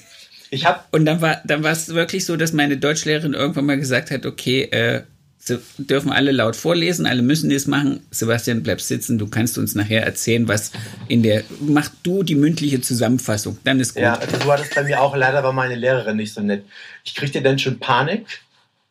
Ich 0.51 0.67
hab 0.67 0.87
und 0.93 1.07
dann 1.07 1.23
war 1.23 1.41
dann 1.47 1.63
war 1.63 1.73
es 1.73 1.89
wirklich 1.89 2.27
so, 2.27 2.37
dass 2.37 2.53
meine 2.53 2.77
Deutschlehrerin 2.77 3.33
irgendwann 3.33 3.65
mal 3.65 3.79
gesagt 3.79 4.11
hat, 4.11 4.27
okay, 4.27 4.65
äh, 4.65 5.03
Sie 5.45 5.59
dürfen 5.77 6.13
alle 6.13 6.31
laut 6.31 6.55
vorlesen, 6.55 7.05
alle 7.05 7.21
müssen 7.21 7.51
das 7.51 7.67
machen. 7.67 8.07
Sebastian, 8.13 8.63
bleib 8.63 8.81
sitzen, 8.81 9.19
du 9.19 9.27
kannst 9.27 9.59
uns 9.59 9.75
nachher 9.75 10.05
erzählen, 10.05 10.47
was 10.47 10.71
in 11.09 11.25
der. 11.25 11.43
Mach 11.59 11.89
du 12.05 12.23
die 12.23 12.37
mündliche 12.37 12.81
Zusammenfassung, 12.81 13.59
dann 13.65 13.81
ist 13.81 13.95
gut. 13.95 14.05
Ja, 14.05 14.15
also 14.15 14.39
so 14.39 14.47
war 14.47 14.57
das 14.57 14.71
bei 14.71 14.85
mir 14.85 15.01
auch. 15.01 15.17
Leider 15.17 15.43
war 15.43 15.53
meine 15.53 15.75
Lehrerin 15.75 16.17
nicht 16.17 16.33
so 16.33 16.43
nett. 16.43 16.65
Ich 17.03 17.17
kriegte 17.17 17.43
dann 17.43 17.59
schon 17.59 17.81
Panik 17.81 18.25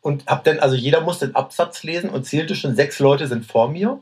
und 0.02 0.26
hab 0.26 0.44
dann, 0.44 0.60
also 0.60 0.76
jeder 0.76 1.00
musste 1.00 1.28
den 1.28 1.36
Absatz 1.36 1.84
lesen 1.84 2.10
und 2.10 2.26
zählte 2.26 2.54
schon, 2.56 2.76
sechs 2.76 3.00
Leute 3.00 3.28
sind 3.28 3.46
vor 3.46 3.72
mir 3.72 4.02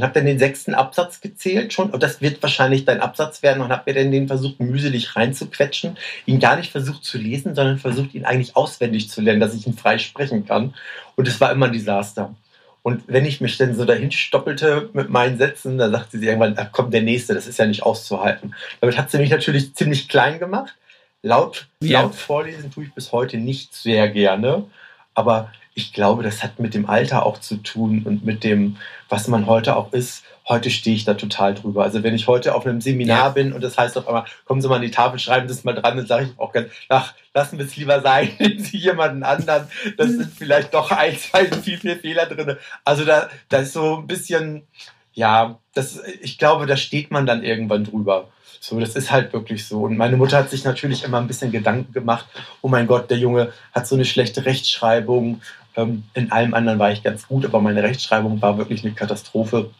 und 0.00 0.04
habe 0.04 0.14
dann 0.14 0.24
den 0.24 0.38
sechsten 0.38 0.74
Absatz 0.74 1.20
gezählt 1.20 1.74
schon 1.74 1.90
und 1.90 2.02
das 2.02 2.22
wird 2.22 2.42
wahrscheinlich 2.42 2.86
dein 2.86 3.00
Absatz 3.00 3.42
werden 3.42 3.62
und 3.62 3.68
habe 3.68 3.82
mir 3.86 4.00
dann 4.00 4.10
den 4.10 4.28
versucht 4.28 4.58
mühselig 4.58 5.14
reinzuquetschen, 5.14 5.98
ihn 6.24 6.40
gar 6.40 6.56
nicht 6.56 6.72
versucht 6.72 7.04
zu 7.04 7.18
lesen, 7.18 7.54
sondern 7.54 7.78
versucht 7.78 8.14
ihn 8.14 8.24
eigentlich 8.24 8.56
auswendig 8.56 9.10
zu 9.10 9.20
lernen, 9.20 9.40
dass 9.40 9.54
ich 9.54 9.66
ihn 9.66 9.76
frei 9.76 9.98
sprechen 9.98 10.46
kann 10.46 10.74
und 11.16 11.28
es 11.28 11.38
war 11.38 11.52
immer 11.52 11.66
ein 11.66 11.72
Desaster. 11.72 12.34
Und 12.82 13.02
wenn 13.08 13.26
ich 13.26 13.42
mich 13.42 13.58
dann 13.58 13.74
so 13.74 13.84
dahin 13.84 14.10
stoppelte 14.10 14.88
mit 14.94 15.10
meinen 15.10 15.36
Sätzen, 15.36 15.76
dann 15.76 15.92
sagte 15.92 16.18
sie 16.18 16.24
irgendwann, 16.24 16.54
ach 16.56 16.68
komm, 16.72 16.90
der 16.90 17.02
nächste, 17.02 17.34
das 17.34 17.46
ist 17.46 17.58
ja 17.58 17.66
nicht 17.66 17.82
auszuhalten. 17.82 18.54
Damit 18.80 18.96
hat 18.96 19.10
sie 19.10 19.18
mich 19.18 19.28
natürlich 19.28 19.74
ziemlich 19.74 20.08
klein 20.08 20.38
gemacht. 20.38 20.74
Laut, 21.22 21.68
ja. 21.82 22.00
laut 22.00 22.14
vorlesen 22.14 22.70
tue 22.70 22.84
ich 22.84 22.94
bis 22.94 23.12
heute 23.12 23.36
nicht 23.36 23.74
sehr 23.74 24.08
gerne, 24.08 24.64
aber 25.12 25.52
ich 25.80 25.92
glaube, 25.94 26.22
das 26.22 26.42
hat 26.42 26.60
mit 26.60 26.74
dem 26.74 26.88
Alter 26.88 27.24
auch 27.24 27.38
zu 27.38 27.56
tun 27.56 28.02
und 28.04 28.24
mit 28.24 28.44
dem, 28.44 28.76
was 29.08 29.28
man 29.28 29.46
heute 29.46 29.76
auch 29.76 29.92
ist. 29.92 30.24
Heute 30.46 30.70
stehe 30.70 30.94
ich 30.94 31.04
da 31.04 31.14
total 31.14 31.54
drüber. 31.54 31.84
Also 31.84 32.02
wenn 32.02 32.14
ich 32.14 32.26
heute 32.26 32.54
auf 32.54 32.66
einem 32.66 32.80
Seminar 32.80 33.18
ja. 33.18 33.28
bin 33.30 33.52
und 33.52 33.62
das 33.62 33.78
heißt 33.78 33.96
auf 33.96 34.06
einmal, 34.06 34.24
kommen 34.44 34.60
Sie 34.60 34.68
mal 34.68 34.76
an 34.76 34.82
die 34.82 34.90
Tafel, 34.90 35.18
schreiben 35.18 35.48
das 35.48 35.64
mal 35.64 35.74
dran, 35.74 35.96
dann 35.96 36.06
sage 36.06 36.26
ich 36.26 36.38
auch 36.38 36.52
ganz, 36.52 36.68
ach, 36.88 37.14
lassen 37.32 37.58
wir 37.58 37.64
es 37.64 37.76
lieber 37.76 38.02
sein, 38.02 38.30
nehmen 38.38 38.58
Sie 38.58 38.76
jemanden 38.76 39.22
anderen. 39.22 39.68
Das 39.96 40.10
sind 40.10 40.32
vielleicht 40.32 40.74
doch 40.74 40.90
ein, 40.90 41.16
zwei, 41.16 41.46
viel, 41.46 41.78
viel 41.78 41.96
Fehler 41.96 42.26
drin. 42.26 42.56
Also 42.84 43.04
da, 43.04 43.30
da 43.48 43.58
ist 43.58 43.72
so 43.72 43.98
ein 43.98 44.06
bisschen, 44.06 44.66
ja, 45.14 45.58
das, 45.72 46.02
ich 46.20 46.36
glaube, 46.36 46.66
da 46.66 46.76
steht 46.76 47.10
man 47.10 47.24
dann 47.24 47.42
irgendwann 47.42 47.84
drüber. 47.84 48.28
So, 48.62 48.78
das 48.78 48.94
ist 48.94 49.10
halt 49.10 49.32
wirklich 49.32 49.66
so. 49.66 49.84
Und 49.84 49.96
meine 49.96 50.18
Mutter 50.18 50.36
hat 50.36 50.50
sich 50.50 50.64
natürlich 50.64 51.02
immer 51.02 51.18
ein 51.18 51.26
bisschen 51.26 51.50
Gedanken 51.50 51.92
gemacht, 51.94 52.26
oh 52.60 52.68
mein 52.68 52.86
Gott, 52.86 53.10
der 53.10 53.16
Junge 53.16 53.52
hat 53.72 53.86
so 53.86 53.94
eine 53.94 54.04
schlechte 54.04 54.44
Rechtschreibung 54.44 55.40
in 55.76 56.32
allem 56.32 56.54
anderen 56.54 56.78
war 56.78 56.92
ich 56.92 57.02
ganz 57.02 57.26
gut, 57.26 57.44
aber 57.44 57.60
meine 57.60 57.82
Rechtschreibung 57.82 58.40
war 58.42 58.58
wirklich 58.58 58.84
eine 58.84 58.94
Katastrophe. 58.94 59.70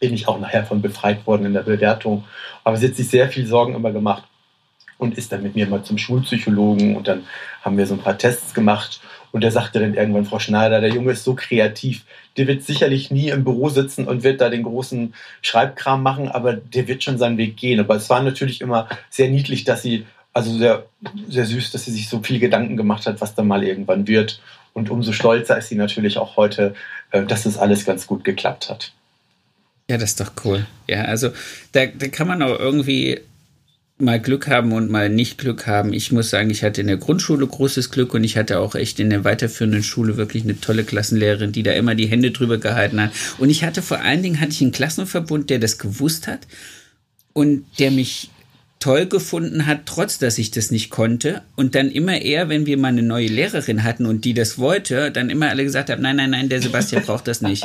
Bin 0.00 0.14
ich 0.14 0.28
auch 0.28 0.38
nachher 0.38 0.64
von 0.64 0.82
befreit 0.82 1.26
worden 1.26 1.46
in 1.46 1.52
der 1.52 1.62
Bewertung. 1.62 2.24
Aber 2.64 2.76
sie 2.76 2.88
hat 2.88 2.94
sich 2.94 3.08
sehr 3.08 3.28
viel 3.28 3.46
Sorgen 3.46 3.74
immer 3.74 3.92
gemacht 3.92 4.24
und 4.98 5.18
ist 5.18 5.32
dann 5.32 5.42
mit 5.42 5.56
mir 5.56 5.66
mal 5.66 5.82
zum 5.82 5.98
Schulpsychologen 5.98 6.96
und 6.96 7.08
dann 7.08 7.24
haben 7.62 7.76
wir 7.76 7.86
so 7.86 7.94
ein 7.94 8.00
paar 8.00 8.18
Tests 8.18 8.54
gemacht 8.54 9.00
und 9.32 9.42
der 9.42 9.50
sagte 9.50 9.80
dann 9.80 9.94
irgendwann, 9.94 10.26
Frau 10.26 10.38
Schneider, 10.38 10.80
der 10.80 10.90
Junge 10.90 11.12
ist 11.12 11.24
so 11.24 11.34
kreativ, 11.34 12.04
der 12.36 12.46
wird 12.46 12.62
sicherlich 12.62 13.10
nie 13.10 13.30
im 13.30 13.44
Büro 13.44 13.70
sitzen 13.70 14.06
und 14.06 14.22
wird 14.22 14.40
da 14.40 14.50
den 14.50 14.62
großen 14.62 15.14
Schreibkram 15.40 16.02
machen, 16.02 16.28
aber 16.28 16.52
der 16.52 16.86
wird 16.86 17.02
schon 17.02 17.18
seinen 17.18 17.38
Weg 17.38 17.56
gehen. 17.56 17.80
Aber 17.80 17.96
es 17.96 18.08
war 18.10 18.22
natürlich 18.22 18.60
immer 18.60 18.88
sehr 19.10 19.28
niedlich, 19.28 19.64
dass 19.64 19.82
sie, 19.82 20.06
also 20.32 20.56
sehr, 20.56 20.86
sehr 21.28 21.46
süß, 21.46 21.70
dass 21.72 21.84
sie 21.84 21.92
sich 21.92 22.08
so 22.08 22.22
viel 22.22 22.38
Gedanken 22.38 22.76
gemacht 22.76 23.06
hat, 23.06 23.20
was 23.20 23.34
dann 23.34 23.46
mal 23.46 23.64
irgendwann 23.64 24.06
wird. 24.06 24.40
Und 24.72 24.90
umso 24.90 25.12
stolzer 25.12 25.58
ist 25.58 25.68
sie 25.68 25.74
natürlich 25.74 26.16
auch 26.16 26.36
heute, 26.36 26.74
äh, 27.10 27.24
dass 27.24 27.44
es 27.44 27.58
alles 27.58 27.84
ganz 27.84 28.06
gut 28.06 28.24
geklappt 28.24 28.70
hat. 28.70 28.92
Ja, 29.90 29.98
das 29.98 30.10
ist 30.10 30.20
doch 30.20 30.32
cool. 30.44 30.66
Ja, 30.88 31.02
also 31.02 31.30
da, 31.72 31.86
da 31.86 32.08
kann 32.08 32.28
man 32.28 32.42
auch 32.42 32.58
irgendwie 32.58 33.20
mal 33.98 34.20
Glück 34.20 34.48
haben 34.48 34.72
und 34.72 34.90
mal 34.90 35.08
nicht 35.08 35.38
Glück 35.38 35.66
haben. 35.66 35.92
Ich 35.92 36.10
muss 36.10 36.30
sagen, 36.30 36.50
ich 36.50 36.64
hatte 36.64 36.80
in 36.80 36.86
der 36.86 36.96
Grundschule 36.96 37.46
großes 37.46 37.90
Glück 37.90 38.14
und 38.14 38.24
ich 38.24 38.36
hatte 38.36 38.58
auch 38.58 38.74
echt 38.74 38.98
in 39.00 39.10
der 39.10 39.24
weiterführenden 39.24 39.82
Schule 39.82 40.16
wirklich 40.16 40.42
eine 40.42 40.60
tolle 40.60 40.84
Klassenlehrerin, 40.84 41.52
die 41.52 41.62
da 41.62 41.72
immer 41.72 41.94
die 41.94 42.06
Hände 42.06 42.30
drüber 42.30 42.58
gehalten 42.58 43.00
hat. 43.00 43.12
Und 43.38 43.50
ich 43.50 43.64
hatte 43.64 43.82
vor 43.82 44.00
allen 44.00 44.22
Dingen 44.22 44.40
hatte 44.40 44.52
ich 44.52 44.62
einen 44.62 44.72
Klassenverbund, 44.72 45.50
der 45.50 45.58
das 45.58 45.78
gewusst 45.78 46.26
hat 46.26 46.40
und 47.32 47.64
der 47.78 47.90
mich 47.90 48.30
toll 48.82 49.06
gefunden 49.06 49.66
hat, 49.66 49.86
trotz 49.86 50.18
dass 50.18 50.38
ich 50.38 50.50
das 50.50 50.72
nicht 50.72 50.90
konnte. 50.90 51.42
Und 51.54 51.76
dann 51.76 51.90
immer 51.90 52.20
eher, 52.20 52.48
wenn 52.48 52.66
wir 52.66 52.76
mal 52.76 52.88
eine 52.88 53.02
neue 53.02 53.28
Lehrerin 53.28 53.84
hatten 53.84 54.06
und 54.06 54.24
die 54.24 54.34
das 54.34 54.58
wollte, 54.58 55.12
dann 55.12 55.30
immer 55.30 55.50
alle 55.50 55.62
gesagt 55.62 55.88
haben, 55.88 56.02
nein, 56.02 56.16
nein, 56.16 56.30
nein, 56.30 56.48
der 56.48 56.60
Sebastian 56.60 57.02
braucht 57.06 57.28
das 57.28 57.42
nicht. 57.42 57.64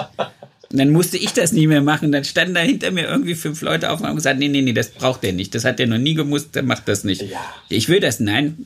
Und 0.69 0.77
dann 0.77 0.91
musste 0.91 1.17
ich 1.17 1.33
das 1.33 1.53
nie 1.53 1.65
mehr 1.65 1.81
machen. 1.81 2.11
Dann 2.11 2.23
standen 2.23 2.53
da 2.53 2.59
hinter 2.59 2.91
mir 2.91 3.07
irgendwie 3.07 3.33
fünf 3.33 3.61
Leute 3.61 3.89
auf 3.89 3.99
und 3.99 4.05
haben 4.05 4.15
gesagt, 4.15 4.37
nee, 4.37 4.47
nee, 4.47 4.61
nee, 4.61 4.73
das 4.73 4.89
braucht 4.89 5.23
der 5.23 5.33
nicht. 5.33 5.55
Das 5.55 5.65
hat 5.65 5.79
der 5.79 5.87
noch 5.87 5.97
nie 5.97 6.13
gemusst, 6.13 6.53
der 6.53 6.61
macht 6.61 6.87
das 6.87 7.03
nicht. 7.03 7.23
Ja. 7.23 7.39
Ich 7.67 7.89
will 7.89 7.99
das, 7.99 8.19
nein. 8.19 8.57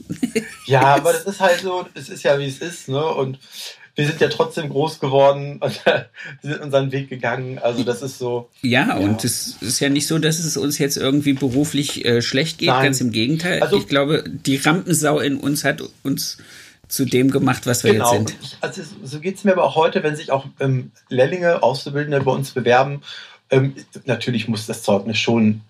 Ja, 0.66 0.82
aber 0.96 1.14
das 1.14 1.24
ist 1.24 1.40
halt 1.40 1.62
so, 1.62 1.86
es 1.94 2.10
ist 2.10 2.24
ja 2.24 2.38
wie 2.38 2.48
es 2.48 2.58
ist, 2.58 2.90
ne? 2.90 3.06
Und 3.06 3.40
wir 4.02 4.08
sind 4.08 4.20
ja 4.20 4.30
trotzdem 4.30 4.70
groß 4.70 5.00
geworden 5.00 5.58
und 5.62 5.82
sind 6.42 6.60
unseren 6.60 6.92
Weg 6.92 7.10
gegangen. 7.10 7.60
Also 7.60 7.84
das 7.84 8.02
ist 8.02 8.18
so. 8.18 8.50
Ja, 8.64 8.88
ja. 8.88 8.98
und 8.98 9.24
es 9.24 9.58
ist 9.62 9.80
ja 9.80 9.90
nicht 9.90 10.08
so, 10.08 10.18
dass 10.18 10.40
es 10.40 10.58
uns 10.58 10.80
jetzt 10.80 10.98
irgendwie 10.98 11.34
beruflich 11.34 12.04
äh, 12.04 12.24
schlecht 12.24 12.58
geht. 12.58 12.70
Nein. 12.70 12.86
Ganz 12.86 13.02
im 13.02 13.12
Gegenteil. 13.12 13.62
Also, 13.62 13.78
ich 13.78 13.88
glaube, 13.88 14.24
die 14.28 14.58
Rampensau 14.58 15.20
in 15.20 15.38
uns 15.38 15.64
hat 15.64 15.84
uns 16.02 16.40
zu 16.88 17.06
dem 17.06 17.30
gemacht, 17.30 17.68
was 17.68 17.84
wir 17.84 17.94
genau. 17.94 18.14
jetzt 18.14 18.30
sind. 18.30 18.58
Also 18.60 18.82
so 19.04 19.20
geht 19.20 19.38
es 19.38 19.44
mir 19.44 19.54
aber 19.54 19.64
auch 19.64 19.76
heute, 19.76 20.04
wenn 20.04 20.16
sich 20.16 20.32
auch 20.32 20.46
ähm, 20.60 20.92
Lehrlinge, 21.08 21.62
Auszubildende 21.64 22.22
bei 22.22 22.32
uns 22.32 22.52
bewerben. 22.52 23.02
Ähm, 23.52 23.76
natürlich 24.06 24.48
muss 24.48 24.66
das 24.66 24.82
Zeugnis 24.82 25.20
schon 25.20 25.62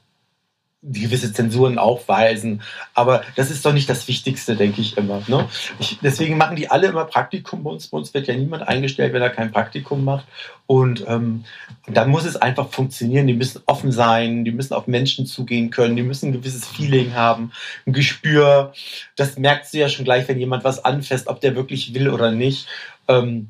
gewisse 0.84 1.32
Zensuren 1.32 1.78
aufweisen. 1.78 2.62
Aber 2.96 3.24
das 3.36 3.52
ist 3.52 3.66
doch 3.66 3.74
nicht 3.74 3.90
das 3.90 4.08
Wichtigste, 4.08 4.56
denke 4.56 4.82
ich 4.82 4.98
immer. 4.98 5.22
Ne? 5.28 5.48
Ich, 5.80 6.00
deswegen 6.02 6.38
machen 6.38 6.56
die 6.56 6.72
alle 6.72 6.88
immer 6.88 7.06
Praktikum 7.06 7.64
bei 7.64 7.70
uns. 7.70 7.88
Bei 7.88 7.98
uns 7.98 8.14
wird 8.14 8.28
ja 8.28 8.36
niemand 8.36 8.68
eingestellt, 8.68 9.14
wenn 9.14 9.22
er 9.22 9.30
kein 9.30 9.52
Praktikum 9.52 10.04
macht. 10.04 10.26
Und 10.66 11.06
ähm, 11.08 11.46
dann 11.88 12.10
muss 12.10 12.26
es 12.26 12.36
einfach 12.36 12.70
funktionieren. 12.70 13.28
Die 13.28 13.34
müssen 13.34 13.62
offen 13.68 13.92
sein, 13.92 14.44
die 14.44 14.52
müssen 14.52 14.74
auf 14.74 14.88
Menschen 14.88 15.26
zugehen 15.26 15.70
können, 15.70 15.96
die 15.96 16.04
müssen 16.04 16.30
ein 16.30 16.34
gewisses 16.34 16.66
Feeling 16.68 17.14
haben, 17.14 17.52
ein 17.86 17.94
Gespür. 17.94 18.74
Das 19.16 19.38
merkst 19.38 19.74
du 19.74 19.78
ja 19.78 19.90
schon 19.90 20.06
gleich, 20.06 20.28
wenn 20.28 20.40
jemand 20.40 20.64
was 20.64 20.84
anfasst, 20.84 21.28
ob 21.28 21.42
der 21.42 21.56
wirklich 21.56 21.94
will 21.94 22.10
oder 22.10 22.32
nicht. 22.32 22.68
Ähm, 23.08 23.50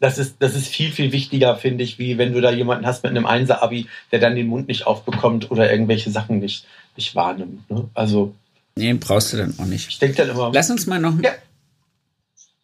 das 0.00 0.18
ist, 0.18 0.36
das 0.40 0.54
ist 0.54 0.66
viel, 0.66 0.92
viel 0.92 1.12
wichtiger, 1.12 1.56
finde 1.56 1.84
ich, 1.84 1.98
wie 1.98 2.18
wenn 2.18 2.32
du 2.32 2.40
da 2.40 2.50
jemanden 2.50 2.86
hast 2.86 3.02
mit 3.02 3.10
einem 3.10 3.26
Einser-Abi, 3.26 3.86
der 4.12 4.18
dann 4.18 4.34
den 4.34 4.48
Mund 4.48 4.68
nicht 4.68 4.86
aufbekommt 4.86 5.50
oder 5.50 5.70
irgendwelche 5.70 6.10
Sachen 6.10 6.38
nicht, 6.38 6.66
nicht 6.96 7.14
wahrnimmt. 7.14 7.68
Ne? 7.70 7.88
Also. 7.94 8.34
Nee, 8.76 8.92
brauchst 8.94 9.32
du 9.32 9.36
dann 9.36 9.54
auch 9.58 9.66
nicht. 9.66 9.88
Ich 9.88 9.98
denke 9.98 10.16
dann 10.16 10.30
immer. 10.30 10.50
Lass 10.52 10.70
uns 10.70 10.86
mal 10.86 10.98
noch. 10.98 11.20
Ja. 11.22 11.32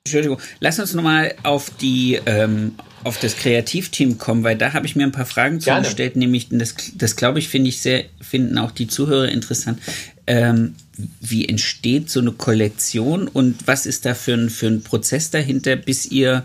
Entschuldigung, 0.05 0.39
lass 0.61 0.81
uns 0.81 0.95
nochmal 0.95 1.35
auf 1.43 1.71
die 1.71 2.19
ähm, 2.25 2.75
auf 3.05 3.19
das 3.19 3.37
Kreativteam 3.37 4.19
kommen, 4.19 4.45
weil 4.45 4.57
da 4.57 4.73
habe 4.73 4.87
ich 4.87 4.97
mir 4.97 5.05
ein 5.05 5.13
paar 5.13 5.27
Fragen 5.27 5.61
zugestellt, 5.61 6.17
nämlich 6.17 6.49
das, 6.51 6.75
das 6.95 7.17
glaube 7.17 7.39
ich, 7.39 7.49
finde 7.49 7.69
ich 7.69 7.81
sehr, 7.81 8.05
finden 8.21 8.59
auch 8.59 8.71
die 8.71 8.89
Zuhörer 8.89 9.29
interessant. 9.29 9.79
Ähm, 10.27 10.75
wie 11.21 11.49
entsteht 11.49 12.11
so 12.11 12.21
eine 12.21 12.33
Kollektion 12.33 13.29
und 13.29 13.67
was 13.67 13.87
ist 13.87 14.05
da 14.05 14.15
für 14.15 14.35
ein, 14.35 14.51
für 14.51 14.67
ein 14.67 14.83
Prozess 14.83 15.31
dahinter, 15.31 15.77
bis 15.77 16.07
ihr 16.07 16.45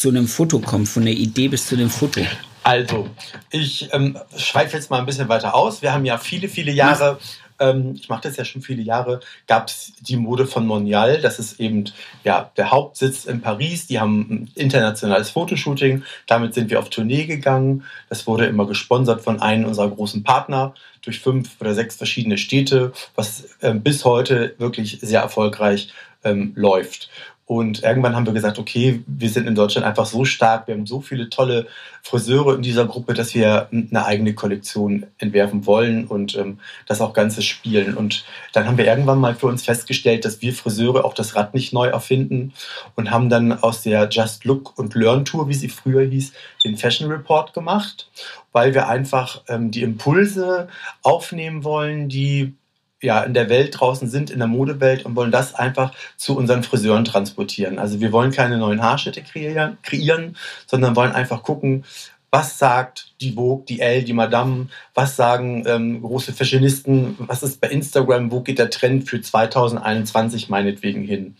zu 0.00 0.08
einem 0.08 0.26
Foto 0.26 0.60
kommt, 0.60 0.88
von 0.88 1.04
der 1.04 1.12
Idee 1.12 1.48
bis 1.48 1.66
zu 1.66 1.76
dem 1.76 1.90
Foto? 1.90 2.22
Also, 2.62 3.08
ich 3.50 3.90
ähm, 3.92 4.18
schweife 4.34 4.76
jetzt 4.76 4.90
mal 4.90 4.98
ein 4.98 5.04
bisschen 5.04 5.28
weiter 5.28 5.54
aus. 5.54 5.82
Wir 5.82 5.92
haben 5.92 6.06
ja 6.06 6.16
viele, 6.16 6.48
viele 6.48 6.72
Jahre, 6.72 7.18
ähm, 7.58 7.94
ich 7.94 8.08
mache 8.08 8.22
das 8.22 8.38
ja 8.38 8.46
schon 8.46 8.62
viele 8.62 8.80
Jahre, 8.80 9.20
gab 9.46 9.68
es 9.68 9.92
die 10.00 10.16
Mode 10.16 10.46
von 10.46 10.66
Monial. 10.66 11.20
Das 11.20 11.38
ist 11.38 11.60
eben 11.60 11.84
ja, 12.24 12.50
der 12.56 12.70
Hauptsitz 12.70 13.26
in 13.26 13.42
Paris. 13.42 13.88
Die 13.88 14.00
haben 14.00 14.20
ein 14.20 14.50
internationales 14.54 15.28
Fotoshooting. 15.30 16.02
Damit 16.26 16.54
sind 16.54 16.70
wir 16.70 16.78
auf 16.78 16.88
Tournee 16.88 17.26
gegangen. 17.26 17.84
Das 18.08 18.26
wurde 18.26 18.46
immer 18.46 18.66
gesponsert 18.66 19.20
von 19.20 19.42
einem 19.42 19.66
unserer 19.66 19.90
großen 19.90 20.22
Partner 20.22 20.74
durch 21.02 21.20
fünf 21.20 21.60
oder 21.60 21.74
sechs 21.74 21.96
verschiedene 21.96 22.38
Städte, 22.38 22.92
was 23.16 23.44
äh, 23.60 23.74
bis 23.74 24.06
heute 24.06 24.54
wirklich 24.56 24.98
sehr 25.02 25.20
erfolgreich 25.20 25.92
ähm, 26.24 26.52
läuft. 26.54 27.10
Und 27.50 27.82
irgendwann 27.82 28.14
haben 28.14 28.26
wir 28.26 28.32
gesagt, 28.32 28.60
okay, 28.60 29.02
wir 29.08 29.28
sind 29.28 29.48
in 29.48 29.56
Deutschland 29.56 29.84
einfach 29.84 30.06
so 30.06 30.24
stark, 30.24 30.68
wir 30.68 30.74
haben 30.76 30.86
so 30.86 31.00
viele 31.00 31.30
tolle 31.30 31.66
Friseure 32.00 32.54
in 32.54 32.62
dieser 32.62 32.86
Gruppe, 32.86 33.12
dass 33.12 33.34
wir 33.34 33.66
eine 33.72 34.04
eigene 34.04 34.34
Kollektion 34.34 35.06
entwerfen 35.18 35.66
wollen 35.66 36.06
und 36.06 36.36
ähm, 36.36 36.60
das 36.86 37.00
auch 37.00 37.12
Ganze 37.12 37.42
spielen. 37.42 37.96
Und 37.96 38.24
dann 38.52 38.68
haben 38.68 38.78
wir 38.78 38.86
irgendwann 38.86 39.18
mal 39.18 39.34
für 39.34 39.48
uns 39.48 39.64
festgestellt, 39.64 40.24
dass 40.24 40.40
wir 40.42 40.54
Friseure 40.54 41.04
auch 41.04 41.12
das 41.12 41.34
Rad 41.34 41.52
nicht 41.52 41.72
neu 41.72 41.88
erfinden 41.88 42.52
und 42.94 43.10
haben 43.10 43.28
dann 43.28 43.52
aus 43.52 43.82
der 43.82 44.08
Just 44.08 44.44
Look 44.44 44.78
und 44.78 44.94
Learn 44.94 45.24
Tour, 45.24 45.48
wie 45.48 45.54
sie 45.54 45.70
früher 45.70 46.02
hieß, 46.02 46.32
den 46.64 46.76
Fashion 46.76 47.10
Report 47.10 47.52
gemacht, 47.52 48.12
weil 48.52 48.74
wir 48.74 48.86
einfach 48.88 49.42
ähm, 49.48 49.72
die 49.72 49.82
Impulse 49.82 50.68
aufnehmen 51.02 51.64
wollen, 51.64 52.08
die 52.08 52.54
ja 53.02 53.22
in 53.22 53.34
der 53.34 53.48
Welt 53.48 53.78
draußen 53.78 54.08
sind, 54.08 54.30
in 54.30 54.38
der 54.38 54.48
Modewelt 54.48 55.04
und 55.04 55.16
wollen 55.16 55.30
das 55.30 55.54
einfach 55.54 55.92
zu 56.16 56.36
unseren 56.36 56.62
Friseuren 56.62 57.04
transportieren. 57.04 57.78
Also 57.78 58.00
wir 58.00 58.12
wollen 58.12 58.30
keine 58.30 58.58
neuen 58.58 58.82
Haarschnitte 58.82 59.22
kreieren, 59.22 59.78
kreieren 59.82 60.36
sondern 60.66 60.96
wollen 60.96 61.12
einfach 61.12 61.42
gucken, 61.42 61.84
was 62.30 62.58
sagt 62.58 63.12
die 63.20 63.32
Vogue, 63.32 63.64
die 63.68 63.80
Elle, 63.80 64.04
die 64.04 64.12
Madame, 64.12 64.68
was 64.94 65.16
sagen 65.16 65.64
ähm, 65.66 66.00
große 66.00 66.32
Fashionisten, 66.32 67.16
was 67.18 67.42
ist 67.42 67.60
bei 67.60 67.68
Instagram, 67.68 68.30
wo 68.30 68.40
geht 68.40 68.58
der 68.58 68.70
Trend 68.70 69.08
für 69.08 69.20
2021 69.20 70.48
meinetwegen 70.48 71.02
hin. 71.02 71.36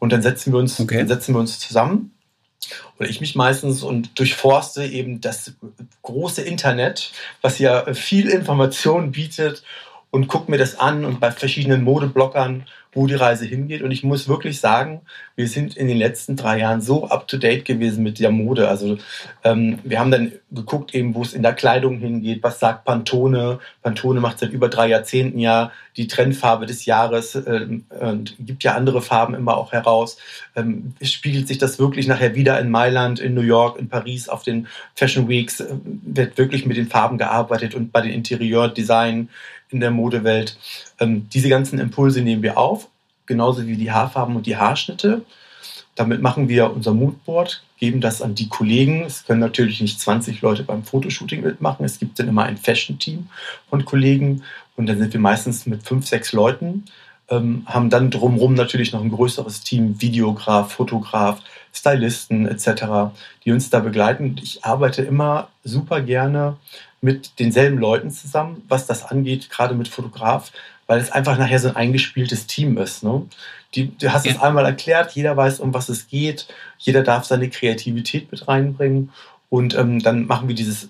Und 0.00 0.12
dann 0.12 0.22
setzen 0.22 0.52
wir 0.52 0.58
uns, 0.58 0.80
okay. 0.80 0.98
dann 0.98 1.08
setzen 1.08 1.34
wir 1.34 1.38
uns 1.38 1.60
zusammen 1.60 2.12
oder 2.98 3.08
ich 3.08 3.20
mich 3.20 3.34
meistens 3.34 3.82
und 3.82 4.18
durchforste 4.18 4.84
eben 4.84 5.20
das 5.20 5.52
große 6.02 6.42
Internet, 6.42 7.12
was 7.40 7.58
ja 7.58 7.92
viel 7.94 8.28
Information 8.28 9.12
bietet 9.12 9.62
und 10.12 10.28
gucke 10.28 10.50
mir 10.50 10.58
das 10.58 10.78
an 10.78 11.06
und 11.06 11.20
bei 11.20 11.30
verschiedenen 11.30 11.82
Modeblockern, 11.82 12.66
wo 12.92 13.06
die 13.06 13.14
Reise 13.14 13.46
hingeht. 13.46 13.80
Und 13.80 13.92
ich 13.92 14.04
muss 14.04 14.28
wirklich 14.28 14.60
sagen, 14.60 15.00
wir 15.36 15.48
sind 15.48 15.74
in 15.74 15.88
den 15.88 15.96
letzten 15.96 16.36
drei 16.36 16.58
Jahren 16.58 16.82
so 16.82 17.08
up-to-date 17.08 17.64
gewesen 17.64 18.02
mit 18.02 18.18
der 18.18 18.30
Mode. 18.30 18.68
Also 18.68 18.98
ähm, 19.42 19.78
wir 19.84 19.98
haben 19.98 20.10
dann 20.10 20.32
geguckt, 20.50 20.94
eben, 20.94 21.14
wo 21.14 21.22
es 21.22 21.32
in 21.32 21.42
der 21.42 21.54
Kleidung 21.54 21.98
hingeht. 21.98 22.42
Was 22.42 22.60
sagt 22.60 22.84
Pantone? 22.84 23.58
Pantone 23.82 24.20
macht 24.20 24.38
seit 24.38 24.52
über 24.52 24.68
drei 24.68 24.88
Jahrzehnten 24.88 25.38
ja 25.38 25.72
die 25.96 26.08
Trendfarbe 26.08 26.66
des 26.66 26.84
Jahres 26.84 27.34
äh, 27.34 27.66
und 27.98 28.36
gibt 28.38 28.64
ja 28.64 28.74
andere 28.74 29.00
Farben 29.00 29.32
immer 29.32 29.56
auch 29.56 29.72
heraus. 29.72 30.18
Ähm, 30.54 30.92
spiegelt 31.00 31.48
sich 31.48 31.56
das 31.56 31.78
wirklich 31.78 32.06
nachher 32.06 32.34
wieder 32.34 32.60
in 32.60 32.70
Mailand, 32.70 33.18
in 33.18 33.32
New 33.32 33.40
York, 33.40 33.78
in 33.78 33.88
Paris 33.88 34.28
auf 34.28 34.42
den 34.42 34.66
Fashion 34.94 35.26
Weeks? 35.26 35.60
Äh, 35.60 35.74
wird 36.02 36.36
wirklich 36.36 36.66
mit 36.66 36.76
den 36.76 36.88
Farben 36.88 37.16
gearbeitet 37.16 37.74
und 37.74 37.92
bei 37.92 38.02
den 38.02 38.12
Interieurdesign 38.12 39.30
in 39.72 39.80
der 39.80 39.90
Modewelt. 39.90 40.58
Ähm, 41.00 41.28
diese 41.32 41.48
ganzen 41.48 41.78
Impulse 41.78 42.22
nehmen 42.22 42.42
wir 42.42 42.58
auf, 42.58 42.88
genauso 43.26 43.66
wie 43.66 43.76
die 43.76 43.90
Haarfarben 43.90 44.36
und 44.36 44.46
die 44.46 44.56
Haarschnitte. 44.56 45.22
Damit 45.94 46.22
machen 46.22 46.48
wir 46.48 46.72
unser 46.72 46.94
Moodboard, 46.94 47.62
geben 47.78 48.00
das 48.00 48.22
an 48.22 48.34
die 48.34 48.48
Kollegen. 48.48 49.04
Es 49.04 49.26
können 49.26 49.40
natürlich 49.40 49.80
nicht 49.80 50.00
20 50.00 50.40
Leute 50.40 50.62
beim 50.62 50.84
Fotoshooting 50.84 51.42
mitmachen. 51.42 51.84
Es 51.84 51.98
gibt 51.98 52.18
dann 52.18 52.28
immer 52.28 52.44
ein 52.44 52.56
Fashion-Team 52.56 53.28
von 53.68 53.84
Kollegen 53.84 54.42
und 54.76 54.86
dann 54.86 54.98
sind 54.98 55.12
wir 55.12 55.20
meistens 55.20 55.66
mit 55.66 55.82
fünf, 55.82 56.06
sechs 56.06 56.32
Leuten, 56.32 56.84
ähm, 57.28 57.62
haben 57.66 57.90
dann 57.90 58.10
drumherum 58.10 58.54
natürlich 58.54 58.92
noch 58.92 59.02
ein 59.02 59.10
größeres 59.10 59.60
Team, 59.62 60.00
Videograf, 60.00 60.72
Fotograf, 60.72 61.40
Stylisten 61.72 62.46
etc., 62.46 63.12
die 63.44 63.52
uns 63.52 63.70
da 63.70 63.80
begleiten. 63.80 64.36
Ich 64.42 64.64
arbeite 64.64 65.02
immer 65.02 65.48
super 65.64 66.00
gerne 66.00 66.56
mit 67.02 67.38
denselben 67.40 67.78
Leuten 67.78 68.10
zusammen, 68.10 68.62
was 68.68 68.86
das 68.86 69.04
angeht, 69.04 69.50
gerade 69.50 69.74
mit 69.74 69.88
Fotograf, 69.88 70.52
weil 70.86 71.00
es 71.00 71.10
einfach 71.10 71.36
nachher 71.36 71.58
so 71.58 71.68
ein 71.68 71.76
eingespieltes 71.76 72.46
Team 72.46 72.78
ist. 72.78 73.02
Ne? 73.02 73.26
Die, 73.74 73.96
du 73.96 74.12
hast 74.12 74.24
ja. 74.24 74.32
es 74.32 74.40
einmal 74.40 74.64
erklärt, 74.64 75.12
jeder 75.12 75.36
weiß, 75.36 75.60
um 75.60 75.74
was 75.74 75.88
es 75.88 76.06
geht, 76.06 76.46
jeder 76.78 77.02
darf 77.02 77.24
seine 77.24 77.50
Kreativität 77.50 78.30
mit 78.30 78.46
reinbringen 78.46 79.10
und 79.50 79.74
ähm, 79.74 80.00
dann 80.00 80.26
machen 80.26 80.46
wir 80.46 80.54
dieses 80.54 80.88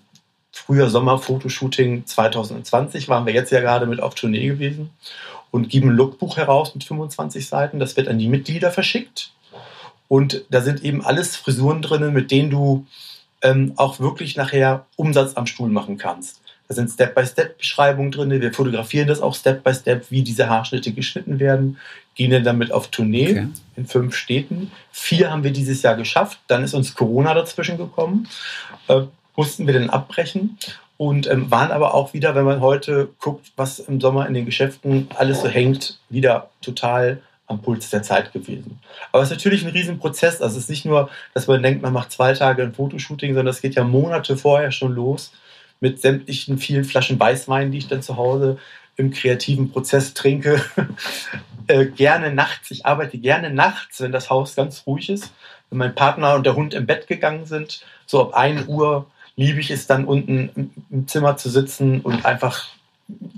Frühjahr-Sommer-Fotoshooting 0.53 2.05
2020, 2.05 3.09
waren 3.09 3.25
wir 3.25 3.33
jetzt 3.33 3.51
ja 3.51 3.61
gerade 3.61 3.87
mit 3.87 4.01
auf 4.01 4.15
Tournee 4.15 4.47
gewesen 4.47 4.91
und 5.51 5.71
geben 5.71 5.89
ein 5.89 5.97
Lookbuch 5.97 6.37
heraus 6.37 6.75
mit 6.75 6.85
25 6.85 7.47
Seiten. 7.47 7.81
Das 7.81 7.97
wird 7.97 8.09
an 8.09 8.19
die 8.19 8.29
Mitglieder 8.29 8.71
verschickt 8.71 9.33
und 10.09 10.45
da 10.51 10.61
sind 10.61 10.85
eben 10.85 11.03
alles 11.03 11.37
Frisuren 11.37 11.81
drin, 11.81 12.13
mit 12.13 12.31
denen 12.31 12.51
du 12.51 12.87
ähm, 13.43 13.73
auch 13.77 14.01
wirklich 14.01 14.37
nachher 14.37 14.87
Umsatz 14.97 15.37
am 15.37 15.47
Stuhl 15.47 15.69
machen 15.69 15.99
kannst. 15.99 16.41
Da 16.69 16.75
sind 16.75 16.91
Step-by-Step-Beschreibungen 16.91 18.11
drin. 18.11 18.31
Wir 18.31 18.53
fotografieren 18.53 19.09
das 19.09 19.21
auch 19.21 19.35
Step-by-Step, 19.35 20.11
wie 20.11 20.23
diese 20.23 20.49
Haarschnitte 20.49 20.93
geschnitten 20.93 21.39
werden. 21.39 21.77
Gehen 22.15 22.31
dann 22.31 22.45
damit 22.45 22.73
auf 22.73 22.89
Tournee 22.89 23.31
okay. 23.31 23.49
in 23.77 23.87
fünf 23.87 24.15
Städten. 24.15 24.71
Vier 24.91 25.31
haben 25.31 25.45
wir 25.45 25.53
dieses 25.53 25.83
Jahr 25.83 25.97
geschafft. 25.97 26.39
Dann 26.47 26.65
ist 26.65 26.75
uns 26.75 26.95
Corona 26.95 27.35
dazwischen 27.35 27.77
gekommen. 27.77 28.29
Äh, 28.89 29.03
mussten 29.37 29.67
wir 29.67 29.75
dann 29.75 29.91
abbrechen 29.91 30.59
und 30.97 31.27
ähm, 31.27 31.51
waren 31.51 31.73
aber 31.73 31.95
auch 31.95 32.13
wieder, 32.13 32.35
wenn 32.35 32.45
man 32.45 32.61
heute 32.61 33.09
guckt, 33.19 33.53
was 33.57 33.79
im 33.79 34.01
Sommer 34.01 34.27
in 34.27 34.35
den 34.35 34.47
Geschäften 34.47 35.09
alles 35.17 35.41
so 35.41 35.49
hängt, 35.49 35.99
wieder 36.11 36.51
total 36.61 37.21
am 37.47 37.61
Puls 37.61 37.91
der 37.91 38.03
Zeit 38.03 38.33
gewesen. 38.33 38.79
Aber 39.11 39.23
es 39.23 39.31
ist 39.31 39.37
natürlich 39.37 39.65
ein 39.65 39.71
Riesenprozess. 39.71 40.41
Also 40.41 40.57
es 40.57 40.65
ist 40.65 40.71
nicht 40.71 40.85
nur, 40.85 41.11
dass 41.35 41.47
man 41.47 41.63
denkt, 41.63 41.83
man 41.83 41.93
macht 41.93 42.13
zwei 42.13 42.33
Tage 42.33 42.63
ein 42.63 42.75
Fotoshooting, 42.75 43.35
sondern 43.35 43.53
es 43.53 43.61
geht 43.61 43.75
ja 43.75 43.85
Monate 43.85 44.37
vorher 44.37 44.73
schon 44.73 44.95
los 44.95 45.33
mit 45.81 46.01
sämtlichen 46.01 46.59
vielen 46.59 46.85
Flaschen 46.85 47.19
Weißwein, 47.19 47.73
die 47.73 47.79
ich 47.79 47.89
dann 47.89 48.03
zu 48.03 48.17
Hause 48.17 48.59
im 48.97 49.11
kreativen 49.11 49.71
Prozess 49.71 50.15
trinke. 50.15 50.63
äh, 51.67 51.87
gerne 51.87 52.33
nachts. 52.33 52.71
Ich 52.71 52.87
arbeite 52.87 53.19
gerne 53.19 53.51
nachts, 53.51 54.01
wenn 54.01 54.13
das 54.13 54.31
Haus 54.31 54.55
ganz 54.55 54.85
ruhig 54.87 55.11
ist. 55.11 55.33
Wenn 55.71 55.79
mein 55.79 55.95
Partner 55.95 56.35
und 56.35 56.47
der 56.47 56.57
Hund 56.57 56.75
im 56.75 56.87
Bett 56.87 57.09
gegangen 57.09 57.47
sind, 57.47 57.85
so 58.07 58.23
ab 58.23 58.35
1 58.35 58.69
Uhr 58.69 59.07
liebe 59.35 59.61
ich 59.61 59.71
es 59.71 59.87
dann 59.87 60.05
unten 60.05 60.71
im 60.91 61.09
Zimmer 61.09 61.37
zu 61.37 61.49
sitzen 61.49 62.01
und 62.01 62.25
einfach 62.25 62.69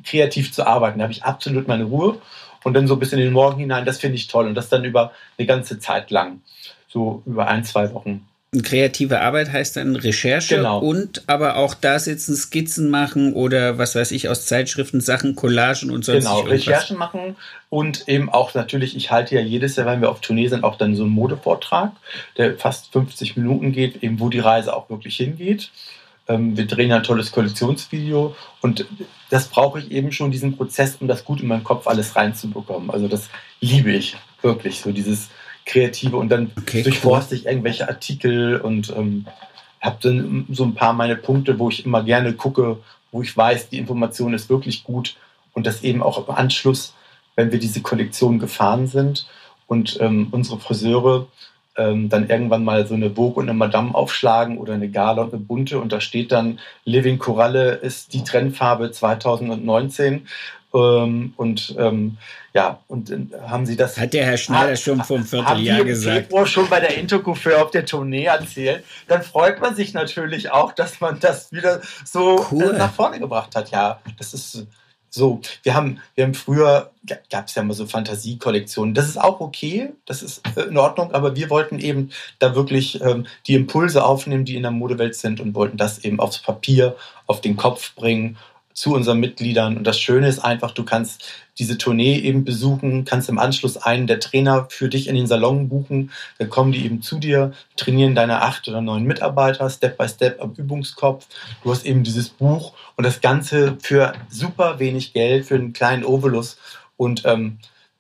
kreativ 0.04 0.52
zu 0.52 0.66
arbeiten. 0.66 0.98
Da 0.98 1.04
habe 1.04 1.12
ich 1.12 1.24
absolut 1.24 1.68
meine 1.68 1.84
Ruhe 1.84 2.20
und 2.64 2.74
dann 2.74 2.88
so 2.88 2.96
bis 2.96 3.12
in 3.12 3.20
den 3.20 3.32
Morgen 3.32 3.60
hinein. 3.60 3.84
Das 3.84 3.98
finde 3.98 4.16
ich 4.16 4.26
toll 4.26 4.48
und 4.48 4.54
das 4.54 4.68
dann 4.68 4.84
über 4.84 5.12
eine 5.38 5.46
ganze 5.46 5.78
Zeit 5.78 6.10
lang, 6.10 6.40
so 6.88 7.22
über 7.26 7.46
ein, 7.46 7.62
zwei 7.62 7.92
Wochen. 7.94 8.26
Kreative 8.62 9.20
Arbeit 9.20 9.52
heißt 9.52 9.76
dann 9.76 9.96
Recherche 9.96 10.56
genau. 10.56 10.78
und 10.78 11.24
aber 11.26 11.56
auch 11.56 11.74
da 11.74 11.98
sitzen, 11.98 12.36
Skizzen 12.36 12.88
machen 12.88 13.32
oder 13.32 13.78
was 13.78 13.94
weiß 13.94 14.12
ich 14.12 14.28
aus 14.28 14.46
Zeitschriften, 14.46 15.00
Sachen, 15.00 15.34
Collagen 15.34 15.90
und 15.90 16.04
sonst 16.04 16.24
Genau, 16.24 16.40
Recherchen 16.40 16.96
machen 16.96 17.36
und 17.68 18.08
eben 18.08 18.30
auch 18.30 18.54
natürlich, 18.54 18.96
ich 18.96 19.10
halte 19.10 19.34
ja 19.34 19.40
jedes 19.40 19.76
Jahr, 19.76 19.86
wenn 19.86 20.00
wir 20.00 20.10
auf 20.10 20.20
Tournee 20.20 20.48
sind, 20.48 20.62
auch 20.62 20.76
dann 20.76 20.94
so 20.94 21.02
einen 21.02 21.12
Modevortrag, 21.12 21.92
der 22.36 22.56
fast 22.56 22.92
50 22.92 23.36
Minuten 23.36 23.72
geht, 23.72 24.02
eben 24.02 24.20
wo 24.20 24.28
die 24.28 24.38
Reise 24.38 24.74
auch 24.74 24.88
wirklich 24.88 25.16
hingeht. 25.16 25.70
Ähm, 26.26 26.56
wir 26.56 26.66
drehen 26.66 26.92
ein 26.92 27.02
tolles 27.02 27.32
Kollektionsvideo 27.32 28.34
und 28.62 28.86
das 29.30 29.48
brauche 29.48 29.78
ich 29.80 29.90
eben 29.90 30.12
schon, 30.12 30.30
diesen 30.30 30.56
Prozess, 30.56 30.96
um 31.00 31.08
das 31.08 31.24
gut 31.24 31.40
in 31.40 31.48
meinen 31.48 31.64
Kopf 31.64 31.86
alles 31.86 32.16
reinzubekommen. 32.16 32.90
Also 32.90 33.08
das 33.08 33.28
liebe 33.60 33.92
ich 33.92 34.16
wirklich, 34.40 34.80
so 34.80 34.92
dieses 34.92 35.28
Kreative 35.66 36.16
und 36.16 36.28
dann 36.28 36.50
okay, 36.58 36.82
durchforste 36.82 37.34
cool. 37.34 37.40
ich 37.40 37.46
irgendwelche 37.46 37.88
Artikel 37.88 38.60
und 38.60 38.94
ähm, 38.96 39.26
habe 39.80 39.98
dann 40.00 40.46
so 40.50 40.64
ein 40.64 40.74
paar 40.74 40.92
meine 40.92 41.16
Punkte, 41.16 41.58
wo 41.58 41.68
ich 41.68 41.84
immer 41.84 42.02
gerne 42.02 42.32
gucke, 42.32 42.78
wo 43.12 43.22
ich 43.22 43.36
weiß, 43.36 43.68
die 43.68 43.78
Information 43.78 44.34
ist 44.34 44.48
wirklich 44.48 44.84
gut 44.84 45.16
und 45.52 45.66
das 45.66 45.82
eben 45.82 46.02
auch 46.02 46.26
im 46.26 46.34
Anschluss, 46.34 46.94
wenn 47.36 47.52
wir 47.52 47.58
diese 47.58 47.80
Kollektion 47.80 48.38
gefahren 48.38 48.86
sind 48.86 49.26
und 49.66 49.98
ähm, 50.00 50.28
unsere 50.30 50.58
Friseure 50.58 51.26
ähm, 51.76 52.08
dann 52.08 52.28
irgendwann 52.28 52.64
mal 52.64 52.86
so 52.86 52.94
eine 52.94 53.10
Vogue 53.10 53.42
und 53.42 53.48
eine 53.48 53.54
Madame 53.56 53.94
aufschlagen 53.94 54.58
oder 54.58 54.74
eine 54.74 54.88
Gala 54.88 55.22
und 55.22 55.32
eine 55.32 55.42
bunte 55.42 55.78
und 55.78 55.92
da 55.92 56.00
steht 56.00 56.32
dann 56.32 56.60
Living 56.84 57.18
Koralle 57.18 57.72
ist 57.72 58.14
die 58.14 58.24
Trendfarbe 58.24 58.90
2019 58.90 60.26
ähm, 60.74 61.32
und 61.36 61.74
ähm, 61.78 62.18
ja, 62.52 62.80
und 62.88 63.10
äh, 63.10 63.26
haben 63.48 63.66
Sie 63.66 63.76
das. 63.76 63.98
Hat 63.98 64.12
der 64.12 64.24
Herr 64.24 64.36
Schneider 64.36 64.72
hat, 64.72 64.78
schon 64.78 65.02
vom 65.02 65.24
Vierteljahr 65.24 65.78
haben 65.78 65.86
gesagt. 65.86 66.26
Februar 66.26 66.46
schon 66.46 66.68
bei 66.68 66.80
der 66.80 66.96
Intercoiffeur 66.96 67.62
auf 67.62 67.70
der 67.70 67.84
Tournee 67.84 68.24
erzählt. 68.24 68.84
Dann 69.08 69.22
freut 69.22 69.60
man 69.60 69.74
sich 69.74 69.92
natürlich 69.92 70.50
auch, 70.50 70.72
dass 70.72 71.00
man 71.00 71.18
das 71.20 71.52
wieder 71.52 71.80
so 72.04 72.38
äh, 72.38 72.44
cool. 72.50 72.74
nach 72.76 72.92
vorne 72.92 73.18
gebracht 73.18 73.54
hat. 73.56 73.70
Ja, 73.70 74.00
das 74.18 74.34
ist 74.34 74.66
so. 75.14 75.40
Wir 75.62 75.74
haben, 75.74 76.00
wir 76.14 76.24
haben 76.24 76.34
früher, 76.34 76.90
gab 77.30 77.46
es 77.46 77.54
ja 77.54 77.62
immer 77.62 77.74
so 77.74 77.86
Fantasiekollektionen. 77.86 78.94
Das 78.94 79.08
ist 79.08 79.20
auch 79.20 79.40
okay, 79.40 79.90
das 80.06 80.22
ist 80.22 80.42
äh, 80.56 80.62
in 80.62 80.76
Ordnung, 80.76 81.12
aber 81.12 81.36
wir 81.36 81.50
wollten 81.50 81.78
eben 81.78 82.10
da 82.40 82.54
wirklich 82.54 83.00
ähm, 83.00 83.26
die 83.46 83.54
Impulse 83.54 84.04
aufnehmen, 84.04 84.44
die 84.44 84.56
in 84.56 84.62
der 84.62 84.72
Modewelt 84.72 85.14
sind 85.14 85.40
und 85.40 85.54
wollten 85.54 85.76
das 85.76 86.04
eben 86.04 86.20
aufs 86.20 86.38
Papier, 86.38 86.96
auf 87.26 87.40
den 87.40 87.56
Kopf 87.56 87.94
bringen 87.94 88.36
zu 88.74 88.92
unseren 88.92 89.20
Mitgliedern. 89.20 89.76
Und 89.76 89.86
das 89.86 90.00
Schöne 90.00 90.26
ist 90.26 90.40
einfach, 90.40 90.72
du 90.72 90.84
kannst 90.84 91.24
diese 91.58 91.78
Tournee 91.78 92.18
eben 92.18 92.44
besuchen, 92.44 93.04
kannst 93.04 93.28
im 93.28 93.38
Anschluss 93.38 93.76
einen 93.76 94.08
der 94.08 94.18
Trainer 94.18 94.66
für 94.68 94.88
dich 94.88 95.06
in 95.06 95.14
den 95.14 95.28
Salon 95.28 95.68
buchen. 95.68 96.10
Dann 96.38 96.50
kommen 96.50 96.72
die 96.72 96.84
eben 96.84 97.00
zu 97.00 97.18
dir, 97.20 97.52
trainieren 97.76 98.16
deine 98.16 98.42
acht 98.42 98.66
oder 98.66 98.80
neun 98.80 99.04
Mitarbeiter, 99.04 99.70
Step 99.70 99.96
by 99.96 100.08
Step 100.08 100.42
am 100.42 100.54
Übungskopf. 100.54 101.26
Du 101.62 101.70
hast 101.70 101.86
eben 101.86 102.02
dieses 102.02 102.28
Buch 102.28 102.74
und 102.96 103.04
das 103.04 103.20
Ganze 103.20 103.78
für 103.80 104.12
super 104.28 104.80
wenig 104.80 105.12
Geld, 105.12 105.46
für 105.46 105.54
einen 105.54 105.72
kleinen 105.72 106.04
Ovolus. 106.04 106.58
Und 106.96 107.22
ähm, 107.24 107.58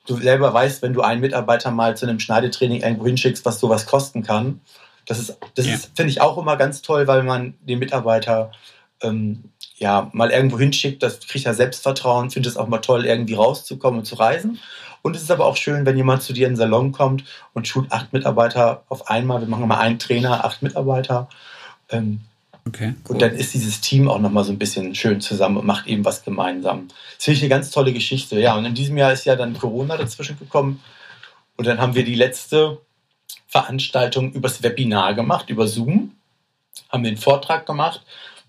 du 0.08 0.16
selber 0.16 0.52
weißt, 0.52 0.82
wenn 0.82 0.92
du 0.92 1.02
einen 1.02 1.20
Mitarbeiter 1.20 1.70
mal 1.70 1.96
zu 1.96 2.06
einem 2.06 2.18
Schneidetraining 2.18 2.82
irgendwo 2.82 3.06
hinschickst, 3.06 3.44
was 3.44 3.60
sowas 3.60 3.86
kosten 3.86 4.24
kann. 4.24 4.60
Das 5.06 5.20
ist, 5.20 5.36
das 5.54 5.66
ja. 5.66 5.74
ist, 5.74 5.92
finde 5.94 6.10
ich 6.10 6.20
auch 6.20 6.36
immer 6.36 6.56
ganz 6.56 6.82
toll, 6.82 7.06
weil 7.06 7.22
man 7.22 7.54
den 7.60 7.78
Mitarbeiter 7.78 8.50
ähm, 9.04 9.44
ja, 9.76 10.10
mal 10.12 10.30
irgendwo 10.30 10.58
hinschickt, 10.58 11.02
das 11.02 11.20
kriegt 11.20 11.44
ja 11.44 11.54
Selbstvertrauen, 11.54 12.30
findet 12.30 12.52
es 12.52 12.56
auch 12.56 12.68
mal 12.68 12.78
toll, 12.78 13.06
irgendwie 13.06 13.34
rauszukommen 13.34 14.00
und 14.00 14.06
zu 14.06 14.16
reisen. 14.16 14.58
Und 15.02 15.16
es 15.16 15.22
ist 15.22 15.30
aber 15.30 15.44
auch 15.44 15.56
schön, 15.56 15.84
wenn 15.84 15.96
jemand 15.96 16.22
zu 16.22 16.32
dir 16.32 16.46
in 16.46 16.54
den 16.54 16.56
Salon 16.56 16.92
kommt 16.92 17.24
und 17.52 17.68
schult 17.68 17.92
acht 17.92 18.12
Mitarbeiter 18.14 18.84
auf 18.88 19.08
einmal. 19.08 19.40
Wir 19.40 19.48
machen 19.48 19.68
mal 19.68 19.78
einen 19.78 19.98
Trainer, 19.98 20.44
acht 20.46 20.62
Mitarbeiter. 20.62 21.28
Ähm, 21.90 22.20
okay, 22.66 22.94
cool. 23.04 23.12
Und 23.12 23.20
dann 23.22 23.32
ist 23.32 23.52
dieses 23.52 23.82
Team 23.82 24.08
auch 24.08 24.18
nochmal 24.18 24.44
so 24.44 24.52
ein 24.52 24.58
bisschen 24.58 24.94
schön 24.94 25.20
zusammen 25.20 25.58
und 25.58 25.66
macht 25.66 25.86
eben 25.88 26.06
was 26.06 26.22
gemeinsam. 26.22 26.88
Das 27.16 27.24
finde 27.24 27.36
ich 27.36 27.42
eine 27.42 27.50
ganz 27.50 27.70
tolle 27.70 27.92
Geschichte. 27.92 28.40
Ja, 28.40 28.56
und 28.56 28.64
in 28.64 28.74
diesem 28.74 28.96
Jahr 28.96 29.12
ist 29.12 29.26
ja 29.26 29.36
dann 29.36 29.58
Corona 29.58 29.98
dazwischen 29.98 30.38
gekommen. 30.38 30.80
Und 31.56 31.66
dann 31.66 31.80
haben 31.80 31.94
wir 31.94 32.04
die 32.04 32.14
letzte 32.14 32.80
Veranstaltung 33.46 34.32
übers 34.32 34.62
Webinar 34.62 35.12
gemacht, 35.14 35.50
über 35.50 35.68
Zoom. 35.68 36.12
Haben 36.88 37.02
den 37.02 37.18
Vortrag 37.18 37.66
gemacht. 37.66 38.02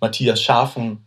Matthias 0.06 0.39
Schafen 0.39 1.00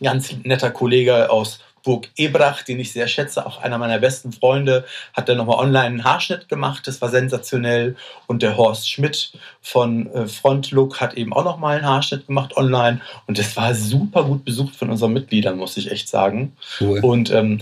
ganz 0.00 0.32
netter 0.44 0.70
Kollege 0.70 1.28
aus 1.28 1.58
Burg 1.82 2.08
Ebrach, 2.16 2.62
den 2.62 2.78
ich 2.80 2.92
sehr 2.92 3.08
schätze, 3.08 3.44
auch 3.44 3.60
einer 3.60 3.78
meiner 3.78 3.98
besten 3.98 4.32
Freunde, 4.32 4.84
hat 5.12 5.28
dann 5.28 5.36
nochmal 5.36 5.58
online 5.58 5.84
einen 5.84 6.04
Haarschnitt 6.04 6.48
gemacht. 6.48 6.86
Das 6.86 7.02
war 7.02 7.10
sensationell. 7.10 7.96
Und 8.26 8.42
der 8.42 8.56
Horst 8.56 8.88
Schmidt 8.88 9.32
von 9.60 10.10
äh, 10.12 10.26
Frontlook 10.26 11.00
hat 11.00 11.14
eben 11.14 11.34
auch 11.34 11.44
nochmal 11.44 11.76
einen 11.76 11.86
Haarschnitt 11.86 12.26
gemacht 12.26 12.56
online. 12.56 13.00
Und 13.26 13.38
das 13.38 13.54
war 13.56 13.74
super 13.74 14.24
gut 14.24 14.44
besucht 14.44 14.76
von 14.76 14.88
unseren 14.88 15.12
Mitgliedern, 15.12 15.58
muss 15.58 15.76
ich 15.76 15.90
echt 15.90 16.08
sagen. 16.08 16.56
Cool. 16.80 17.00
Und 17.00 17.30
ähm, 17.30 17.60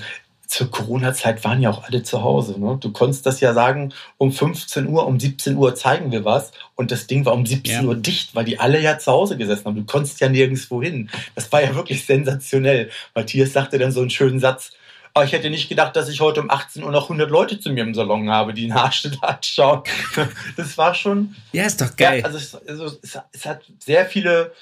zur 0.52 0.70
Corona-Zeit 0.70 1.44
waren 1.44 1.62
ja 1.62 1.70
auch 1.70 1.84
alle 1.84 2.02
zu 2.02 2.22
Hause. 2.22 2.60
Ne? 2.60 2.76
Du 2.78 2.92
konntest 2.92 3.24
das 3.24 3.40
ja 3.40 3.54
sagen, 3.54 3.94
um 4.18 4.30
15 4.30 4.86
Uhr, 4.86 5.06
um 5.06 5.18
17 5.18 5.56
Uhr 5.56 5.74
zeigen 5.74 6.12
wir 6.12 6.26
was. 6.26 6.52
Und 6.74 6.90
das 6.90 7.06
Ding 7.06 7.24
war 7.24 7.32
um 7.32 7.46
17 7.46 7.72
ja. 7.72 7.82
Uhr 7.82 7.94
dicht, 7.94 8.34
weil 8.34 8.44
die 8.44 8.60
alle 8.60 8.78
ja 8.78 8.98
zu 8.98 9.10
Hause 9.10 9.38
gesessen 9.38 9.64
haben. 9.64 9.76
Du 9.76 9.84
konntest 9.84 10.20
ja 10.20 10.28
nirgendwo 10.28 10.82
hin. 10.82 11.08
Das 11.34 11.50
war 11.52 11.62
ja 11.62 11.74
wirklich 11.74 12.04
sensationell. 12.04 12.90
Matthias 13.14 13.54
sagte 13.54 13.78
dann 13.78 13.92
so 13.92 14.00
einen 14.00 14.10
schönen 14.10 14.40
Satz. 14.40 14.72
Aber 15.14 15.24
ich 15.24 15.32
hätte 15.32 15.48
nicht 15.48 15.70
gedacht, 15.70 15.96
dass 15.96 16.10
ich 16.10 16.20
heute 16.20 16.42
um 16.42 16.50
18 16.50 16.82
Uhr 16.82 16.90
noch 16.90 17.04
100 17.04 17.30
Leute 17.30 17.58
zu 17.58 17.70
mir 17.70 17.82
im 17.82 17.94
Salon 17.94 18.28
habe, 18.28 18.52
die 18.52 18.64
einen 18.64 18.74
Haarschnitt 18.74 19.18
anschauen. 19.22 19.82
Das 20.58 20.76
war 20.76 20.94
schon. 20.94 21.34
Ja, 21.52 21.64
ist 21.64 21.80
doch 21.80 21.96
geil. 21.96 22.20
Ja, 22.20 22.26
also, 22.26 22.36
es, 22.36 22.54
also 22.68 22.86
es, 23.02 23.18
es 23.32 23.46
hat 23.46 23.62
sehr 23.78 24.04
viele 24.04 24.52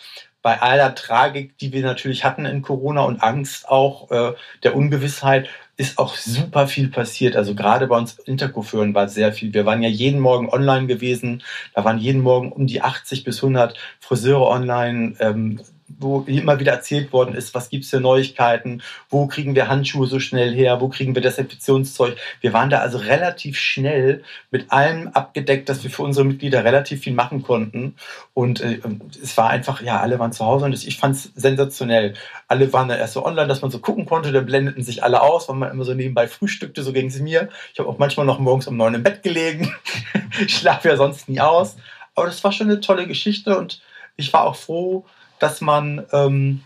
bei 0.43 0.61
aller 0.61 0.95
Tragik, 0.95 1.59
die 1.59 1.73
wir 1.73 1.83
natürlich 1.83 2.25
hatten 2.25 2.47
in 2.47 2.63
Corona 2.63 3.03
und 3.03 3.23
Angst 3.23 3.69
auch 3.69 4.11
äh, 4.11 4.33
der 4.63 4.75
Ungewissheit, 4.75 5.49
ist 5.81 5.99
auch 5.99 6.15
super 6.15 6.67
viel 6.67 6.89
passiert. 6.89 7.37
Also 7.37 7.55
gerade 7.55 7.87
bei 7.87 7.97
uns 7.97 8.19
Intercoiffeuren 8.19 8.95
war 8.95 9.09
sehr 9.09 9.33
viel. 9.33 9.55
Wir 9.55 9.65
waren 9.65 9.83
ja 9.83 9.89
jeden 9.89 10.21
Morgen 10.21 10.51
online 10.51 10.87
gewesen. 10.87 11.43
Da 11.75 11.85
waren 11.85 11.99
jeden 11.99 12.21
Morgen 12.21 12.53
um 12.53 12.67
die 12.67 12.83
80 12.83 13.25
bis 13.25 13.39
100 13.39 13.77
Friseure 13.99 14.47
online. 14.47 15.15
Ähm, 15.21 15.61
wo 15.99 16.21
immer 16.27 16.61
wieder 16.61 16.73
erzählt 16.73 17.13
worden 17.13 17.35
ist, 17.35 17.55
was 17.55 17.71
gibt 17.71 17.85
es 17.85 17.91
für 17.91 18.01
Neuigkeiten, 18.01 18.83
wo 19.09 19.27
kriegen 19.27 19.55
wir 19.55 19.69
Handschuhe 19.69 20.07
so 20.07 20.21
schnell 20.21 20.55
her, 20.55 20.81
wo 20.81 20.89
kriegen 20.89 21.15
wir 21.15 21.23
Desinfektionszeug. 21.23 22.17
Wir 22.41 22.53
waren 22.53 22.71
da 22.71 22.79
also 22.79 22.99
relativ 22.99 23.59
schnell 23.59 24.23
mit 24.51 24.71
allem 24.73 25.09
abgedeckt, 25.09 25.69
dass 25.69 25.83
wir 25.83 25.91
für 25.91 26.03
unsere 26.03 26.25
Mitglieder 26.27 26.65
relativ 26.65 27.01
viel 27.03 27.15
machen 27.15 27.43
konnten. 27.43 27.97
Und 28.35 28.61
äh, 28.61 28.81
es 29.23 29.37
war 29.37 29.51
einfach, 29.51 29.83
ja, 29.83 30.01
alle 30.01 30.19
waren 30.19 30.33
zu 30.33 30.45
Hause 30.45 30.67
und 30.67 30.73
ich 30.73 30.99
fand 30.99 31.17
es 31.17 31.31
sensationell. 31.35 32.15
Alle 32.49 32.73
waren 32.73 32.89
da 32.89 32.97
erst 32.97 33.15
so 33.15 33.25
online, 33.25 33.49
dass 33.49 33.63
man 33.63 33.71
so 33.71 33.79
gucken 33.79 34.07
konnte, 34.07 34.33
dann 34.33 34.47
blendeten 34.47 34.83
sich 34.83 35.03
alle 35.03 35.23
aus, 35.23 35.49
weil 35.49 35.57
man 35.57 35.71
immer 35.71 35.85
so 35.85 35.95
nebenbei 35.95 36.29
frühstückte, 36.29 36.83
so 36.83 36.93
ging 36.93 37.07
es 37.07 37.19
mir. 37.19 37.49
Ich 37.73 37.79
habe 37.79 37.89
auch 37.89 37.99
manchmal 37.99 38.27
noch 38.27 38.39
morgens 38.39 38.67
um 38.67 38.77
neun 38.77 38.95
im 38.95 39.03
Bett 39.03 39.23
gelegen. 39.23 39.75
ich 40.41 40.57
schlafe 40.57 40.89
ja 40.89 40.97
sonst 40.97 41.29
nie 41.29 41.41
aus. 41.41 41.77
Aber 42.15 42.27
das 42.27 42.43
war 42.45 42.53
schon 42.53 42.69
eine 42.69 42.81
tolle 42.81 43.07
Geschichte 43.07 43.59
und 43.59 43.81
ich 44.17 44.33
war 44.33 44.45
auch 44.45 44.57
froh, 44.57 45.07
dass 45.41 45.61
man 45.61 46.07
ähm, 46.13 46.61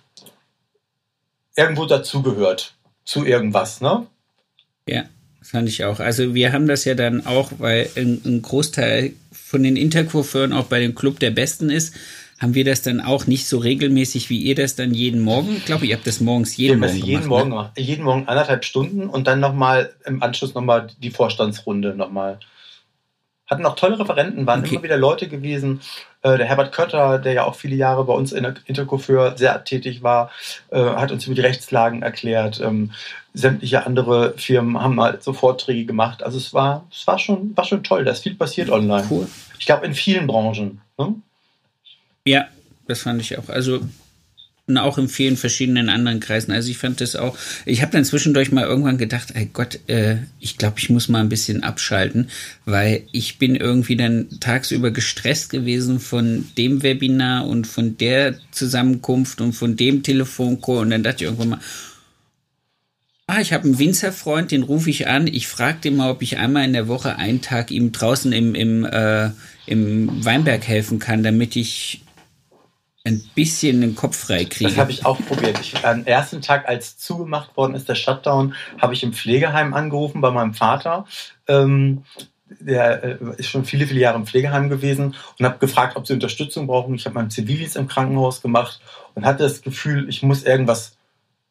irgendwo 1.56 1.86
dazugehört 1.86 2.74
zu 3.04 3.24
irgendwas, 3.24 3.80
ne? 3.80 4.06
Ja, 4.86 5.04
fand 5.42 5.68
ich 5.68 5.84
auch. 5.84 6.00
Also 6.00 6.34
wir 6.34 6.52
haben 6.52 6.66
das 6.66 6.84
ja 6.84 6.94
dann 6.94 7.24
auch, 7.26 7.52
weil 7.58 7.88
ein, 7.96 8.20
ein 8.24 8.42
Großteil 8.42 9.14
von 9.32 9.62
den 9.62 9.76
Intercoiffeuren 9.76 10.52
auch 10.52 10.66
bei 10.66 10.80
dem 10.80 10.94
Club 10.94 11.20
der 11.20 11.30
Besten 11.30 11.70
ist, 11.70 11.94
haben 12.38 12.54
wir 12.54 12.64
das 12.64 12.82
dann 12.82 13.00
auch 13.00 13.26
nicht 13.26 13.46
so 13.46 13.58
regelmäßig 13.58 14.28
wie 14.28 14.38
ihr 14.38 14.54
das 14.54 14.74
dann 14.74 14.92
jeden 14.92 15.20
Morgen. 15.20 15.56
Ich 15.56 15.64
glaube, 15.64 15.86
ihr 15.86 15.94
habt 15.94 16.06
das 16.06 16.20
morgens 16.20 16.56
jeden 16.56 16.80
Morgen 16.80 16.92
gemacht. 16.92 17.08
Jeden 17.08 17.26
Morgen 17.26 17.48
ne? 17.48 17.54
gemacht. 17.54 17.78
Jeden 17.78 18.04
Morgen 18.04 18.26
anderthalb 18.26 18.64
Stunden 18.64 19.08
und 19.08 19.26
dann 19.26 19.40
nochmal 19.40 19.94
im 20.04 20.22
Anschluss 20.22 20.54
nochmal 20.54 20.88
die 20.98 21.10
Vorstandsrunde 21.10 21.94
nochmal 21.94 22.40
hatten 23.46 23.66
auch 23.66 23.76
tolle 23.76 23.98
Referenten, 23.98 24.46
waren 24.46 24.60
okay. 24.60 24.74
immer 24.74 24.84
wieder 24.84 24.96
Leute 24.96 25.28
gewesen. 25.28 25.80
Äh, 26.22 26.38
der 26.38 26.46
Herbert 26.46 26.72
Kötter, 26.72 27.18
der 27.18 27.34
ja 27.34 27.44
auch 27.44 27.54
viele 27.54 27.76
Jahre 27.76 28.04
bei 28.04 28.14
uns 28.14 28.32
in 28.32 28.42
der 28.44 28.54
Intercoiffeur 28.66 29.36
sehr 29.36 29.64
tätig 29.64 30.02
war, 30.02 30.30
äh, 30.70 30.80
hat 30.80 31.12
uns 31.12 31.26
über 31.26 31.34
die 31.34 31.42
Rechtslagen 31.42 32.02
erklärt. 32.02 32.60
Ähm, 32.60 32.92
sämtliche 33.34 33.84
andere 33.84 34.34
Firmen 34.38 34.80
haben 34.80 34.94
mal 34.94 35.18
so 35.20 35.32
Vorträge 35.32 35.84
gemacht. 35.84 36.22
Also 36.22 36.38
es 36.38 36.54
war, 36.54 36.86
es 36.90 37.06
war 37.06 37.18
schon, 37.18 37.56
war 37.56 37.64
schon 37.64 37.84
toll. 37.84 38.04
Da 38.04 38.12
ist 38.12 38.22
viel 38.22 38.34
passiert 38.34 38.70
online. 38.70 39.06
Cool. 39.10 39.28
Ich 39.58 39.66
glaube 39.66 39.84
in 39.84 39.94
vielen 39.94 40.26
Branchen. 40.26 40.80
Ne? 40.96 41.14
Ja, 42.24 42.46
das 42.86 43.02
fand 43.02 43.20
ich 43.20 43.36
auch. 43.36 43.48
Also 43.48 43.80
und 44.66 44.78
auch 44.78 44.96
in 44.96 45.08
vielen 45.08 45.36
verschiedenen 45.36 45.90
anderen 45.90 46.20
Kreisen. 46.20 46.52
Also 46.52 46.70
ich 46.70 46.78
fand 46.78 47.00
das 47.00 47.16
auch, 47.16 47.36
ich 47.66 47.82
habe 47.82 47.92
dann 47.92 48.04
zwischendurch 48.04 48.50
mal 48.50 48.64
irgendwann 48.64 48.96
gedacht, 48.96 49.32
ey 49.34 49.50
Gott, 49.52 49.78
äh, 49.88 50.16
ich 50.40 50.56
glaube, 50.56 50.76
ich 50.78 50.88
muss 50.88 51.08
mal 51.08 51.20
ein 51.20 51.28
bisschen 51.28 51.62
abschalten, 51.62 52.30
weil 52.64 53.02
ich 53.12 53.38
bin 53.38 53.56
irgendwie 53.56 53.96
dann 53.96 54.28
tagsüber 54.40 54.90
gestresst 54.90 55.50
gewesen 55.50 56.00
von 56.00 56.46
dem 56.56 56.82
Webinar 56.82 57.46
und 57.46 57.66
von 57.66 57.98
der 57.98 58.36
Zusammenkunft 58.52 59.42
und 59.42 59.52
von 59.52 59.76
dem 59.76 60.02
Telefoncall 60.02 60.78
und 60.78 60.90
dann 60.90 61.02
dachte 61.02 61.24
ich 61.24 61.30
irgendwann 61.30 61.50
mal, 61.50 61.60
Ah, 63.26 63.40
ich 63.40 63.54
habe 63.54 63.64
einen 63.64 63.78
Winzerfreund, 63.78 64.50
den 64.50 64.62
rufe 64.62 64.90
ich 64.90 65.08
an. 65.08 65.26
Ich 65.26 65.48
frage 65.48 65.78
den 65.82 65.96
mal, 65.96 66.10
ob 66.10 66.20
ich 66.20 66.36
einmal 66.36 66.66
in 66.66 66.74
der 66.74 66.88
Woche 66.88 67.16
einen 67.16 67.40
Tag 67.40 67.70
ihm 67.70 67.90
draußen 67.90 68.32
im, 68.32 68.54
im, 68.54 68.84
äh, 68.84 69.30
im 69.64 70.22
Weinberg 70.22 70.68
helfen 70.68 70.98
kann, 70.98 71.22
damit 71.22 71.56
ich 71.56 72.02
ein 73.04 73.22
bisschen 73.34 73.82
den 73.82 73.94
Kopf 73.94 74.16
frei 74.16 74.46
kriege. 74.46 74.70
Das 74.70 74.78
habe 74.78 74.90
ich 74.90 75.04
auch 75.04 75.18
probiert. 75.26 75.60
Ich, 75.60 75.84
am 75.84 76.04
ersten 76.06 76.40
Tag, 76.40 76.66
als 76.66 76.96
zugemacht 76.96 77.54
worden 77.56 77.74
ist, 77.74 77.88
der 77.88 77.94
Shutdown, 77.94 78.54
habe 78.78 78.94
ich 78.94 79.02
im 79.02 79.12
Pflegeheim 79.12 79.74
angerufen 79.74 80.22
bei 80.22 80.30
meinem 80.30 80.54
Vater. 80.54 81.06
Ähm, 81.46 82.04
der 82.48 83.02
äh, 83.04 83.18
ist 83.36 83.48
schon 83.48 83.66
viele, 83.66 83.86
viele 83.86 84.00
Jahre 84.00 84.16
im 84.16 84.26
Pflegeheim 84.26 84.70
gewesen 84.70 85.14
und 85.38 85.44
habe 85.44 85.58
gefragt, 85.58 85.96
ob 85.96 86.06
sie 86.06 86.14
Unterstützung 86.14 86.66
brauchen. 86.66 86.94
Ich 86.94 87.04
habe 87.04 87.14
meinen 87.14 87.30
Zivildienst 87.30 87.76
im 87.76 87.88
Krankenhaus 87.88 88.40
gemacht 88.40 88.80
und 89.14 89.26
hatte 89.26 89.42
das 89.42 89.60
Gefühl, 89.60 90.08
ich 90.08 90.22
muss 90.22 90.42
irgendwas, 90.42 90.96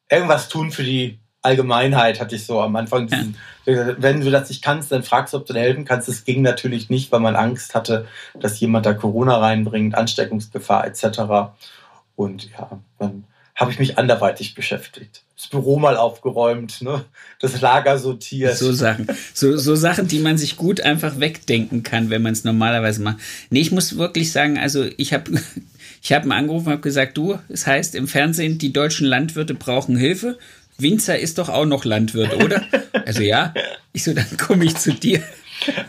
irgendwas 0.10 0.50
tun 0.50 0.72
für 0.72 0.84
die 0.84 1.20
Allgemeinheit, 1.44 2.20
hatte 2.20 2.36
ich 2.36 2.46
so 2.46 2.60
am 2.60 2.76
Anfang. 2.76 3.08
Diesen, 3.08 3.36
ja. 3.66 3.96
Wenn 3.98 4.22
du 4.22 4.32
das 4.32 4.50
nicht 4.50 4.64
kannst, 4.64 4.92
dann 4.92 5.04
fragst 5.04 5.34
du, 5.34 5.38
ob 5.38 5.46
du 5.46 5.54
helfen 5.54 5.86
kannst. 5.86 6.08
Das 6.08 6.24
ging 6.24 6.42
natürlich 6.42 6.90
nicht, 6.90 7.12
weil 7.12 7.20
man 7.20 7.36
Angst 7.36 7.76
hatte, 7.76 8.08
dass 8.40 8.60
jemand 8.60 8.86
da 8.86 8.94
Corona 8.94 9.38
reinbringt, 9.38 9.96
Ansteckungsgefahr 9.96 10.88
etc. 10.88 11.54
Und 12.16 12.50
ja, 12.52 12.80
dann 12.98 13.26
habe 13.56 13.72
ich 13.72 13.80
mich 13.80 13.98
anderweitig 13.98 14.56
beschäftigt. 14.56 15.24
Das 15.36 15.48
Büro 15.48 15.78
mal 15.78 15.98
aufgeräumt, 15.98 16.82
ne? 16.82 17.06
das 17.40 17.62
Lager 17.62 18.00
sortiert. 18.00 18.58
So 18.58 18.72
Sachen. 18.72 19.08
So, 19.34 19.58
so 19.58 19.76
Sachen, 19.76 20.08
die 20.08 20.20
man 20.20 20.38
sich 20.38 20.56
gut 20.56 20.82
einfach 20.82 21.20
wegdenken 21.20 21.84
kann, 21.84 22.10
wenn 22.10 22.22
man 22.22 22.34
es 22.34 22.44
normalerweise 22.44 23.02
macht. 23.02 23.18
Nee, 23.50 23.62
ich 23.62 23.72
muss 23.72 23.98
wirklich 23.98 24.32
sagen, 24.32 24.58
also 24.58 24.86
ich 24.98 25.14
habe 25.14 25.32
ich 26.02 26.14
hab 26.14 26.26
ihn 26.26 26.32
angerufen 26.32 26.68
und 26.68 26.74
habe 26.74 26.82
gesagt, 26.82 27.18
du, 27.18 27.38
es 27.50 27.68
heißt 27.68 27.96
im 27.96 28.08
Fernsehen, 28.08 28.58
die 28.58 28.74
deutschen 28.74 29.06
Landwirte 29.06 29.54
brauchen 29.54 29.98
Hilfe. 29.98 30.40
Winzer 30.78 31.18
ist 31.18 31.38
doch 31.38 31.50
auch 31.50 31.66
noch 31.66 31.86
Landwirt, 31.86 32.36
oder? 32.44 32.64
also 33.06 33.22
ja. 33.22 33.54
Ich 33.92 34.04
so, 34.04 34.14
dann 34.14 34.38
komme 34.38 34.66
ich 34.66 34.76
zu 34.76 34.94
dir. 34.94 35.22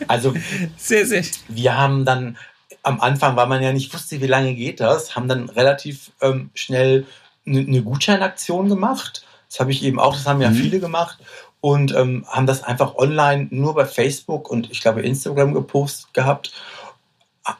Also 0.07 0.33
sehr, 0.77 1.05
sehr. 1.05 1.23
Wir 1.47 1.77
haben 1.77 2.05
dann 2.05 2.37
am 2.83 3.01
Anfang, 3.01 3.35
weil 3.35 3.47
man 3.47 3.63
ja 3.63 3.73
nicht 3.73 3.93
wusste, 3.93 4.21
wie 4.21 4.27
lange 4.27 4.53
geht 4.53 4.79
das, 4.79 5.15
haben 5.15 5.27
dann 5.27 5.49
relativ 5.49 6.11
ähm, 6.21 6.51
schnell 6.53 7.05
eine, 7.45 7.59
eine 7.59 7.81
Gutscheinaktion 7.81 8.69
gemacht. 8.69 9.25
Das 9.49 9.59
habe 9.59 9.71
ich 9.71 9.83
eben 9.83 9.99
auch, 9.99 10.13
das 10.13 10.25
haben 10.27 10.41
ja 10.41 10.49
mhm. 10.49 10.55
viele 10.55 10.79
gemacht 10.79 11.17
und 11.61 11.95
ähm, 11.95 12.25
haben 12.27 12.45
das 12.45 12.63
einfach 12.63 12.95
online 12.95 13.47
nur 13.49 13.73
bei 13.73 13.85
Facebook 13.85 14.49
und 14.49 14.71
ich 14.71 14.81
glaube 14.81 15.01
Instagram 15.01 15.53
gepostet 15.53 16.13
gehabt, 16.13 16.53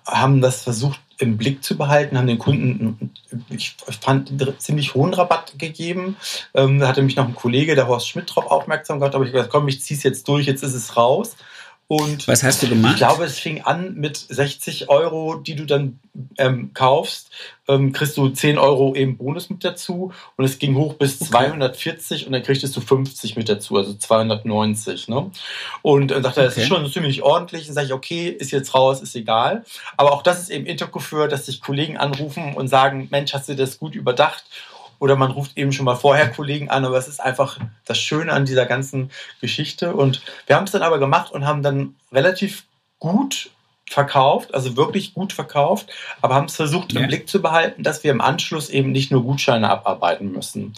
haben 0.05 0.41
das 0.41 0.61
versucht 0.61 0.99
im 1.17 1.37
Blick 1.37 1.63
zu 1.63 1.77
behalten, 1.77 2.17
haben 2.17 2.27
den 2.27 2.37
Kunden, 2.37 3.11
ich 3.49 3.75
fand, 4.01 4.29
einen 4.29 4.59
ziemlich 4.59 4.93
hohen 4.95 5.13
Rabatt 5.13 5.57
gegeben. 5.57 6.17
Ähm, 6.53 6.79
da 6.79 6.87
hatte 6.87 7.01
mich 7.01 7.15
noch 7.15 7.27
ein 7.27 7.35
Kollege, 7.35 7.75
der 7.75 7.87
Horst 7.87 8.09
Schmidt, 8.09 8.29
darauf 8.29 8.51
aufmerksam 8.51 8.99
gemacht, 8.99 9.15
aber 9.15 9.25
ich 9.25 9.31
gesagt, 9.31 9.49
komm, 9.49 9.67
ich 9.67 9.81
ziehe 9.81 9.97
es 9.97 10.03
jetzt 10.03 10.27
durch, 10.27 10.45
jetzt 10.45 10.63
ist 10.63 10.73
es 10.73 10.97
raus. 10.97 11.35
Und 11.87 12.27
Was 12.27 12.41
hast 12.41 12.63
du 12.63 12.67
gemacht? 12.67 12.93
Ich 12.93 12.97
glaube, 12.97 13.25
es 13.25 13.37
fing 13.37 13.61
an 13.61 13.93
mit 13.93 14.17
60 14.17 14.89
Euro, 14.89 15.35
die 15.35 15.55
du 15.55 15.65
dann 15.65 15.99
ähm, 16.39 16.73
kaufst, 16.73 17.29
ähm, 17.67 17.91
kriegst 17.91 18.17
du 18.17 18.29
10 18.29 18.57
Euro 18.57 18.95
eben 18.95 19.17
Bonus 19.17 19.51
mit 19.51 19.63
dazu 19.63 20.11
und 20.35 20.45
es 20.45 20.57
ging 20.57 20.75
hoch 20.75 20.95
bis 20.95 21.21
okay. 21.21 21.29
240 21.29 22.25
und 22.25 22.31
dann 22.31 22.41
kriegst 22.41 22.63
du 22.63 22.81
50 22.81 23.35
mit 23.35 23.49
dazu, 23.49 23.77
also 23.77 23.93
290. 23.93 25.09
Ne? 25.09 25.29
Und 25.83 26.09
dann 26.09 26.23
sagt 26.23 26.37
er, 26.37 26.45
das 26.45 26.57
ist 26.57 26.67
schon 26.67 26.91
ziemlich 26.91 27.21
ordentlich. 27.21 27.67
Dann 27.67 27.75
sage 27.75 27.87
ich, 27.87 27.93
okay, 27.93 28.29
ist 28.29 28.49
jetzt 28.49 28.73
raus, 28.73 29.01
ist 29.03 29.15
egal. 29.15 29.63
Aber 29.95 30.13
auch 30.13 30.23
das 30.23 30.39
ist 30.39 30.49
eben 30.49 30.65
Interco 30.65 30.99
dass 31.27 31.45
sich 31.45 31.61
Kollegen 31.61 31.97
anrufen 31.97 32.55
und 32.55 32.67
sagen, 32.67 33.09
Mensch, 33.11 33.33
hast 33.33 33.47
du 33.47 33.55
das 33.55 33.77
gut 33.77 33.93
überdacht? 33.93 34.43
Oder 34.99 35.15
man 35.15 35.31
ruft 35.31 35.57
eben 35.57 35.71
schon 35.71 35.85
mal 35.85 35.95
vorher 35.95 36.29
Kollegen 36.31 36.69
an, 36.69 36.85
aber 36.85 36.97
es 36.97 37.07
ist 37.07 37.19
einfach 37.19 37.59
das 37.85 37.99
Schöne 37.99 38.31
an 38.31 38.45
dieser 38.45 38.65
ganzen 38.65 39.11
Geschichte. 39.41 39.93
Und 39.93 40.21
wir 40.47 40.55
haben 40.55 40.65
es 40.65 40.71
dann 40.71 40.81
aber 40.81 40.99
gemacht 40.99 41.31
und 41.31 41.45
haben 41.45 41.63
dann 41.63 41.95
relativ 42.11 42.63
gut 42.99 43.49
verkauft, 43.87 44.53
also 44.53 44.75
wirklich 44.77 45.13
gut 45.13 45.33
verkauft, 45.33 45.91
aber 46.21 46.35
haben 46.35 46.45
es 46.45 46.55
versucht 46.55 46.93
ja. 46.93 47.01
im 47.01 47.07
Blick 47.07 47.29
zu 47.29 47.41
behalten, 47.41 47.83
dass 47.83 48.03
wir 48.03 48.11
im 48.11 48.21
Anschluss 48.21 48.69
eben 48.69 48.91
nicht 48.91 49.11
nur 49.11 49.23
Gutscheine 49.23 49.69
abarbeiten 49.69 50.31
müssen. 50.31 50.73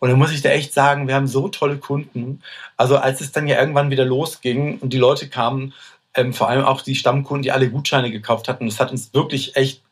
Und 0.00 0.08
da 0.08 0.16
muss 0.16 0.32
ich 0.32 0.42
dir 0.42 0.50
echt 0.50 0.72
sagen, 0.72 1.06
wir 1.06 1.14
haben 1.14 1.26
so 1.26 1.48
tolle 1.48 1.76
Kunden. 1.76 2.42
Also 2.76 2.96
als 2.96 3.20
es 3.20 3.32
dann 3.32 3.46
ja 3.46 3.60
irgendwann 3.60 3.90
wieder 3.90 4.04
losging 4.04 4.78
und 4.78 4.92
die 4.92 4.98
Leute 4.98 5.28
kamen, 5.28 5.74
ähm, 6.14 6.32
vor 6.32 6.48
allem 6.48 6.64
auch 6.64 6.80
die 6.80 6.94
Stammkunden, 6.94 7.42
die 7.42 7.52
alle 7.52 7.70
Gutscheine 7.70 8.10
gekauft 8.10 8.48
hatten, 8.48 8.66
das 8.66 8.80
hat 8.80 8.90
uns 8.90 9.14
wirklich 9.14 9.56
echt 9.56 9.82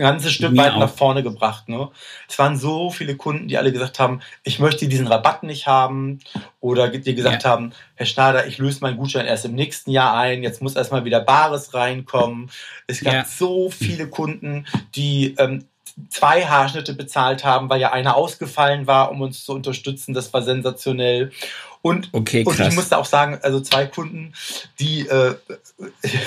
ein 0.00 0.12
ganzes 0.12 0.32
Stück 0.32 0.56
weit 0.56 0.76
nach 0.76 0.90
vorne 0.90 1.22
gebracht. 1.22 1.68
Ne? 1.68 1.90
Es 2.28 2.38
waren 2.38 2.56
so 2.56 2.90
viele 2.90 3.16
Kunden, 3.16 3.48
die 3.48 3.58
alle 3.58 3.72
gesagt 3.72 3.98
haben, 3.98 4.22
ich 4.42 4.58
möchte 4.58 4.88
diesen 4.88 5.06
Rabatt 5.06 5.42
nicht 5.42 5.66
haben 5.66 6.20
oder 6.60 6.88
die 6.88 7.14
gesagt 7.14 7.44
ja. 7.44 7.50
haben, 7.50 7.72
Herr 7.94 8.06
Schnader, 8.06 8.46
ich 8.46 8.58
löse 8.58 8.80
meinen 8.80 8.96
Gutschein 8.96 9.26
erst 9.26 9.44
im 9.44 9.54
nächsten 9.54 9.90
Jahr 9.90 10.16
ein, 10.16 10.42
jetzt 10.42 10.62
muss 10.62 10.74
erstmal 10.74 11.04
wieder 11.04 11.20
Bares 11.20 11.74
reinkommen. 11.74 12.50
Es 12.86 13.02
gab 13.02 13.12
ja. 13.12 13.24
so 13.24 13.70
viele 13.70 14.08
Kunden, 14.08 14.66
die 14.94 15.34
ähm, 15.38 15.66
zwei 16.08 16.46
Haarschnitte 16.46 16.94
bezahlt 16.94 17.44
haben, 17.44 17.68
weil 17.68 17.80
ja 17.80 17.92
einer 17.92 18.16
ausgefallen 18.16 18.86
war, 18.86 19.10
um 19.10 19.20
uns 19.20 19.44
zu 19.44 19.52
unterstützen. 19.52 20.14
Das 20.14 20.32
war 20.32 20.42
sensationell. 20.42 21.30
Und, 21.82 22.08
okay, 22.12 22.44
und 22.44 22.58
ich 22.58 22.74
musste 22.74 22.96
auch 22.98 23.06
sagen, 23.06 23.38
also 23.42 23.60
zwei 23.60 23.86
Kunden, 23.86 24.32
die 24.78 25.06
äh, 25.08 25.34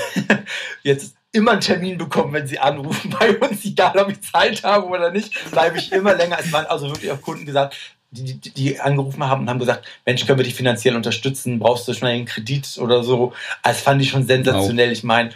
jetzt 0.83 1.15
immer 1.33 1.51
einen 1.51 1.61
Termin 1.61 1.97
bekommen, 1.97 2.31
wenn 2.31 2.47
sie 2.47 2.59
anrufen 2.59 3.13
bei 3.19 3.37
uns, 3.37 3.65
egal 3.65 3.97
ob 3.97 4.09
ich 4.09 4.21
Zeit 4.21 4.63
habe 4.63 4.87
oder 4.87 5.11
nicht, 5.11 5.33
bleibe 5.51 5.77
ich 5.77 5.91
immer 5.91 6.15
länger. 6.15 6.37
Es 6.39 6.51
waren 6.53 6.65
also 6.67 6.89
wirklich 6.89 7.11
auch 7.11 7.21
Kunden 7.21 7.45
gesagt, 7.45 7.75
die, 8.11 8.35
die, 8.35 8.51
die 8.51 8.79
angerufen 8.79 9.27
haben 9.27 9.41
und 9.41 9.49
haben 9.49 9.59
gesagt, 9.59 9.85
Mensch, 10.05 10.25
können 10.25 10.37
wir 10.37 10.45
dich 10.45 10.53
finanziell 10.53 10.95
unterstützen? 10.95 11.59
Brauchst 11.59 11.87
du 11.87 11.93
schnell 11.93 12.13
einen 12.13 12.25
Kredit 12.25 12.77
oder 12.77 13.03
so? 13.03 13.33
Das 13.63 13.81
fand 13.81 14.01
ich 14.01 14.11
schon 14.11 14.27
sensationell. 14.27 14.89
Wow. 14.89 14.97
Ich 14.97 15.03
meine, 15.03 15.31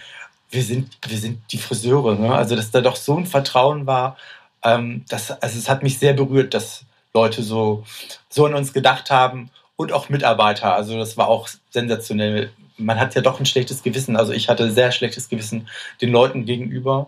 wir 0.52 0.64
sind, 0.64 0.96
wir 1.08 1.18
sind 1.18 1.42
die 1.52 1.58
Friseure. 1.58 2.16
Ne? 2.16 2.34
Also, 2.34 2.56
dass 2.56 2.70
da 2.70 2.82
doch 2.82 2.96
so 2.96 3.18
ein 3.18 3.26
Vertrauen 3.26 3.88
war, 3.88 4.18
ähm, 4.64 5.04
das, 5.10 5.32
also 5.32 5.58
es 5.58 5.68
hat 5.68 5.82
mich 5.82 5.98
sehr 5.98 6.14
berührt, 6.14 6.54
dass 6.54 6.86
Leute 7.14 7.42
so, 7.42 7.84
so 8.30 8.46
an 8.46 8.54
uns 8.54 8.74
gedacht 8.74 9.10
haben 9.10 9.50
und 9.76 9.92
auch 9.92 10.10
Mitarbeiter. 10.10 10.76
Also 10.76 10.98
das 10.98 11.18
war 11.18 11.28
auch 11.28 11.48
sensationell 11.72 12.52
man 12.78 13.00
hat 13.00 13.16
ja 13.16 13.22
doch 13.22 13.40
ein 13.40 13.46
schlechtes 13.46 13.84
Gewissen. 13.84 14.16
Also 14.16 14.34
ich 14.34 14.50
hatte 14.50 14.72
sehr 14.72 14.92
schlechtes 14.92 15.30
Gewissen 15.30 15.68
den 16.02 16.12
Leuten 16.12 16.46
gegenüber, 16.46 17.08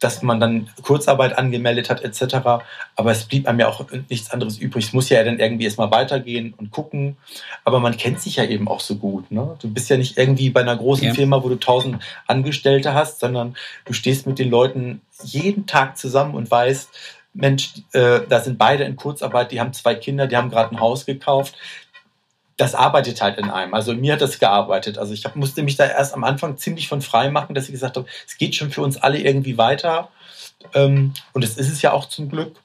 dass 0.00 0.22
man 0.22 0.40
dann 0.40 0.70
Kurzarbeit 0.82 1.36
angemeldet 1.36 1.90
hat 1.90 2.02
etc. 2.02 2.36
Aber 2.96 3.10
es 3.10 3.24
blieb 3.24 3.46
einem 3.46 3.60
ja 3.60 3.68
auch 3.68 3.84
nichts 4.08 4.30
anderes 4.30 4.58
übrig. 4.58 4.86
Es 4.86 4.92
muss 4.92 5.10
ja 5.10 5.22
dann 5.22 5.38
irgendwie 5.38 5.64
erstmal 5.64 5.90
weitergehen 5.90 6.54
und 6.56 6.70
gucken. 6.70 7.16
Aber 7.64 7.80
man 7.80 7.96
kennt 7.96 8.20
sich 8.20 8.36
ja 8.36 8.44
eben 8.44 8.66
auch 8.66 8.80
so 8.80 8.96
gut. 8.96 9.30
Ne? 9.30 9.56
Du 9.60 9.72
bist 9.72 9.90
ja 9.90 9.98
nicht 9.98 10.16
irgendwie 10.16 10.50
bei 10.50 10.62
einer 10.62 10.76
großen 10.76 11.08
ja. 11.08 11.14
Firma, 11.14 11.42
wo 11.44 11.48
du 11.48 11.56
tausend 11.56 12.02
Angestellte 12.26 12.94
hast, 12.94 13.20
sondern 13.20 13.56
du 13.84 13.92
stehst 13.92 14.26
mit 14.26 14.38
den 14.38 14.50
Leuten 14.50 15.02
jeden 15.22 15.66
Tag 15.66 15.98
zusammen 15.98 16.34
und 16.34 16.50
weißt, 16.50 16.88
Mensch, 17.32 17.74
äh, 17.92 18.20
da 18.28 18.40
sind 18.40 18.58
beide 18.58 18.84
in 18.84 18.96
Kurzarbeit, 18.96 19.52
die 19.52 19.60
haben 19.60 19.72
zwei 19.72 19.94
Kinder, 19.94 20.26
die 20.26 20.36
haben 20.36 20.50
gerade 20.50 20.74
ein 20.74 20.80
Haus 20.80 21.06
gekauft, 21.06 21.54
das 22.60 22.74
arbeitet 22.74 23.22
halt 23.22 23.38
in 23.38 23.48
einem. 23.48 23.72
Also 23.72 23.94
mir 23.94 24.12
hat 24.12 24.20
das 24.20 24.38
gearbeitet. 24.38 24.98
Also 24.98 25.14
ich 25.14 25.24
hab, 25.24 25.34
musste 25.34 25.62
mich 25.62 25.76
da 25.76 25.86
erst 25.86 26.12
am 26.12 26.24
Anfang 26.24 26.58
ziemlich 26.58 26.88
von 26.88 27.00
frei 27.00 27.30
machen, 27.30 27.54
dass 27.54 27.64
ich 27.64 27.72
gesagt 27.72 27.96
habe, 27.96 28.06
es 28.26 28.36
geht 28.36 28.54
schon 28.54 28.70
für 28.70 28.82
uns 28.82 28.98
alle 28.98 29.18
irgendwie 29.18 29.56
weiter. 29.56 30.10
Ähm, 30.74 31.14
und 31.32 31.42
das 31.42 31.56
ist 31.56 31.72
es 31.72 31.80
ja 31.80 31.92
auch 31.92 32.06
zum 32.08 32.28
Glück. 32.28 32.56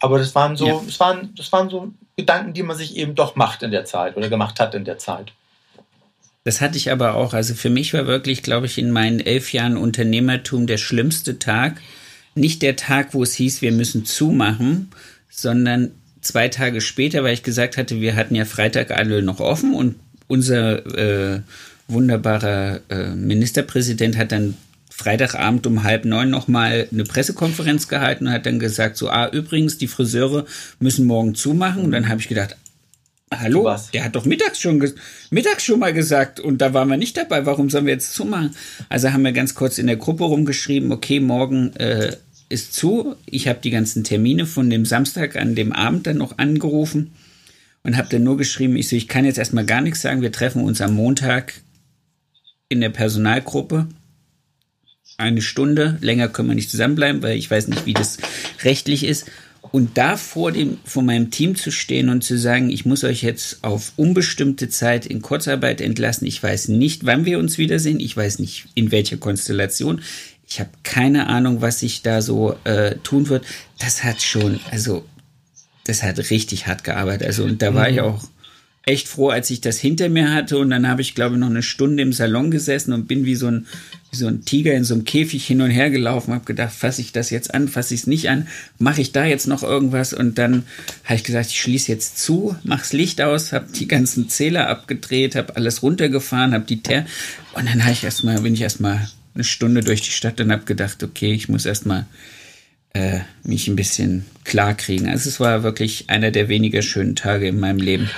Aber 0.00 0.18
das 0.18 0.34
waren 0.34 0.56
so, 0.56 0.66
ja. 0.66 0.80
das 0.84 0.98
waren, 1.00 1.34
das 1.36 1.52
waren 1.52 1.68
so 1.68 1.92
Gedanken, 2.16 2.54
die 2.54 2.62
man 2.62 2.78
sich 2.78 2.96
eben 2.96 3.14
doch 3.14 3.36
macht 3.36 3.62
in 3.62 3.70
der 3.70 3.84
Zeit 3.84 4.16
oder 4.16 4.30
gemacht 4.30 4.58
hat 4.58 4.74
in 4.74 4.86
der 4.86 4.96
Zeit. 4.96 5.32
Das 6.44 6.62
hatte 6.62 6.78
ich 6.78 6.90
aber 6.90 7.14
auch. 7.14 7.34
Also 7.34 7.54
für 7.54 7.70
mich 7.70 7.92
war 7.92 8.06
wirklich, 8.06 8.42
glaube 8.42 8.66
ich, 8.66 8.78
in 8.78 8.90
meinen 8.90 9.20
elf 9.20 9.52
Jahren 9.52 9.76
Unternehmertum 9.76 10.66
der 10.66 10.78
schlimmste 10.78 11.38
Tag. 11.38 11.80
Nicht 12.34 12.62
der 12.62 12.76
Tag, 12.76 13.12
wo 13.12 13.22
es 13.22 13.34
hieß, 13.34 13.60
wir 13.60 13.72
müssen 13.72 14.06
zumachen, 14.06 14.90
sondern 15.28 15.92
zwei 16.22 16.48
Tage 16.48 16.80
später, 16.80 17.22
weil 17.22 17.34
ich 17.34 17.42
gesagt 17.42 17.76
hatte, 17.76 18.00
wir 18.00 18.16
hatten 18.16 18.34
ja 18.34 18.44
Freitag 18.44 18.90
alle 18.90 19.22
noch 19.22 19.40
offen 19.40 19.74
und 19.74 19.96
unser 20.28 20.86
äh, 20.96 21.40
wunderbarer 21.88 22.80
äh, 22.88 23.10
Ministerpräsident 23.10 24.16
hat 24.16 24.32
dann 24.32 24.56
Freitagabend 24.88 25.66
um 25.66 25.82
halb 25.82 26.04
neun 26.04 26.30
nochmal 26.30 26.86
eine 26.92 27.04
Pressekonferenz 27.04 27.88
gehalten 27.88 28.26
und 28.26 28.32
hat 28.32 28.46
dann 28.46 28.58
gesagt, 28.58 28.96
so, 28.96 29.08
ah, 29.08 29.28
übrigens, 29.28 29.78
die 29.78 29.88
Friseure 29.88 30.46
müssen 30.80 31.06
morgen 31.06 31.34
zumachen. 31.34 31.82
Und 31.82 31.92
dann 31.92 32.08
habe 32.08 32.20
ich 32.20 32.28
gedacht, 32.28 32.56
hallo, 33.32 33.74
der 33.92 34.04
hat 34.04 34.14
doch 34.14 34.26
mittags 34.26 34.60
schon, 34.60 34.92
mittags 35.30 35.64
schon 35.64 35.80
mal 35.80 35.92
gesagt 35.92 36.40
und 36.40 36.58
da 36.58 36.74
waren 36.74 36.88
wir 36.88 36.98
nicht 36.98 37.16
dabei, 37.16 37.46
warum 37.46 37.70
sollen 37.70 37.86
wir 37.86 37.94
jetzt 37.94 38.14
zumachen? 38.14 38.54
Also 38.90 39.12
haben 39.12 39.24
wir 39.24 39.32
ganz 39.32 39.54
kurz 39.54 39.78
in 39.78 39.86
der 39.86 39.96
Gruppe 39.96 40.24
rumgeschrieben, 40.24 40.92
okay, 40.92 41.20
morgen 41.20 41.74
äh, 41.76 42.16
ist 42.52 42.74
zu. 42.74 43.16
Ich 43.26 43.48
habe 43.48 43.60
die 43.62 43.70
ganzen 43.70 44.04
Termine 44.04 44.46
von 44.46 44.70
dem 44.70 44.84
Samstag 44.84 45.36
an 45.36 45.54
dem 45.54 45.72
Abend 45.72 46.06
dann 46.06 46.18
noch 46.18 46.38
angerufen 46.38 47.12
und 47.82 47.96
habe 47.96 48.08
dann 48.10 48.22
nur 48.22 48.36
geschrieben, 48.36 48.76
ich 48.76 48.88
so, 48.88 48.96
ich 48.96 49.08
kann 49.08 49.24
jetzt 49.24 49.38
erstmal 49.38 49.64
gar 49.64 49.80
nichts 49.80 50.02
sagen, 50.02 50.22
wir 50.22 50.32
treffen 50.32 50.62
uns 50.62 50.80
am 50.80 50.94
Montag 50.94 51.54
in 52.68 52.80
der 52.80 52.90
Personalgruppe. 52.90 53.88
Eine 55.18 55.42
Stunde, 55.42 55.98
länger 56.00 56.28
können 56.28 56.48
wir 56.48 56.54
nicht 56.54 56.70
zusammenbleiben, 56.70 57.22
weil 57.22 57.36
ich 57.36 57.50
weiß 57.50 57.68
nicht, 57.68 57.86
wie 57.86 57.92
das 57.92 58.18
rechtlich 58.62 59.04
ist. 59.04 59.26
Und 59.70 59.96
da 59.96 60.16
vor, 60.16 60.52
dem, 60.52 60.78
vor 60.84 61.02
meinem 61.02 61.30
Team 61.30 61.54
zu 61.54 61.70
stehen 61.70 62.08
und 62.08 62.22
zu 62.22 62.36
sagen, 62.36 62.68
ich 62.68 62.84
muss 62.84 63.04
euch 63.04 63.22
jetzt 63.22 63.62
auf 63.62 63.92
unbestimmte 63.96 64.68
Zeit 64.68 65.06
in 65.06 65.22
Kurzarbeit 65.22 65.80
entlassen. 65.80 66.26
Ich 66.26 66.42
weiß 66.42 66.68
nicht, 66.68 67.06
wann 67.06 67.24
wir 67.24 67.38
uns 67.38 67.58
wiedersehen. 67.58 68.00
Ich 68.00 68.16
weiß 68.16 68.38
nicht, 68.38 68.66
in 68.74 68.90
welcher 68.90 69.16
Konstellation. 69.16 70.02
Ich 70.52 70.60
habe 70.60 70.68
keine 70.82 71.28
Ahnung, 71.28 71.62
was 71.62 71.80
sich 71.80 72.02
da 72.02 72.20
so 72.20 72.54
äh, 72.64 72.96
tun 72.96 73.30
wird. 73.30 73.46
Das 73.78 74.04
hat 74.04 74.20
schon, 74.20 74.60
also, 74.70 75.02
das 75.86 76.02
hat 76.02 76.18
richtig 76.28 76.66
hart 76.66 76.84
gearbeitet. 76.84 77.26
Also, 77.26 77.44
und 77.44 77.62
da 77.62 77.72
war 77.72 77.88
ich 77.88 77.96
mhm. 77.96 78.02
auch 78.02 78.22
echt 78.84 79.08
froh, 79.08 79.30
als 79.30 79.48
ich 79.48 79.62
das 79.62 79.78
hinter 79.78 80.10
mir 80.10 80.30
hatte. 80.30 80.58
Und 80.58 80.68
dann 80.68 80.86
habe 80.86 81.00
ich, 81.00 81.14
glaube 81.14 81.36
ich, 81.36 81.40
noch 81.40 81.48
eine 81.48 81.62
Stunde 81.62 82.02
im 82.02 82.12
Salon 82.12 82.50
gesessen 82.50 82.92
und 82.92 83.08
bin 83.08 83.24
wie 83.24 83.34
so 83.34 83.46
ein, 83.46 83.66
wie 84.10 84.16
so 84.16 84.26
ein 84.26 84.44
Tiger 84.44 84.74
in 84.74 84.84
so 84.84 84.92
einem 84.92 85.04
Käfig 85.04 85.46
hin 85.46 85.62
und 85.62 85.70
her 85.70 85.88
gelaufen. 85.88 86.34
Habe 86.34 86.44
gedacht, 86.44 86.74
fasse 86.74 87.00
ich 87.00 87.12
das 87.12 87.30
jetzt 87.30 87.54
an, 87.54 87.66
fasse 87.66 87.94
ich 87.94 88.00
es 88.00 88.06
nicht 88.06 88.28
an, 88.28 88.46
mache 88.78 89.00
ich 89.00 89.12
da 89.12 89.24
jetzt 89.24 89.46
noch 89.46 89.62
irgendwas? 89.62 90.12
Und 90.12 90.36
dann 90.36 90.64
habe 91.04 91.14
ich 91.14 91.24
gesagt, 91.24 91.48
ich 91.48 91.62
schließe 91.62 91.90
jetzt 91.90 92.18
zu, 92.18 92.56
mach's 92.62 92.92
Licht 92.92 93.22
aus, 93.22 93.54
habe 93.54 93.72
die 93.72 93.88
ganzen 93.88 94.28
Zähler 94.28 94.68
abgedreht, 94.68 95.34
habe 95.34 95.56
alles 95.56 95.82
runtergefahren, 95.82 96.52
habe 96.52 96.66
die 96.66 96.82
Ter 96.82 97.06
und 97.54 97.66
dann 97.66 97.82
habe 97.84 97.92
ich 97.92 98.04
erstmal, 98.04 98.38
bin 98.42 98.52
ich 98.52 98.60
erstmal 98.60 99.08
eine 99.34 99.44
Stunde 99.44 99.82
durch 99.82 100.02
die 100.02 100.10
Stadt 100.10 100.40
und 100.40 100.52
habe 100.52 100.64
gedacht, 100.64 101.02
okay, 101.02 101.32
ich 101.32 101.48
muss 101.48 101.66
erstmal 101.66 102.06
äh, 102.94 103.20
mich 103.42 103.68
ein 103.68 103.76
bisschen 103.76 104.26
klar 104.44 104.74
kriegen. 104.74 105.08
Also 105.08 105.28
es 105.28 105.40
war 105.40 105.62
wirklich 105.62 106.10
einer 106.10 106.30
der 106.30 106.48
weniger 106.48 106.82
schönen 106.82 107.16
Tage 107.16 107.48
in 107.48 107.58
meinem 107.58 107.78
Leben. 107.78 108.10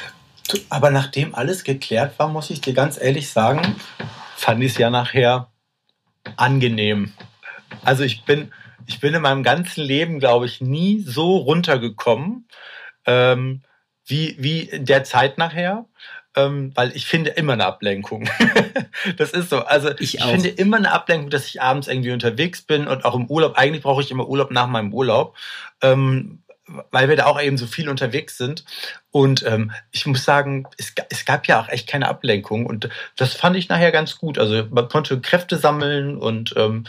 Aber 0.69 0.91
nachdem 0.91 1.35
alles 1.35 1.65
geklärt 1.65 2.19
war, 2.19 2.29
muss 2.29 2.51
ich 2.51 2.61
dir 2.61 2.75
ganz 2.75 3.01
ehrlich 3.01 3.31
sagen, 3.31 3.77
fand 4.37 4.63
ich 4.63 4.73
es 4.73 4.79
ja 4.79 4.91
nachher 4.91 5.49
angenehm. 6.37 7.13
Also 7.83 8.03
ich 8.03 8.25
bin, 8.25 8.53
ich 8.87 9.01
bin 9.01 9.15
in 9.15 9.23
meinem 9.23 9.43
ganzen 9.43 9.83
Leben, 9.83 10.19
glaube 10.19 10.47
ich, 10.47 10.61
nie 10.61 11.03
so 11.03 11.37
runtergekommen 11.37 12.49
ähm, 13.07 13.63
wie, 14.07 14.37
wie 14.39 14.71
der 14.73 15.05
Zeit 15.05 15.39
nachher. 15.39 15.87
Ähm, 16.37 16.73
weil 16.75 16.97
ich 16.97 17.07
finde 17.07 17.31
immer 17.31 17.53
eine 17.53 17.67
Ablenkung. 17.67 18.29
das 19.17 19.33
ist 19.33 19.51
so. 19.51 19.61
Also 19.61 19.91
ich, 19.99 20.17
ich 20.17 20.25
finde 20.25 20.49
immer 20.49 20.79
eine 20.79 20.91
Ablenkung, 20.91 21.31
dass 21.31 21.47
ich 21.47 21.63
abends 21.63 21.87
irgendwie 21.87 22.13
unterwegs 22.13 22.63
bin 22.63 22.89
und 22.89 23.05
auch 23.05 23.15
im 23.15 23.27
Urlaub. 23.27 23.57
Eigentlich 23.57 23.83
brauche 23.83 24.03
ich 24.03 24.11
immer 24.11 24.29
Urlaub 24.29 24.51
nach 24.51 24.67
meinem 24.67 24.93
Urlaub. 24.93 25.37
Ähm, 25.81 26.41
weil 26.91 27.09
wir 27.09 27.17
da 27.17 27.27
auch 27.27 27.41
eben 27.41 27.59
so 27.59 27.67
viel 27.67 27.89
unterwegs 27.89 28.39
sind. 28.39 28.65
Und 29.15 29.47
ähm, 29.47 29.71
ich 29.93 30.07
muss 30.07 30.25
sagen, 30.25 30.67
es, 30.77 30.93
es 31.09 31.25
gab 31.25 31.47
ja 31.47 31.61
auch 31.61 31.69
echt 31.69 31.89
keine 31.89 32.09
Ablenkung. 32.09 32.67
Und 32.67 32.89
das 33.15 33.33
fand 33.35 33.55
ich 33.55 33.69
nachher 33.69 33.93
ganz 33.93 34.19
gut. 34.19 34.41
Also 34.41 34.67
man 34.73 34.89
konnte 34.89 35.21
Kräfte 35.21 35.57
sammeln 35.57 36.19
und 36.19 36.53
ähm, 36.57 36.83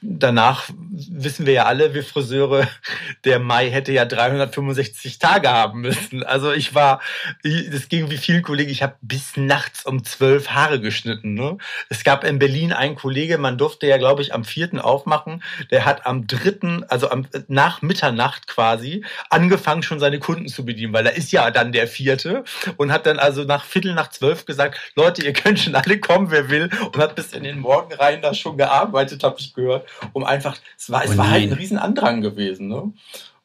danach 0.00 0.70
wissen 0.90 1.44
wir 1.44 1.52
ja 1.52 1.64
alle, 1.66 1.92
wir 1.92 2.04
Friseure, 2.04 2.66
der 3.26 3.38
Mai 3.38 3.68
hätte 3.70 3.92
ja 3.92 4.06
365 4.06 5.18
Tage 5.18 5.50
haben 5.50 5.82
müssen. 5.82 6.22
Also 6.24 6.52
ich 6.52 6.74
war, 6.74 7.02
das 7.44 7.90
ging 7.90 8.08
wie 8.08 8.16
vielen 8.16 8.40
Kollegen, 8.40 8.70
ich 8.70 8.82
habe 8.82 8.96
bis 9.02 9.36
nachts 9.36 9.84
um 9.84 10.04
zwölf 10.04 10.48
Haare 10.48 10.80
geschnitten. 10.80 11.34
Ne? 11.34 11.58
Es 11.90 12.02
gab 12.02 12.24
in 12.24 12.38
Berlin 12.38 12.72
einen 12.72 12.94
Kollege, 12.94 13.36
man 13.36 13.58
durfte 13.58 13.86
ja, 13.86 13.98
glaube 13.98 14.22
ich, 14.22 14.32
am 14.32 14.44
vierten 14.44 14.78
aufmachen. 14.78 15.42
Der 15.70 15.84
hat 15.84 16.06
am 16.06 16.26
dritten, 16.26 16.84
also 16.84 17.10
am, 17.10 17.26
nach 17.48 17.82
Mitternacht 17.82 18.46
quasi, 18.46 19.04
angefangen, 19.28 19.82
schon 19.82 20.00
seine 20.00 20.18
Kunden 20.18 20.48
zu 20.48 20.64
bedienen, 20.64 20.94
weil 20.94 21.04
da 21.04 21.10
ist 21.10 21.30
ja 21.30 21.57
dann 21.58 21.72
der 21.72 21.88
vierte 21.88 22.44
und 22.76 22.92
hat 22.92 23.06
dann 23.06 23.18
also 23.18 23.44
nach 23.44 23.64
Viertel 23.64 23.94
nach 23.94 24.10
zwölf 24.10 24.46
gesagt, 24.46 24.78
Leute, 24.94 25.24
ihr 25.24 25.32
könnt 25.32 25.58
schon 25.58 25.74
alle 25.74 25.98
kommen, 25.98 26.30
wer 26.30 26.48
will 26.48 26.70
und 26.84 26.96
hat 26.98 27.16
bis 27.16 27.32
in 27.32 27.42
den 27.42 27.58
Morgen 27.58 27.92
rein 27.94 28.22
da 28.22 28.32
schon 28.34 28.56
gearbeitet, 28.56 29.22
habe 29.24 29.36
ich 29.38 29.54
gehört, 29.54 29.88
um 30.12 30.24
einfach, 30.24 30.56
es 30.76 30.90
war, 30.90 31.04
es 31.04 31.12
oh 31.12 31.18
war 31.18 31.30
halt 31.30 31.50
ein 31.50 31.52
Riesenandrang 31.52 32.20
gewesen. 32.20 32.68
Ne? 32.68 32.92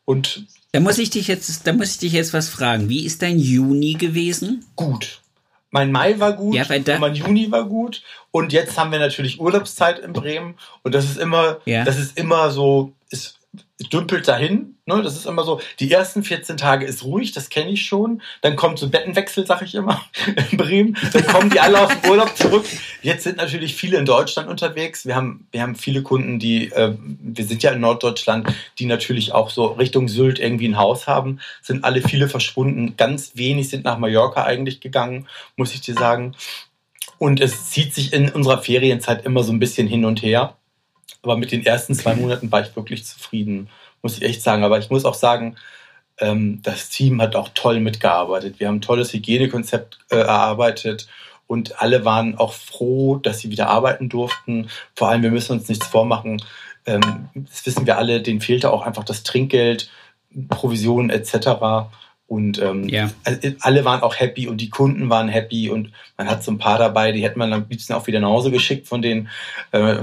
Und 0.06 0.46
da 0.72 0.80
muss 0.80 0.98
ich 0.98 1.10
dich 1.10 1.28
jetzt, 1.28 1.66
da 1.66 1.74
muss 1.74 1.92
ich 1.92 2.00
dich 2.00 2.14
jetzt 2.14 2.34
was 2.34 2.50
fragen. 2.50 2.90
Wie 2.90 3.06
ist 3.06 3.22
dein 3.22 3.40
Juni 3.40 3.94
gewesen? 3.94 4.66
Gut. 4.76 5.22
Mein 5.72 5.92
Mai 5.92 6.20
war 6.20 6.34
gut, 6.34 6.54
ja, 6.54 6.66
mein 7.00 7.16
Juni 7.16 7.52
war 7.52 7.66
gut 7.66 8.04
und 8.30 8.54
jetzt 8.54 8.78
haben 8.78 8.92
wir 8.92 9.00
natürlich 9.00 9.40
Urlaubszeit 9.40 9.98
in 9.98 10.14
Bremen 10.14 10.54
und 10.84 10.94
das 10.94 11.06
ist 11.06 11.18
immer, 11.18 11.62
ja. 11.66 11.84
das 11.84 11.98
ist 11.98 12.16
immer 12.16 12.52
so, 12.52 12.94
ist 13.10 13.40
dümpelt 13.90 14.28
dahin. 14.28 14.78
Ne? 14.86 15.02
Das 15.02 15.16
ist 15.16 15.26
immer 15.26 15.44
so, 15.44 15.62
die 15.80 15.92
ersten 15.92 16.24
14 16.24 16.58
Tage 16.58 16.86
ist 16.86 17.04
ruhig, 17.04 17.32
das 17.32 17.50
kenne 17.50 17.72
ich 17.72 17.86
schon. 17.86 18.22
Dann 18.42 18.56
kommt 18.56 18.80
so 18.80 18.90
Bettenwechsel, 18.90 19.46
sag 19.46 19.62
ich 19.62 19.76
immer, 19.76 20.04
in 20.52 20.58
Bremen. 20.58 20.98
Dann 21.14 21.26
kommen 21.28 21.50
die 21.50 21.60
alle 21.60 21.82
aus 21.82 21.90
dem 21.90 22.12
Urlaub 22.12 22.36
zurück. 22.36 22.66
Jetzt 23.02 23.24
sind 23.24 23.38
natürlich 23.38 23.76
viele 23.76 23.98
in 23.98 24.06
Deutschland 24.06 24.50
unterwegs. 24.50 25.06
Wir 25.06 25.16
haben, 25.16 25.48
wir 25.52 25.62
haben 25.62 25.76
viele 25.76 26.04
Kunden, 26.04 26.40
die, 26.40 26.72
äh, 26.72 26.96
wir 27.00 27.46
sind 27.46 27.64
ja 27.64 27.72
in 27.72 27.82
Norddeutschland, 27.82 28.54
die 28.80 28.86
natürlich 28.86 29.32
auch 29.32 29.50
so 29.50 29.68
Richtung 29.68 30.08
Sylt 30.08 30.40
irgendwie 30.40 30.68
ein 30.68 30.78
Haus 30.78 31.08
haben. 31.08 31.40
Sind 31.62 31.84
alle 31.84 32.02
viele 32.02 32.28
verschwunden. 32.28 32.96
Ganz 32.98 33.32
wenig 33.36 33.70
sind 33.70 33.86
nach 33.86 33.98
Mallorca 33.98 34.44
eigentlich 34.44 34.82
gegangen, 34.82 35.28
muss 35.56 35.74
ich 35.74 35.82
dir 35.82 35.96
sagen. 35.96 36.36
Und 37.18 37.40
es 37.40 37.70
zieht 37.70 37.94
sich 37.94 38.12
in 38.12 38.30
unserer 38.30 38.62
Ferienzeit 38.62 39.26
immer 39.26 39.44
so 39.44 39.54
ein 39.54 39.60
bisschen 39.60 39.88
hin 39.88 40.04
und 40.04 40.22
her. 40.22 40.58
Aber 41.22 41.38
mit 41.38 41.52
den 41.52 41.66
ersten 41.66 41.94
zwei 41.96 42.16
Monaten 42.16 42.52
war 42.52 42.62
ich 42.62 42.76
wirklich 42.76 43.06
zufrieden, 43.06 43.70
muss 44.02 44.18
ich 44.18 44.24
echt 44.24 44.42
sagen. 44.42 44.64
Aber 44.64 44.80
ich 44.80 44.90
muss 44.90 45.06
auch 45.06 45.14
sagen, 45.14 45.56
ähm, 46.20 46.62
das 46.64 46.90
Team 46.90 47.22
hat 47.22 47.36
auch 47.36 47.50
toll 47.54 47.80
mitgearbeitet. 47.80 48.60
Wir 48.60 48.68
haben 48.68 48.78
ein 48.78 48.82
tolles 48.82 49.14
Hygienekonzept 49.14 50.00
äh, 50.10 50.18
erarbeitet 50.18 51.08
und 51.48 51.82
alle 51.82 52.06
waren 52.06 52.38
auch 52.38 52.54
froh, 52.54 53.18
dass 53.18 53.40
sie 53.40 53.50
wieder 53.50 53.68
arbeiten 53.68 54.10
durften. 54.10 54.70
Vor 54.96 55.10
allem, 55.10 55.24
wir 55.24 55.32
müssen 55.32 55.54
uns 55.54 55.70
nichts 55.70 55.88
vormachen. 55.88 56.42
Ähm, 56.86 57.30
das 57.34 57.66
wissen 57.66 57.86
wir 57.86 57.98
alle, 57.98 58.22
denen 58.22 58.42
fehlte 58.42 58.72
auch 58.72 58.84
einfach 58.84 59.04
das 59.04 59.24
Trinkgeld, 59.24 59.90
Provisionen 60.50 61.10
etc. 61.10 61.90
Und 62.34 62.60
ähm, 62.60 62.90
ja. 62.90 63.12
alle 63.60 63.86
waren 63.86 64.02
auch 64.02 64.20
happy 64.20 64.48
und 64.48 64.58
die 64.58 64.72
Kunden 64.72 65.08
waren 65.12 65.28
happy 65.28 65.70
und 65.70 65.92
man 66.18 66.28
hat 66.28 66.44
so 66.44 66.50
ein 66.50 66.58
paar 66.58 66.80
dabei, 66.80 67.12
die 67.12 67.24
hätte 67.24 67.38
man 67.38 67.54
am 67.54 67.68
liebsten 67.70 67.94
auch 67.94 68.08
wieder 68.08 68.20
nach 68.20 68.30
Hause 68.30 68.50
geschickt 68.50 68.88
von 68.88 69.04
den 69.04 69.30
äh, 69.72 69.98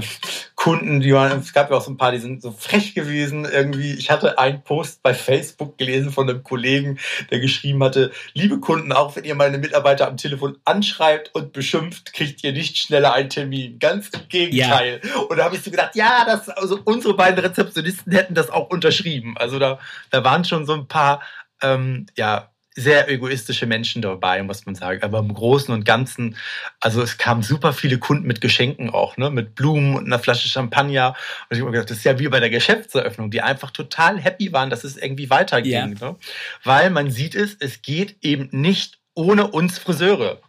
Kunden, 0.55 1.01
die 1.01 1.13
waren, 1.13 1.39
es 1.39 1.51
gab 1.51 1.69
ja 1.69 1.75
auch 1.75 1.81
so 1.81 1.91
ein 1.91 1.97
paar, 1.97 2.13
die 2.13 2.19
sind 2.19 2.41
so 2.41 2.51
frech 2.51 2.95
gewesen 2.95 3.43
irgendwie. 3.43 3.95
Ich 3.95 4.09
hatte 4.09 4.39
einen 4.39 4.61
Post 4.63 5.03
bei 5.03 5.13
Facebook 5.13 5.77
gelesen 5.77 6.11
von 6.11 6.29
einem 6.29 6.41
Kollegen, 6.41 6.99
der 7.31 7.41
geschrieben 7.41 7.83
hatte, 7.83 8.11
liebe 8.33 8.61
Kunden, 8.61 8.93
auch 8.93 9.17
wenn 9.17 9.25
ihr 9.25 9.35
meine 9.35 9.57
Mitarbeiter 9.57 10.07
am 10.07 10.15
Telefon 10.15 10.57
anschreibt 10.63 11.35
und 11.35 11.51
beschimpft, 11.51 12.13
kriegt 12.13 12.45
ihr 12.45 12.53
nicht 12.53 12.77
schneller 12.77 13.13
einen 13.13 13.29
Termin. 13.29 13.77
Ganz 13.77 14.07
im 14.09 14.21
Gegenteil. 14.29 15.01
Ja. 15.03 15.19
Und 15.19 15.35
da 15.35 15.43
habe 15.43 15.57
ich 15.57 15.63
so 15.63 15.71
gedacht, 15.71 15.95
ja, 15.95 16.23
das, 16.25 16.47
also 16.47 16.79
unsere 16.85 17.13
beiden 17.13 17.43
Rezeptionisten 17.43 18.13
hätten 18.13 18.35
das 18.35 18.49
auch 18.49 18.69
unterschrieben. 18.69 19.35
Also 19.37 19.59
da, 19.59 19.79
da 20.11 20.23
waren 20.23 20.45
schon 20.45 20.65
so 20.65 20.73
ein 20.73 20.87
paar 20.87 21.21
ähm, 21.61 22.05
ja, 22.17 22.51
sehr 22.73 23.09
egoistische 23.09 23.65
Menschen 23.65 24.01
dabei, 24.01 24.41
muss 24.43 24.65
man 24.65 24.75
sagen. 24.75 25.03
Aber 25.03 25.19
im 25.19 25.33
Großen 25.33 25.73
und 25.73 25.83
Ganzen, 25.83 26.37
also 26.79 27.01
es 27.01 27.17
kamen 27.17 27.43
super 27.43 27.73
viele 27.73 27.97
Kunden 27.97 28.25
mit 28.25 28.39
Geschenken 28.39 28.89
auch, 28.89 29.17
ne, 29.17 29.29
mit 29.29 29.55
Blumen 29.55 29.95
und 29.95 30.05
einer 30.05 30.19
Flasche 30.19 30.47
Champagner. 30.47 31.15
Und 31.49 31.57
ich 31.57 31.59
habe 31.59 31.65
mir 31.65 31.73
gedacht, 31.73 31.89
das 31.89 31.97
ist 31.97 32.05
ja 32.05 32.17
wie 32.17 32.29
bei 32.29 32.39
der 32.39 32.49
Geschäftseröffnung, 32.49 33.29
die 33.29 33.41
einfach 33.41 33.71
total 33.71 34.19
happy 34.19 34.53
waren, 34.53 34.69
dass 34.69 34.85
es 34.85 34.95
irgendwie 34.95 35.29
weiterging. 35.29 35.71
Ja. 35.71 35.87
Ne? 35.87 36.15
Weil 36.63 36.89
man 36.91 37.11
sieht 37.11 37.35
es, 37.35 37.57
es 37.59 37.81
geht 37.81 38.17
eben 38.21 38.47
nicht 38.51 38.99
ohne 39.15 39.47
uns 39.47 39.77
Friseure. 39.77 40.39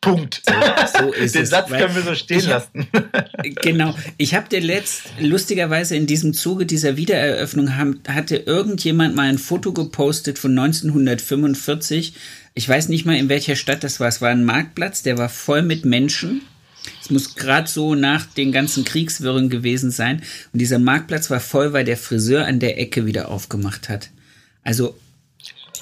Punkt. 0.00 0.42
So 0.98 1.12
ist 1.12 1.34
Den 1.34 1.42
es. 1.42 1.50
Satz 1.50 1.68
können 1.68 1.94
wir 1.94 2.02
so 2.02 2.14
stehen 2.14 2.42
hab, 2.48 2.74
lassen. 2.74 2.88
genau. 3.62 3.94
Ich 4.16 4.34
habe 4.34 4.48
dir 4.48 4.60
letzt, 4.60 5.02
lustigerweise 5.20 5.94
in 5.94 6.06
diesem 6.06 6.32
Zuge 6.32 6.64
dieser 6.64 6.96
Wiedereröffnung, 6.96 7.76
haben, 7.76 8.00
hatte 8.08 8.36
irgendjemand 8.36 9.14
mal 9.14 9.28
ein 9.28 9.38
Foto 9.38 9.72
gepostet 9.72 10.38
von 10.38 10.58
1945. 10.58 12.14
Ich 12.54 12.68
weiß 12.68 12.88
nicht 12.88 13.04
mal, 13.04 13.16
in 13.16 13.28
welcher 13.28 13.56
Stadt 13.56 13.84
das 13.84 14.00
war. 14.00 14.08
Es 14.08 14.22
war 14.22 14.30
ein 14.30 14.44
Marktplatz, 14.44 15.02
der 15.02 15.18
war 15.18 15.28
voll 15.28 15.62
mit 15.62 15.84
Menschen. 15.84 16.42
Es 17.02 17.10
muss 17.10 17.34
gerade 17.34 17.68
so 17.68 17.94
nach 17.94 18.24
den 18.24 18.52
ganzen 18.52 18.84
Kriegswirren 18.84 19.50
gewesen 19.50 19.90
sein. 19.90 20.22
Und 20.52 20.60
dieser 20.60 20.78
Marktplatz 20.78 21.28
war 21.28 21.40
voll, 21.40 21.74
weil 21.74 21.84
der 21.84 21.98
Friseur 21.98 22.46
an 22.46 22.58
der 22.58 22.80
Ecke 22.80 23.04
wieder 23.04 23.28
aufgemacht 23.28 23.90
hat. 23.90 24.10
Also 24.64 24.98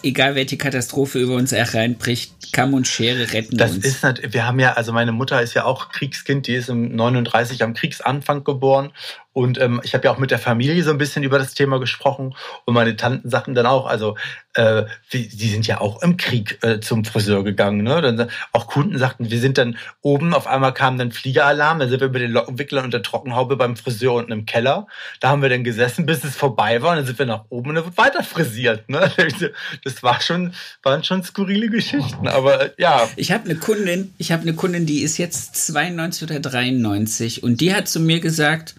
egal 0.02 0.34
welche 0.34 0.56
Katastrophe 0.56 1.18
über 1.18 1.34
uns 1.34 1.52
hereinbricht, 1.52 2.52
Kamm 2.52 2.74
und 2.74 2.86
Schere 2.86 3.32
retten 3.32 3.56
das 3.56 3.74
uns. 3.74 3.84
Ist 3.84 4.04
nicht, 4.04 4.32
wir 4.32 4.46
haben 4.46 4.58
ja, 4.58 4.72
also 4.72 4.92
meine 4.92 5.12
Mutter 5.12 5.42
ist 5.42 5.54
ja 5.54 5.64
auch 5.64 5.90
Kriegskind, 5.90 6.46
die 6.46 6.54
ist 6.54 6.68
im 6.68 6.94
39 6.94 7.62
am 7.62 7.74
Kriegsanfang 7.74 8.44
geboren 8.44 8.92
Und 9.38 9.56
ähm, 9.60 9.80
ich 9.84 9.94
habe 9.94 10.04
ja 10.04 10.10
auch 10.10 10.18
mit 10.18 10.32
der 10.32 10.40
Familie 10.40 10.82
so 10.82 10.90
ein 10.90 10.98
bisschen 10.98 11.22
über 11.22 11.38
das 11.38 11.54
Thema 11.54 11.78
gesprochen 11.78 12.34
und 12.64 12.74
meine 12.74 12.96
Tanten 12.96 13.30
sagten 13.30 13.54
dann 13.54 13.66
auch, 13.66 13.86
also 13.86 14.16
äh, 14.54 14.82
die 15.12 15.28
sind 15.28 15.64
ja 15.64 15.80
auch 15.80 16.02
im 16.02 16.16
Krieg 16.16 16.58
äh, 16.62 16.80
zum 16.80 17.04
Friseur 17.04 17.44
gegangen. 17.44 17.84
Ne? 17.84 18.02
Dann, 18.02 18.28
auch 18.52 18.66
Kunden 18.66 18.98
sagten, 18.98 19.30
wir 19.30 19.38
sind 19.38 19.56
dann 19.56 19.78
oben, 20.02 20.34
auf 20.34 20.48
einmal 20.48 20.74
kam 20.74 20.98
dann 20.98 21.12
Fliegeralarm, 21.12 21.78
dann 21.78 21.88
sind 21.88 22.00
wir 22.00 22.08
mit 22.08 22.20
den 22.20 22.32
Lockenwicklern 22.32 22.84
und 22.86 22.92
der 22.92 23.02
Trockenhaube 23.02 23.54
beim 23.54 23.76
Friseur 23.76 24.14
unten 24.14 24.32
im 24.32 24.44
Keller. 24.44 24.88
Da 25.20 25.28
haben 25.28 25.40
wir 25.40 25.48
dann 25.50 25.62
gesessen, 25.62 26.04
bis 26.04 26.24
es 26.24 26.34
vorbei 26.34 26.82
war 26.82 26.90
und 26.90 26.96
dann 26.96 27.06
sind 27.06 27.20
wir 27.20 27.26
nach 27.26 27.44
oben 27.48 27.68
und 27.68 27.76
dann 27.76 27.84
wird 27.84 27.96
weiter 27.96 28.24
frisiert. 28.24 28.88
Ne? 28.88 29.08
Das 29.84 30.02
war 30.02 30.20
schon, 30.20 30.52
waren 30.82 31.04
schon 31.04 31.22
skurrile 31.22 31.68
Geschichten, 31.68 32.26
aber 32.26 32.60
äh, 32.60 32.70
ja. 32.78 33.08
Ich 33.14 33.30
habe 33.30 33.44
eine 33.44 33.54
Kundin, 33.54 34.12
ich 34.18 34.32
habe 34.32 34.42
eine 34.42 34.54
Kundin, 34.54 34.84
die 34.84 35.02
ist 35.02 35.16
jetzt 35.16 35.54
92 35.54 36.28
oder 36.28 36.40
93 36.40 37.44
und 37.44 37.60
die 37.60 37.72
hat 37.72 37.86
zu 37.86 38.00
mir 38.00 38.18
gesagt, 38.18 38.74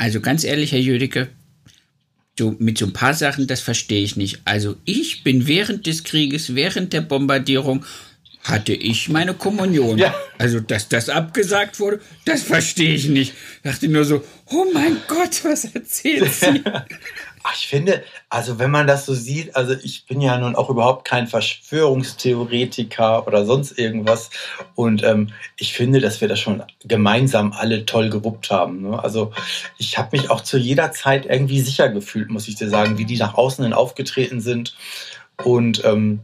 also 0.00 0.22
ganz 0.22 0.44
ehrlich, 0.44 0.72
Herr 0.72 0.80
Jüdicke, 0.80 1.28
so, 2.38 2.56
mit 2.58 2.78
so 2.78 2.86
ein 2.86 2.94
paar 2.94 3.12
Sachen, 3.12 3.46
das 3.46 3.60
verstehe 3.60 4.02
ich 4.02 4.16
nicht. 4.16 4.40
Also 4.46 4.76
ich 4.86 5.24
bin 5.24 5.46
während 5.46 5.86
des 5.86 6.04
Krieges, 6.04 6.54
während 6.54 6.94
der 6.94 7.02
Bombardierung, 7.02 7.84
hatte 8.42 8.72
ich 8.72 9.10
meine 9.10 9.34
Kommunion. 9.34 9.98
Ja. 9.98 10.14
Also, 10.38 10.58
dass 10.58 10.88
das 10.88 11.10
abgesagt 11.10 11.80
wurde, 11.80 12.00
das 12.24 12.42
verstehe 12.42 12.94
ich 12.94 13.08
nicht. 13.08 13.34
Ich 13.56 13.70
dachte 13.70 13.88
nur 13.88 14.06
so, 14.06 14.24
oh 14.46 14.64
mein 14.72 14.96
Gott, 15.06 15.44
was 15.44 15.66
erzählt 15.66 16.32
sie? 16.32 16.62
Ach, 17.42 17.54
ich 17.56 17.68
finde, 17.68 18.02
also 18.28 18.58
wenn 18.58 18.70
man 18.70 18.86
das 18.86 19.06
so 19.06 19.14
sieht, 19.14 19.56
also 19.56 19.74
ich 19.82 20.04
bin 20.06 20.20
ja 20.20 20.38
nun 20.38 20.54
auch 20.54 20.68
überhaupt 20.68 21.06
kein 21.06 21.26
Verschwörungstheoretiker 21.26 23.26
oder 23.26 23.46
sonst 23.46 23.78
irgendwas. 23.78 24.30
Und 24.74 25.02
ähm, 25.02 25.28
ich 25.56 25.72
finde, 25.72 26.00
dass 26.00 26.20
wir 26.20 26.28
das 26.28 26.38
schon 26.38 26.62
gemeinsam 26.84 27.52
alle 27.52 27.86
toll 27.86 28.10
gewuppt 28.10 28.50
haben. 28.50 28.82
Ne? 28.82 29.02
Also 29.02 29.32
ich 29.78 29.96
habe 29.96 30.16
mich 30.16 30.28
auch 30.28 30.42
zu 30.42 30.58
jeder 30.58 30.92
Zeit 30.92 31.24
irgendwie 31.24 31.60
sicher 31.60 31.88
gefühlt, 31.88 32.28
muss 32.28 32.48
ich 32.48 32.56
dir 32.56 32.68
sagen, 32.68 32.98
wie 32.98 33.06
die 33.06 33.16
nach 33.16 33.34
außen 33.34 33.64
hin 33.64 33.72
aufgetreten 33.72 34.40
sind. 34.40 34.76
Und 35.42 35.82
ähm, 35.84 36.20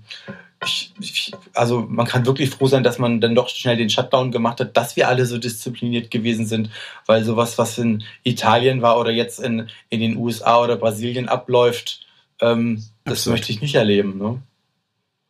ich, 0.64 0.92
ich, 1.00 1.32
also 1.52 1.86
man 1.88 2.06
kann 2.06 2.26
wirklich 2.26 2.50
froh 2.50 2.66
sein, 2.66 2.82
dass 2.82 2.98
man 2.98 3.20
dann 3.20 3.34
doch 3.34 3.48
schnell 3.48 3.76
den 3.76 3.90
Shutdown 3.90 4.30
gemacht 4.30 4.60
hat, 4.60 4.76
dass 4.76 4.96
wir 4.96 5.08
alle 5.08 5.26
so 5.26 5.38
diszipliniert 5.38 6.10
gewesen 6.10 6.46
sind, 6.46 6.70
weil 7.04 7.24
sowas, 7.24 7.58
was 7.58 7.78
in 7.78 8.04
Italien 8.22 8.82
war 8.82 8.98
oder 8.98 9.10
jetzt 9.10 9.38
in, 9.38 9.68
in 9.90 10.00
den 10.00 10.16
USA 10.16 10.62
oder 10.62 10.76
Brasilien 10.76 11.28
abläuft, 11.28 12.06
ähm, 12.40 12.82
das 13.04 13.26
möchte 13.26 13.52
ich 13.52 13.60
nicht 13.60 13.74
erleben. 13.74 14.18
Ne? 14.18 14.42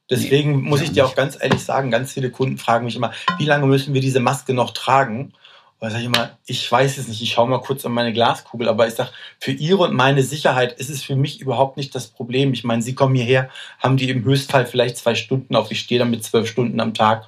Deswegen 0.08 0.62
nee, 0.62 0.68
muss 0.68 0.82
ich 0.82 0.92
dir 0.92 1.04
auch 1.04 1.16
ganz 1.16 1.36
ehrlich 1.40 1.62
sagen, 1.62 1.90
ganz 1.90 2.12
viele 2.12 2.30
Kunden 2.30 2.58
fragen 2.58 2.84
mich 2.84 2.96
immer, 2.96 3.12
wie 3.38 3.44
lange 3.44 3.66
müssen 3.66 3.94
wir 3.94 4.00
diese 4.00 4.20
Maske 4.20 4.54
noch 4.54 4.72
tragen? 4.72 5.32
Und 5.78 5.90
sage 5.90 6.00
ich 6.00 6.06
immer, 6.06 6.38
ich 6.46 6.72
weiß 6.72 6.96
es 6.96 7.06
nicht, 7.06 7.20
ich 7.20 7.32
schaue 7.32 7.48
mal 7.48 7.60
kurz 7.60 7.84
an 7.84 7.92
meine 7.92 8.12
Glaskugel, 8.12 8.68
aber 8.68 8.88
ich 8.88 8.94
sage, 8.94 9.10
für 9.38 9.52
Ihre 9.52 9.84
und 9.84 9.94
meine 9.94 10.22
Sicherheit 10.22 10.72
ist 10.72 10.88
es 10.88 11.02
für 11.02 11.16
mich 11.16 11.40
überhaupt 11.40 11.76
nicht 11.76 11.94
das 11.94 12.06
Problem. 12.06 12.54
Ich 12.54 12.64
meine, 12.64 12.80
Sie 12.80 12.94
kommen 12.94 13.14
hierher, 13.14 13.50
haben 13.78 13.98
die 13.98 14.08
im 14.08 14.24
Höchstfall 14.24 14.64
vielleicht 14.64 14.96
zwei 14.96 15.14
Stunden 15.14 15.54
auf, 15.54 15.70
ich 15.70 15.80
stehe 15.80 15.98
dann 15.98 16.10
mit 16.10 16.24
zwölf 16.24 16.48
Stunden 16.48 16.80
am 16.80 16.94
Tag. 16.94 17.26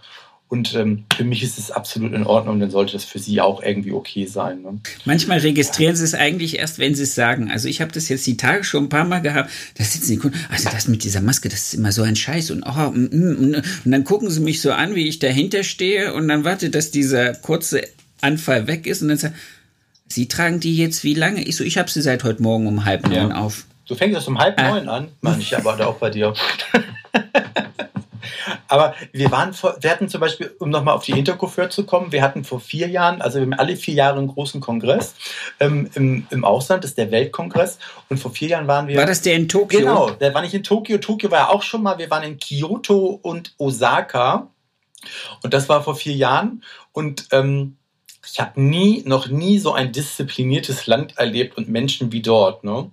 Und 0.48 0.74
ähm, 0.74 1.04
für 1.14 1.24
mich 1.24 1.42
ist 1.42 1.58
es 1.58 1.70
absolut 1.70 2.14
in 2.14 2.24
Ordnung, 2.24 2.58
dann 2.58 2.70
sollte 2.70 2.94
das 2.94 3.04
für 3.04 3.18
Sie 3.18 3.38
auch 3.42 3.62
irgendwie 3.62 3.92
okay 3.92 4.24
sein. 4.24 4.62
Ne? 4.62 4.80
Manchmal 5.04 5.40
registrieren 5.40 5.94
Sie 5.94 6.04
es 6.04 6.14
eigentlich 6.14 6.58
erst, 6.58 6.78
wenn 6.78 6.94
Sie 6.94 7.02
es 7.02 7.14
sagen. 7.14 7.50
Also 7.50 7.68
ich 7.68 7.82
habe 7.82 7.92
das 7.92 8.08
jetzt 8.08 8.26
die 8.26 8.38
Tage 8.38 8.64
schon 8.64 8.84
ein 8.84 8.88
paar 8.88 9.04
Mal 9.04 9.20
gehabt. 9.20 9.50
Da 9.76 9.84
sitzen 9.84 10.12
die 10.12 10.16
Kunden, 10.16 10.38
also 10.50 10.70
das 10.70 10.88
mit 10.88 11.04
dieser 11.04 11.20
Maske, 11.20 11.50
das 11.50 11.66
ist 11.66 11.74
immer 11.74 11.92
so 11.92 12.02
ein 12.02 12.16
Scheiß. 12.16 12.50
Und, 12.50 12.62
oh, 12.62 12.90
mm, 12.90 13.08
mm, 13.10 13.62
und 13.84 13.90
dann 13.90 14.04
gucken 14.04 14.30
sie 14.30 14.40
mich 14.40 14.62
so 14.62 14.72
an, 14.72 14.94
wie 14.94 15.06
ich 15.06 15.18
dahinter 15.18 15.64
stehe. 15.64 16.14
Und 16.14 16.28
dann 16.28 16.44
wartet, 16.44 16.74
dass 16.74 16.90
dieser 16.90 17.34
kurze 17.34 17.82
Anfall 18.20 18.66
weg 18.66 18.86
ist 18.86 19.02
und 19.02 19.08
dann 19.08 19.18
sagt, 19.18 19.34
Sie 20.08 20.26
tragen 20.26 20.58
die 20.60 20.76
jetzt 20.76 21.04
wie 21.04 21.14
lange? 21.14 21.42
Ich 21.42 21.56
so, 21.56 21.64
ich 21.64 21.78
habe 21.78 21.90
sie 21.90 22.00
seit 22.00 22.24
heute 22.24 22.42
Morgen 22.42 22.66
um 22.66 22.84
halb 22.84 23.06
neun 23.06 23.30
ja. 23.30 23.36
auf. 23.36 23.64
Du 23.86 23.94
fängst 23.94 24.14
erst 24.14 24.28
um 24.28 24.38
halb 24.38 24.58
ah. 24.60 24.70
neun 24.70 24.88
an? 24.88 25.08
Mann, 25.20 25.40
ich 25.40 25.56
aber 25.56 25.86
auch 25.86 25.96
bei 25.96 26.10
dir. 26.10 26.32
aber 28.68 28.94
wir 29.12 29.30
waren 29.30 29.52
vor, 29.52 29.76
wir 29.80 29.90
hatten 29.90 30.08
zum 30.08 30.20
Beispiel, 30.20 30.54
um 30.58 30.70
nochmal 30.70 30.94
auf 30.94 31.04
die 31.04 31.12
Intercoiffeur 31.12 31.68
zu 31.70 31.84
kommen, 31.84 32.10
wir 32.10 32.22
hatten 32.22 32.44
vor 32.44 32.60
vier 32.60 32.88
Jahren, 32.88 33.20
also 33.20 33.38
wir 33.38 33.42
haben 33.42 33.54
alle 33.54 33.76
vier 33.76 33.94
Jahre 33.94 34.18
einen 34.18 34.28
großen 34.28 34.60
Kongress 34.60 35.14
ähm, 35.60 35.90
im, 35.94 36.26
im 36.30 36.44
Ausland, 36.44 36.84
das 36.84 36.92
ist 36.92 36.98
der 36.98 37.10
Weltkongress. 37.10 37.78
Und 38.08 38.18
vor 38.18 38.30
vier 38.30 38.48
Jahren 38.48 38.66
waren 38.66 38.88
wir. 38.88 38.96
War 38.96 39.06
das 39.06 39.22
der 39.22 39.34
in 39.34 39.48
Tokio? 39.48 39.80
Genau, 39.80 40.10
der 40.10 40.32
war 40.32 40.42
nicht 40.42 40.54
in 40.54 40.62
Tokio. 40.62 40.98
Tokio 40.98 41.30
war 41.30 41.38
ja 41.38 41.48
auch 41.50 41.62
schon 41.62 41.82
mal, 41.82 41.98
wir 41.98 42.10
waren 42.10 42.22
in 42.22 42.38
Kyoto 42.38 43.20
und 43.22 43.54
Osaka. 43.58 44.48
Und 45.42 45.54
das 45.54 45.68
war 45.68 45.82
vor 45.82 45.94
vier 45.96 46.14
Jahren. 46.14 46.64
Und 46.92 47.28
ähm, 47.30 47.77
ich 48.32 48.40
habe 48.40 48.60
nie, 48.60 49.02
noch 49.06 49.28
nie 49.28 49.58
so 49.58 49.72
ein 49.72 49.92
diszipliniertes 49.92 50.86
Land 50.86 51.16
erlebt 51.18 51.56
und 51.56 51.68
Menschen 51.68 52.12
wie 52.12 52.22
dort. 52.22 52.64
Ne? 52.64 52.90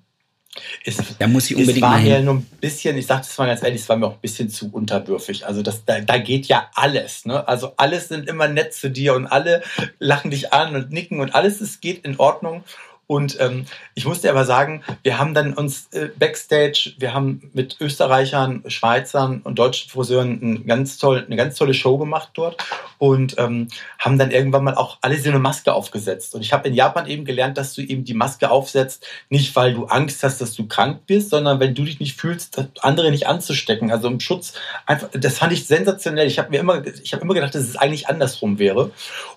Es, 0.86 0.98
da 1.20 1.28
muss 1.28 1.50
ich 1.50 1.58
unbedingt 1.58 1.78
es 1.78 1.82
war 1.82 2.00
mir 2.00 2.22
nur 2.22 2.36
ein 2.36 2.46
bisschen, 2.62 2.98
ich 2.98 3.06
sage 3.06 3.22
das 3.22 3.38
mal 3.38 3.48
ganz 3.48 3.62
ehrlich, 3.62 3.82
es 3.82 3.90
war 3.90 3.98
mir 3.98 4.08
auch 4.08 4.14
ein 4.14 4.22
bisschen 4.22 4.50
zu 4.50 4.72
unterwürfig. 4.72 5.46
Also 5.46 5.62
das, 5.62 5.84
da, 5.86 6.00
da 6.00 6.18
geht 6.18 6.46
ja 6.46 6.70
alles. 6.76 7.26
Ne? 7.26 7.48
Also 7.48 7.74
alles 7.78 8.08
sind 8.08 8.30
immer 8.30 8.48
nett 8.48 8.74
zu 8.74 8.90
dir 8.90 9.16
und 9.16 9.28
alle 9.28 9.64
lachen 10.00 10.32
dich 10.32 10.54
an 10.54 10.76
und 10.76 10.92
nicken 10.92 11.20
und 11.20 11.36
alles 11.36 11.62
es 11.62 11.82
geht 11.82 12.06
in 12.06 12.18
Ordnung. 12.18 12.64
Und 13.08 13.38
ähm, 13.40 13.66
ich 13.94 14.06
musste 14.06 14.30
aber 14.32 14.46
sagen, 14.46 14.84
wir 15.04 15.20
haben 15.20 15.36
dann 15.36 15.54
uns 15.54 15.88
äh, 15.92 16.10
backstage, 16.18 16.94
wir 16.98 17.14
haben 17.14 17.52
mit 17.54 17.78
Österreichern, 17.80 18.64
Schweizern 18.68 19.42
und 19.44 19.60
deutschen 19.60 19.92
Friseuren 19.92 20.40
ein 20.42 20.66
ganz 20.66 20.98
toll, 20.98 21.24
eine 21.26 21.36
ganz 21.36 21.56
tolle 21.56 21.76
Show 21.76 22.00
gemacht 22.00 22.30
dort 22.34 22.64
und 22.98 23.36
ähm, 23.38 23.68
haben 24.00 24.18
dann 24.18 24.32
irgendwann 24.32 24.64
mal 24.64 24.74
auch 24.74 24.98
alle 25.02 25.20
so 25.20 25.30
eine 25.30 25.38
Maske 25.38 25.74
aufgesetzt. 25.74 26.34
Und 26.34 26.42
ich 26.42 26.52
habe 26.52 26.68
in 26.68 26.74
Japan 26.74 27.08
eben 27.08 27.26
gelernt, 27.26 27.58
dass 27.60 27.76
du 27.76 27.82
eben 27.82 28.06
die 28.06 28.16
Maske 28.16 28.50
aufsetzt, 28.50 29.06
nicht 29.30 29.56
weil 29.56 29.76
du 29.76 29.86
Angst 29.86 30.24
hast, 30.24 30.42
dass 30.42 30.56
du 30.56 30.68
krank 30.68 31.02
bist, 31.06 31.30
sondern 31.30 31.60
wenn 31.60 31.76
du 31.76 31.84
dich 31.84 32.00
nicht 32.00 32.20
fühlst, 32.20 32.66
andere 32.82 33.12
nicht 33.12 33.28
anzustecken. 33.28 33.92
Also 33.92 34.08
im 34.08 34.20
Schutz 34.20 34.54
einfach, 34.88 35.10
das 35.14 35.38
fand 35.38 35.54
ich 35.54 35.68
sensationell. 35.68 36.26
Ich 36.26 36.40
habe 36.40 36.50
mir 36.50 36.60
immer, 36.60 36.84
ich 36.86 37.14
habe 37.14 37.22
immer 37.22 37.36
gedacht, 37.36 37.54
dass 37.54 37.64
es 37.64 37.76
eigentlich 37.76 38.08
andersrum 38.08 38.58
wäre. 38.58 38.92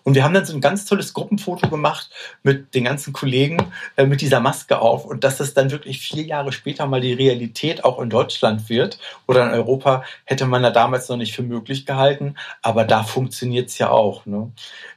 Und 0.05 0.15
wir 0.15 0.25
haben 0.25 0.33
dann 0.33 0.47
so 0.47 0.55
ein 0.55 0.63
ganz 0.63 0.87
tolles 0.87 1.13
Gruppenfoto 1.13 1.69
gemacht 1.69 2.09
mit 2.43 2.75
den 2.75 2.85
ganzen 2.85 3.13
Kollegen 3.13 3.58
äh, 3.97 4.07
mit 4.07 4.21
dieser 4.21 4.41
Maske 4.41 4.81
auf 4.81 5.05
und 5.05 5.25
dass 5.25 5.41
es 5.41 5.55
dann 5.55 5.71
wirklich 5.71 5.99
vier 5.99 6.23
Jahre 6.23 6.53
später 6.53 6.87
mal 6.87 7.01
die 7.01 7.13
Realität 7.13 7.85
auch 7.85 8.01
in 8.01 8.11
Deutschland 8.11 8.69
wird 8.69 8.99
oder 9.27 9.45
in 9.45 9.51
Europa, 9.51 10.05
hätte 10.25 10.47
man 10.47 10.63
da 10.63 10.71
damals 10.71 11.09
noch 11.09 11.17
nicht 11.17 11.35
für 11.35 11.43
möglich 11.43 11.87
gehalten, 11.87 12.35
aber 12.63 12.85
da 12.85 13.03
funktioniert 13.03 13.69
es 13.69 13.79
ja 13.79 13.91
auch. 13.91 14.27
Ne? 14.27 14.51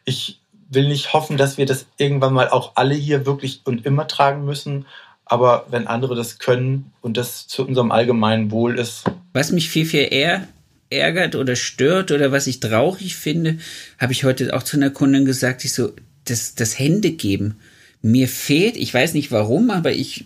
Ich 0.06 0.40
will 0.70 0.88
nicht 0.88 1.14
hoffen, 1.14 1.38
dass 1.38 1.58
wir 1.58 1.66
das 1.66 1.86
irgendwann 1.98 2.34
mal 2.34 2.50
auch 2.50 2.74
alle 2.76 2.96
hier 2.96 3.26
wirklich 3.26 3.62
und 3.66 3.86
immer 3.86 4.08
tragen 4.08 4.46
müssen, 4.46 4.86
aber 5.26 5.66
wenn 5.70 5.88
andere 5.88 6.16
das 6.16 6.40
können 6.40 6.92
und 7.02 7.18
das 7.18 7.48
zu 7.48 7.66
unserem 7.66 7.92
allgemeinen 7.92 8.52
Wohl 8.52 8.78
ist. 8.78 9.04
Was 9.34 9.52
mich 9.52 9.70
viel, 9.70 9.86
viel 9.86 10.08
eher 10.12 10.48
ärgert 10.90 11.36
oder 11.36 11.56
stört 11.56 12.12
oder 12.12 12.32
was 12.32 12.48
ich 12.48 12.60
traurig 12.60 13.16
finde, 13.16 13.58
habe 13.98 14.12
ich 14.12 14.26
heute 14.26 14.56
auch 14.56 14.64
zu 14.64 14.78
einer 14.78 14.90
Kundin 14.90 15.26
gesagt, 15.26 15.64
ich 15.64 15.74
so, 15.74 15.94
das, 16.26 16.56
das 16.56 16.78
Hände 16.78 17.12
geben 17.12 17.60
mir 18.02 18.28
fehlt, 18.28 18.78
ich 18.78 18.94
weiß 18.94 19.14
nicht 19.14 19.32
warum, 19.32 19.70
aber 19.70 19.92
ich, 19.94 20.26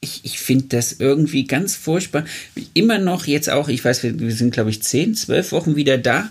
ich, 0.00 0.20
ich 0.24 0.38
finde 0.38 0.66
das 0.68 0.94
irgendwie 0.94 1.44
ganz 1.44 1.74
furchtbar. 1.74 2.24
Immer 2.74 2.98
noch 2.98 3.26
jetzt 3.26 3.50
auch, 3.50 3.68
ich 3.68 3.84
weiß, 3.84 4.02
wir, 4.02 4.18
wir 4.18 4.32
sind, 4.32 4.52
glaube 4.52 4.70
ich, 4.70 4.82
zehn, 4.82 5.14
zwölf 5.14 5.52
Wochen 5.52 5.76
wieder 5.76 5.98
da, 5.98 6.30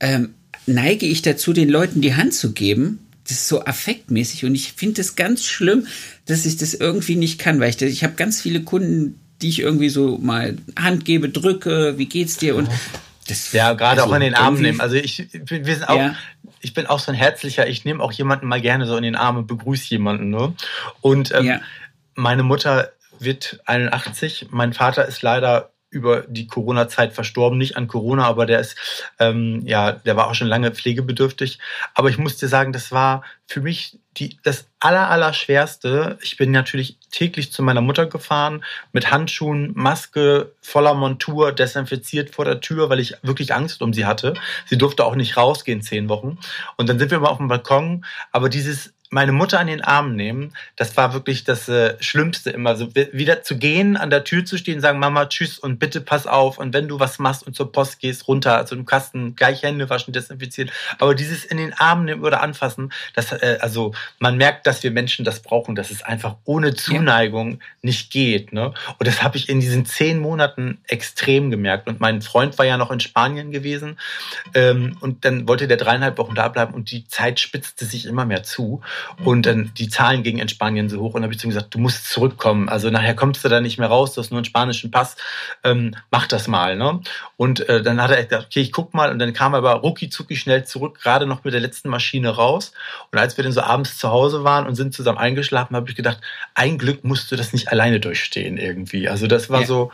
ähm, 0.00 0.30
neige 0.66 1.06
ich 1.06 1.22
dazu, 1.22 1.52
den 1.52 1.68
Leuten 1.68 2.00
die 2.00 2.14
Hand 2.14 2.34
zu 2.34 2.52
geben. 2.52 2.98
Das 3.24 3.38
ist 3.38 3.48
so 3.48 3.64
affektmäßig 3.64 4.44
und 4.44 4.54
ich 4.54 4.72
finde 4.72 5.00
es 5.00 5.14
ganz 5.14 5.44
schlimm, 5.44 5.86
dass 6.26 6.44
ich 6.44 6.56
das 6.56 6.74
irgendwie 6.74 7.16
nicht 7.16 7.38
kann, 7.38 7.60
weil 7.60 7.70
ich, 7.70 7.80
ich 7.80 8.02
habe 8.04 8.14
ganz 8.14 8.40
viele 8.40 8.62
Kunden, 8.62 9.18
die 9.40 9.48
ich 9.48 9.60
irgendwie 9.60 9.90
so 9.90 10.18
mal 10.18 10.56
Hand 10.76 11.04
gebe, 11.04 11.28
drücke, 11.28 11.94
wie 11.98 12.06
geht's 12.06 12.36
dir 12.36 12.56
und 12.56 12.68
das, 13.28 13.52
ja, 13.52 13.72
gerade 13.74 14.02
also 14.02 14.12
auch 14.12 14.16
in 14.16 14.22
den 14.22 14.34
Arm 14.34 14.54
nehmen. 14.54 14.80
Also 14.80 14.96
ich, 14.96 15.28
wir 15.32 15.74
sind 15.74 15.88
auch, 15.88 15.96
ja. 15.96 16.14
ich 16.60 16.74
bin 16.74 16.86
auch 16.86 16.98
so 16.98 17.12
ein 17.12 17.16
herzlicher, 17.16 17.66
ich 17.68 17.84
nehme 17.84 18.02
auch 18.02 18.12
jemanden 18.12 18.46
mal 18.46 18.60
gerne 18.60 18.86
so 18.86 18.96
in 18.96 19.02
den 19.02 19.16
Arm 19.16 19.36
und 19.36 19.46
begrüße 19.46 19.90
jemanden. 19.90 20.30
Ne? 20.30 20.54
Und 21.00 21.32
ähm, 21.32 21.44
ja. 21.44 21.60
meine 22.14 22.42
Mutter 22.42 22.92
wird 23.18 23.60
81, 23.66 24.48
mein 24.50 24.72
Vater 24.72 25.06
ist 25.06 25.22
leider 25.22 25.71
über 25.92 26.22
die 26.22 26.46
Corona-Zeit 26.46 27.12
verstorben, 27.12 27.58
nicht 27.58 27.76
an 27.76 27.86
Corona, 27.86 28.24
aber 28.24 28.46
der 28.46 28.60
ist, 28.60 28.76
ähm, 29.18 29.60
ja, 29.64 29.92
der 29.92 30.16
war 30.16 30.28
auch 30.28 30.34
schon 30.34 30.48
lange 30.48 30.72
pflegebedürftig. 30.72 31.58
Aber 31.94 32.08
ich 32.08 32.16
muss 32.16 32.38
dir 32.38 32.48
sagen, 32.48 32.72
das 32.72 32.92
war 32.92 33.22
für 33.46 33.60
mich 33.60 33.98
die, 34.16 34.38
das 34.42 34.66
aller, 34.80 35.10
aller 35.10 35.34
schwerste. 35.34 36.18
Ich 36.22 36.38
bin 36.38 36.50
natürlich 36.50 36.98
täglich 37.10 37.52
zu 37.52 37.62
meiner 37.62 37.82
Mutter 37.82 38.06
gefahren 38.06 38.64
mit 38.92 39.10
Handschuhen, 39.10 39.72
Maske, 39.74 40.52
voller 40.62 40.94
Montur, 40.94 41.52
desinfiziert 41.52 42.30
vor 42.34 42.46
der 42.46 42.60
Tür, 42.60 42.88
weil 42.88 43.00
ich 43.00 43.14
wirklich 43.22 43.54
Angst 43.54 43.82
um 43.82 43.92
sie 43.92 44.06
hatte. 44.06 44.34
Sie 44.66 44.78
durfte 44.78 45.04
auch 45.04 45.14
nicht 45.14 45.36
rausgehen 45.36 45.82
zehn 45.82 46.08
Wochen. 46.08 46.38
Und 46.76 46.88
dann 46.88 46.98
sind 46.98 47.10
wir 47.10 47.20
mal 47.20 47.28
auf 47.28 47.38
dem 47.38 47.48
Balkon. 47.48 48.04
Aber 48.32 48.48
dieses 48.48 48.94
meine 49.12 49.32
Mutter 49.32 49.60
an 49.60 49.66
den 49.66 49.82
Arm 49.82 50.16
nehmen, 50.16 50.54
das 50.76 50.96
war 50.96 51.12
wirklich 51.12 51.44
das 51.44 51.68
äh, 51.68 51.96
Schlimmste 52.00 52.50
immer. 52.50 52.76
So 52.76 52.94
wieder 52.94 53.42
zu 53.42 53.58
gehen, 53.58 53.98
an 53.98 54.08
der 54.08 54.24
Tür 54.24 54.46
zu 54.46 54.56
stehen, 54.56 54.80
sagen 54.80 54.98
Mama 54.98 55.26
Tschüss 55.26 55.58
und 55.58 55.78
bitte 55.78 56.00
pass 56.00 56.26
auf 56.26 56.56
und 56.56 56.72
wenn 56.72 56.88
du 56.88 56.98
was 56.98 57.18
machst 57.18 57.46
und 57.46 57.54
zur 57.54 57.70
Post 57.70 58.00
gehst, 58.00 58.26
runter, 58.26 58.56
also 58.56 58.74
im 58.74 58.86
Kasten 58.86 59.36
gleich 59.36 59.62
Hände 59.62 59.90
waschen, 59.90 60.14
desinfizieren. 60.14 60.70
Aber 60.98 61.14
dieses 61.14 61.44
in 61.44 61.58
den 61.58 61.74
Arm 61.74 62.06
nehmen 62.06 62.24
oder 62.24 62.40
anfassen, 62.42 62.90
das 63.14 63.32
äh, 63.32 63.58
also 63.60 63.92
man 64.18 64.38
merkt, 64.38 64.66
dass 64.66 64.82
wir 64.82 64.90
Menschen 64.90 65.26
das 65.26 65.40
brauchen, 65.40 65.74
dass 65.74 65.90
es 65.90 66.02
einfach 66.02 66.36
ohne 66.44 66.74
Zuneigung 66.74 67.52
ja. 67.52 67.58
nicht 67.82 68.10
geht. 68.10 68.54
Ne? 68.54 68.72
Und 68.98 69.06
das 69.06 69.22
habe 69.22 69.36
ich 69.36 69.50
in 69.50 69.60
diesen 69.60 69.84
zehn 69.84 70.20
Monaten 70.20 70.78
extrem 70.86 71.50
gemerkt. 71.50 71.86
Und 71.86 72.00
mein 72.00 72.22
Freund 72.22 72.56
war 72.58 72.64
ja 72.64 72.78
noch 72.78 72.90
in 72.90 73.00
Spanien 73.00 73.52
gewesen 73.52 73.98
ähm, 74.54 74.96
und 75.00 75.26
dann 75.26 75.46
wollte 75.46 75.68
der 75.68 75.76
dreieinhalb 75.76 76.16
Wochen 76.16 76.34
da 76.34 76.48
bleiben 76.48 76.72
und 76.72 76.90
die 76.90 77.06
Zeit 77.06 77.40
spitzte 77.40 77.84
sich 77.84 78.06
immer 78.06 78.24
mehr 78.24 78.42
zu. 78.42 78.80
Und 79.24 79.46
dann 79.46 79.72
die 79.76 79.88
Zahlen 79.88 80.22
gingen 80.22 80.38
in 80.38 80.48
Spanien 80.48 80.88
so 80.88 81.00
hoch 81.00 81.14
und 81.14 81.22
habe 81.22 81.32
ich 81.32 81.38
zu 81.38 81.46
ihm 81.46 81.50
gesagt, 81.50 81.74
du 81.74 81.78
musst 81.78 82.08
zurückkommen. 82.08 82.68
Also 82.68 82.90
nachher 82.90 83.14
kommst 83.14 83.44
du 83.44 83.48
da 83.48 83.60
nicht 83.60 83.78
mehr 83.78 83.88
raus, 83.88 84.14
du 84.14 84.20
hast 84.20 84.30
nur 84.30 84.38
einen 84.38 84.44
spanischen 84.44 84.90
Pass, 84.90 85.16
ähm, 85.64 85.94
mach 86.10 86.26
das 86.26 86.48
mal. 86.48 86.76
Ne? 86.76 87.00
Und 87.36 87.68
äh, 87.68 87.82
dann 87.82 88.00
hat 88.00 88.10
er 88.10 88.22
gesagt, 88.22 88.46
okay, 88.46 88.60
ich 88.60 88.72
guck 88.72 88.94
mal. 88.94 89.10
Und 89.10 89.18
dann 89.18 89.32
kam 89.32 89.54
er 89.54 89.58
aber 89.58 89.74
rucki 89.74 90.08
zucki 90.08 90.36
schnell 90.36 90.64
zurück, 90.64 90.98
gerade 91.02 91.26
noch 91.26 91.44
mit 91.44 91.54
der 91.54 91.60
letzten 91.60 91.88
Maschine 91.88 92.30
raus. 92.30 92.72
Und 93.10 93.18
als 93.18 93.36
wir 93.36 93.44
dann 93.44 93.52
so 93.52 93.60
abends 93.62 93.98
zu 93.98 94.10
Hause 94.10 94.44
waren 94.44 94.66
und 94.66 94.74
sind 94.74 94.94
zusammen 94.94 95.18
eingeschlafen, 95.18 95.76
habe 95.76 95.90
ich 95.90 95.96
gedacht, 95.96 96.20
ein 96.54 96.78
Glück 96.78 97.04
musst 97.04 97.30
du 97.32 97.36
das 97.36 97.52
nicht 97.52 97.70
alleine 97.70 98.00
durchstehen 98.00 98.58
irgendwie. 98.58 99.08
Also 99.08 99.26
das 99.26 99.50
war 99.50 99.60
ja. 99.60 99.66
so, 99.66 99.92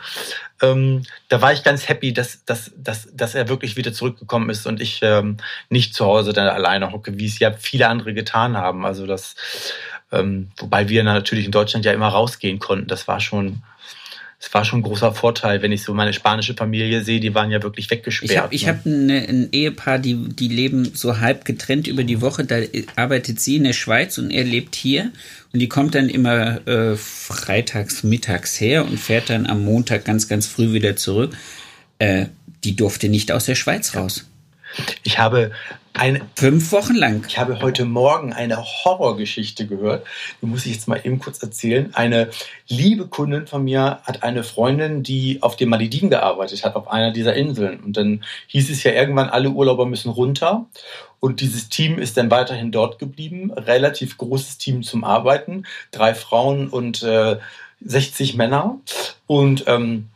ähm, 0.61 1.03
da 1.27 1.41
war 1.41 1.53
ich 1.53 1.63
ganz 1.63 1.87
happy, 1.87 2.13
dass, 2.13 2.43
dass, 2.45 2.71
dass, 2.77 3.09
dass 3.13 3.35
er 3.35 3.49
wirklich 3.49 3.75
wieder 3.77 3.93
zurückgekommen 3.93 4.49
ist 4.49 4.65
und 4.65 4.81
ich 4.81 4.99
ähm, 5.01 5.37
nicht 5.69 5.93
zu 5.93 6.05
Hause 6.05 6.33
dann 6.33 6.47
alleine 6.47 6.91
hocke, 6.91 7.17
wie 7.17 7.25
es 7.25 7.39
ja 7.39 7.51
viele 7.51 7.87
andere 7.87 8.13
getan 8.13 8.57
haben. 8.57 8.85
Also 8.85 9.05
das, 9.05 9.35
ähm, 10.11 10.51
wobei 10.57 10.89
wir 10.89 11.03
natürlich 11.03 11.45
in 11.45 11.51
Deutschland 11.51 11.85
ja 11.85 11.93
immer 11.93 12.09
rausgehen 12.09 12.59
konnten. 12.59 12.87
Das 12.87 13.07
war 13.07 13.19
schon, 13.19 13.63
es 14.41 14.53
war 14.53 14.63
schon 14.63 14.79
ein 14.79 14.83
großer 14.83 15.13
Vorteil, 15.13 15.61
wenn 15.61 15.73
ich 15.73 15.83
so 15.83 15.93
meine 15.93 16.13
spanische 16.13 16.53
Familie 16.53 17.03
sehe, 17.03 17.19
die 17.19 17.35
waren 17.35 17.51
ja 17.51 17.61
wirklich 17.61 17.91
weggesperrt. 17.91 18.31
Ich 18.31 18.37
habe 18.37 18.55
ich 18.55 18.65
ne? 18.65 18.69
hab 18.69 18.85
ein, 18.85 19.09
ein 19.09 19.49
Ehepaar, 19.51 19.99
die, 19.99 20.15
die 20.29 20.47
leben 20.47 20.91
so 20.93 21.19
halb 21.19 21.43
getrennt 21.43 21.87
über 21.87 22.05
die 22.05 22.21
Woche. 22.21 22.45
Da 22.45 22.59
arbeitet 22.95 23.41
sie 23.41 23.57
in 23.57 23.65
der 23.65 23.73
Schweiz 23.73 24.17
und 24.17 24.31
er 24.31 24.45
lebt 24.45 24.75
hier. 24.75 25.11
Und 25.51 25.59
die 25.59 25.67
kommt 25.67 25.93
dann 25.93 26.07
immer 26.07 26.65
äh, 26.67 26.95
freitags 26.95 28.03
mittags 28.03 28.61
her 28.61 28.85
und 28.85 28.97
fährt 28.97 29.29
dann 29.29 29.45
am 29.45 29.65
Montag 29.65 30.05
ganz, 30.05 30.29
ganz 30.29 30.47
früh 30.47 30.71
wieder 30.71 30.95
zurück. 30.95 31.35
Äh, 31.97 32.27
die 32.63 32.77
durfte 32.77 33.09
nicht 33.09 33.33
aus 33.33 33.45
der 33.45 33.55
Schweiz 33.55 33.93
raus. 33.93 34.25
Ich 35.03 35.19
habe 35.19 35.51
eine, 35.93 36.21
Fünf 36.35 36.71
Wochen 36.71 36.95
lang. 36.95 37.25
Ich 37.27 37.37
habe 37.37 37.61
heute 37.61 37.83
Morgen 37.83 38.31
eine 38.31 38.57
Horrorgeschichte 38.57 39.67
gehört. 39.67 40.05
Die 40.41 40.45
muss 40.45 40.65
ich 40.65 40.73
jetzt 40.73 40.87
mal 40.87 41.01
eben 41.03 41.19
kurz 41.19 41.43
erzählen. 41.43 41.93
Eine 41.93 42.29
liebe 42.67 43.07
Kundin 43.07 43.47
von 43.47 43.63
mir 43.63 43.99
hat 44.03 44.23
eine 44.23 44.43
Freundin, 44.43 45.03
die 45.03 45.41
auf 45.41 45.57
den 45.57 45.69
Malediven 45.69 46.09
gearbeitet 46.09 46.63
hat, 46.63 46.75
auf 46.75 46.87
einer 46.87 47.11
dieser 47.11 47.33
Inseln. 47.33 47.81
Und 47.81 47.97
dann 47.97 48.23
hieß 48.47 48.69
es 48.69 48.83
ja 48.83 48.93
irgendwann, 48.93 49.29
alle 49.29 49.49
Urlauber 49.49 49.85
müssen 49.85 50.09
runter. 50.09 50.67
Und 51.19 51.41
dieses 51.41 51.67
Team 51.67 51.99
ist 51.99 52.15
dann 52.15 52.31
weiterhin 52.31 52.71
dort 52.71 52.97
geblieben. 52.99 53.51
Relativ 53.51 54.17
großes 54.17 54.57
Team 54.57 54.83
zum 54.83 55.03
Arbeiten. 55.03 55.65
Drei 55.91 56.15
Frauen 56.15 56.69
und 56.69 57.03
äh, 57.03 57.37
60 57.81 58.35
Männer. 58.35 58.77
Und 59.27 59.65
ähm, 59.67 60.07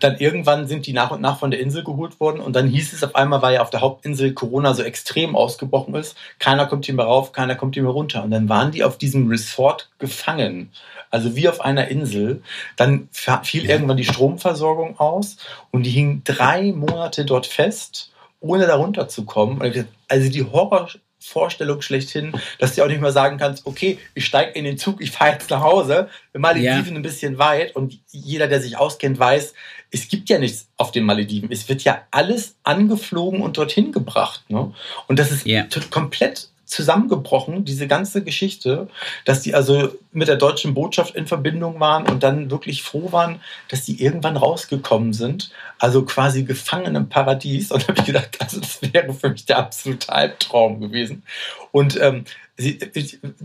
dann 0.00 0.18
irgendwann 0.18 0.66
sind 0.66 0.86
die 0.86 0.92
nach 0.92 1.10
und 1.10 1.20
nach 1.20 1.38
von 1.38 1.50
der 1.50 1.60
Insel 1.60 1.84
geholt 1.84 2.20
worden 2.20 2.40
und 2.40 2.54
dann 2.56 2.68
hieß 2.68 2.92
es 2.92 3.04
auf 3.04 3.14
einmal, 3.14 3.42
weil 3.42 3.54
ja 3.54 3.62
auf 3.62 3.70
der 3.70 3.80
Hauptinsel 3.80 4.32
Corona 4.32 4.74
so 4.74 4.82
extrem 4.82 5.36
ausgebrochen 5.36 5.94
ist, 5.94 6.16
keiner 6.38 6.66
kommt 6.66 6.86
hier 6.86 6.94
mehr 6.94 7.06
rauf, 7.06 7.32
keiner 7.32 7.54
kommt 7.54 7.74
hier 7.74 7.82
mehr 7.82 7.92
runter. 7.92 8.24
Und 8.24 8.30
dann 8.30 8.48
waren 8.48 8.72
die 8.72 8.84
auf 8.84 8.98
diesem 8.98 9.28
Resort 9.28 9.90
gefangen. 9.98 10.70
Also 11.10 11.34
wie 11.36 11.48
auf 11.48 11.60
einer 11.60 11.88
Insel. 11.88 12.42
Dann 12.76 13.08
fiel 13.12 13.68
irgendwann 13.68 13.96
die 13.96 14.04
Stromversorgung 14.04 14.98
aus 14.98 15.36
und 15.70 15.84
die 15.84 15.90
hingen 15.90 16.22
drei 16.24 16.72
Monate 16.72 17.24
dort 17.24 17.46
fest, 17.46 18.12
ohne 18.40 18.66
da 18.66 18.76
runterzukommen. 18.76 19.86
Also 20.08 20.30
die 20.30 20.44
Horror 20.44 20.88
Vorstellung 21.20 21.82
schlechthin, 21.82 22.32
dass 22.58 22.74
du 22.74 22.82
auch 22.82 22.88
nicht 22.88 23.00
mehr 23.00 23.12
sagen 23.12 23.36
kannst, 23.36 23.66
okay, 23.66 23.98
ich 24.14 24.24
steige 24.24 24.52
in 24.52 24.64
den 24.64 24.78
Zug, 24.78 25.00
ich 25.00 25.10
fahre 25.10 25.32
jetzt 25.32 25.50
nach 25.50 25.60
Hause, 25.60 26.08
Malediven 26.32 26.92
ja. 26.92 26.94
ein 26.94 27.02
bisschen 27.02 27.38
weit 27.38 27.76
und 27.76 27.98
jeder, 28.10 28.48
der 28.48 28.60
sich 28.60 28.78
auskennt, 28.78 29.18
weiß, 29.18 29.54
es 29.90 30.08
gibt 30.08 30.28
ja 30.28 30.38
nichts 30.38 30.68
auf 30.76 30.92
den 30.92 31.04
Malediven. 31.04 31.50
Es 31.50 31.68
wird 31.68 31.82
ja 31.82 32.02
alles 32.10 32.56
angeflogen 32.62 33.42
und 33.42 33.58
dorthin 33.58 33.92
gebracht. 33.92 34.44
Ne? 34.48 34.72
Und 35.08 35.18
das 35.18 35.30
ist 35.30 35.46
ja. 35.46 35.66
komplett 35.90 36.48
zusammengebrochen, 36.70 37.64
diese 37.64 37.88
ganze 37.88 38.22
Geschichte, 38.22 38.88
dass 39.24 39.42
die 39.42 39.54
also 39.54 39.90
mit 40.12 40.28
der 40.28 40.36
deutschen 40.36 40.72
Botschaft 40.72 41.16
in 41.16 41.26
Verbindung 41.26 41.80
waren 41.80 42.08
und 42.08 42.22
dann 42.22 42.50
wirklich 42.50 42.82
froh 42.82 43.10
waren, 43.10 43.40
dass 43.68 43.84
die 43.84 44.02
irgendwann 44.02 44.36
rausgekommen 44.36 45.12
sind, 45.12 45.50
also 45.78 46.04
quasi 46.04 46.44
gefangen 46.44 46.94
im 46.94 47.08
Paradies. 47.08 47.72
Und 47.72 47.82
da 47.82 47.88
habe 47.88 48.00
ich 48.00 48.06
gedacht, 48.06 48.36
also 48.40 48.60
das 48.60 48.80
wäre 48.80 49.12
für 49.12 49.30
mich 49.30 49.46
der 49.46 49.58
absolute 49.58 50.12
Albtraum 50.12 50.80
gewesen. 50.80 51.24
Und 51.72 52.00
ähm, 52.00 52.24
sie, 52.60 52.78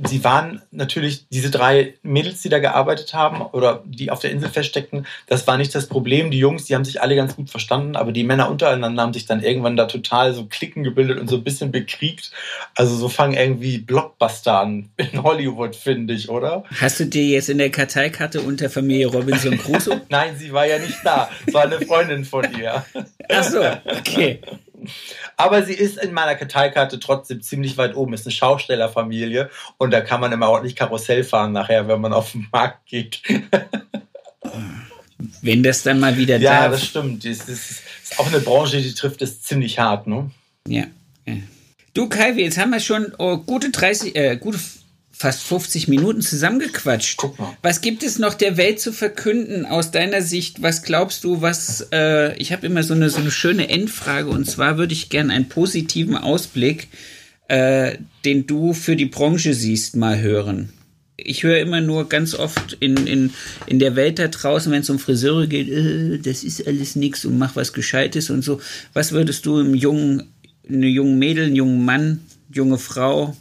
sie 0.04 0.24
waren 0.24 0.62
natürlich, 0.72 1.28
diese 1.30 1.50
drei 1.50 1.94
Mädels, 2.04 2.42
die 2.42 2.50
da 2.50 2.60
gearbeitet 2.60 3.14
haben 3.14 3.42
oder 3.42 3.82
die 3.86 4.12
auf 4.12 4.20
der 4.20 4.32
Insel 4.32 4.50
feststeckten, 4.50 5.08
das 5.28 5.48
war 5.48 5.58
nicht 5.58 5.74
das 5.74 5.88
Problem. 5.88 6.32
Die 6.32 6.40
Jungs, 6.40 6.66
die 6.66 6.76
haben 6.76 6.86
sich 6.86 7.02
alle 7.02 7.16
ganz 7.16 7.36
gut 7.36 7.50
verstanden, 7.50 7.96
aber 7.96 8.12
die 8.12 8.24
Männer 8.24 8.50
untereinander 8.50 9.02
haben 9.02 9.14
sich 9.14 9.26
dann 9.26 9.42
irgendwann 9.42 9.78
da 9.78 9.86
total 9.86 10.34
so 10.34 10.46
Klicken 10.46 10.84
gebildet 10.84 11.20
und 11.20 11.30
so 11.30 11.38
ein 11.38 11.44
bisschen 11.44 11.72
bekriegt. 11.72 12.32
Also 12.76 12.96
so 12.96 13.08
fangen 13.08 13.36
irgendwie 13.36 13.78
Blockbuster 13.78 14.60
an 14.60 14.90
in 14.98 15.24
Hollywood, 15.24 15.76
finde 15.76 16.14
ich, 16.14 16.30
oder? 16.30 16.66
Hast 16.80 17.00
du 17.00 17.06
dir 17.06 17.26
jetzt 17.26 17.50
in 17.50 17.58
der 17.58 17.70
Karteikarte 17.70 18.42
unter 18.42 18.70
Familie 18.70 19.08
Robinson 19.08 19.58
Crusoe? 19.58 20.02
Nein, 20.10 20.36
sie 20.38 20.52
war 20.52 20.68
ja 20.68 20.78
nicht 20.78 21.00
da. 21.04 21.30
Es 21.46 21.54
war 21.54 21.64
eine 21.64 21.80
Freundin 21.80 22.26
von 22.26 22.46
ihr. 22.58 22.86
Ach 23.30 23.44
so, 23.44 23.62
okay. 23.86 24.42
Aber 25.38 25.64
sie 25.64 25.74
ist 25.74 25.98
in 25.98 26.14
meiner 26.14 26.36
Karteikarte 26.36 27.00
trotzdem 27.00 27.42
ziemlich 27.42 27.78
weit 27.78 27.96
oben. 27.96 28.14
Ist 28.14 28.26
eine 28.26 28.34
Schaustellerfamilie 28.34 29.50
und 29.78 29.92
da 29.92 30.02
kann 30.02 30.22
man 30.22 30.32
immer 30.32 30.50
ordentlich 30.50 30.76
Karussell 30.76 31.24
fahren 31.24 31.52
nachher, 31.52 31.88
wenn 31.88 32.02
man 32.02 32.14
auf 32.14 32.32
den 32.32 32.48
Markt 32.52 32.86
geht. 32.86 33.22
Wenn 35.42 35.64
das 35.64 35.84
dann 35.84 36.00
mal 36.00 36.18
wieder 36.18 36.38
ja, 36.38 36.52
darf. 36.52 36.64
Ja, 36.64 36.70
das 36.70 36.86
stimmt. 36.86 37.26
Das 37.26 37.50
ist, 37.50 37.82
auch 38.18 38.28
eine 38.28 38.40
Branche, 38.40 38.82
die 38.82 38.94
trifft 38.94 39.22
es 39.22 39.42
ziemlich 39.42 39.80
hart, 39.80 40.08
ne? 40.08 40.30
Ja. 40.68 40.86
Du, 41.94 42.10
Kai, 42.10 42.32
jetzt 42.32 42.58
haben 42.58 42.72
wir 42.72 42.80
schon 42.80 43.14
oh, 43.18 43.38
gute 43.38 43.72
30, 43.72 44.16
äh, 44.16 44.38
gute 44.38 44.60
fast 45.18 45.44
50 45.44 45.88
Minuten 45.88 46.22
zusammengequatscht. 46.22 47.22
Was 47.62 47.80
gibt 47.82 48.04
es 48.04 48.20
noch 48.20 48.34
der 48.34 48.58
Welt 48.58 48.82
zu 48.82 48.92
verkünden 48.92 49.66
aus 49.66 49.92
deiner 49.92 50.22
Sicht? 50.22 50.62
Was 50.62 50.84
glaubst 50.84 51.24
du, 51.24 51.42
was 51.42 51.88
äh, 51.94 52.36
ich 52.38 52.52
habe 52.52 52.66
immer 52.66 52.84
so 52.84 52.94
eine, 52.94 53.10
so 53.10 53.20
eine 53.20 53.32
schöne 53.32 53.70
Endfrage 53.70 54.30
und 54.30 54.46
zwar 54.46 54.78
würde 54.78 54.94
ich 54.94 55.10
gerne 55.10 55.32
einen 55.32 55.48
positiven 55.48 56.18
Ausblick, 56.18 56.90
äh, 57.48 57.98
den 58.26 58.46
du 58.46 58.74
für 58.74 58.98
die 58.98 59.06
Branche 59.06 59.54
siehst, 59.54 59.96
mal 59.96 60.20
hören. 60.20 60.70
Ich 61.18 61.44
höre 61.44 61.60
immer 61.60 61.80
nur 61.80 62.10
ganz 62.10 62.36
oft 62.36 62.76
in, 62.82 63.08
in, 63.08 63.34
in 63.68 63.80
der 63.80 63.96
Welt 63.96 64.20
da 64.20 64.28
draußen, 64.28 64.70
wenn 64.70 64.82
es 64.82 64.90
um 64.90 65.00
Friseure 65.00 65.48
geht, 65.48 65.70
äh, 65.70 66.20
das 66.20 66.44
ist 66.44 66.68
alles 66.68 66.98
nichts 66.98 67.24
und 67.24 67.38
mach 67.38 67.56
was 67.56 67.72
Gescheites 67.72 68.30
und 68.30 68.42
so. 68.42 68.60
Was 68.92 69.14
würdest 69.14 69.46
du 69.46 69.60
einem 69.60 69.76
jungen, 69.76 70.34
einem 70.68 70.84
jungen 70.84 71.18
Mädel, 71.20 71.46
einem 71.46 71.56
jungen 71.56 71.86
Mann, 71.86 72.20
junge 72.52 72.78
Frau 72.78 73.38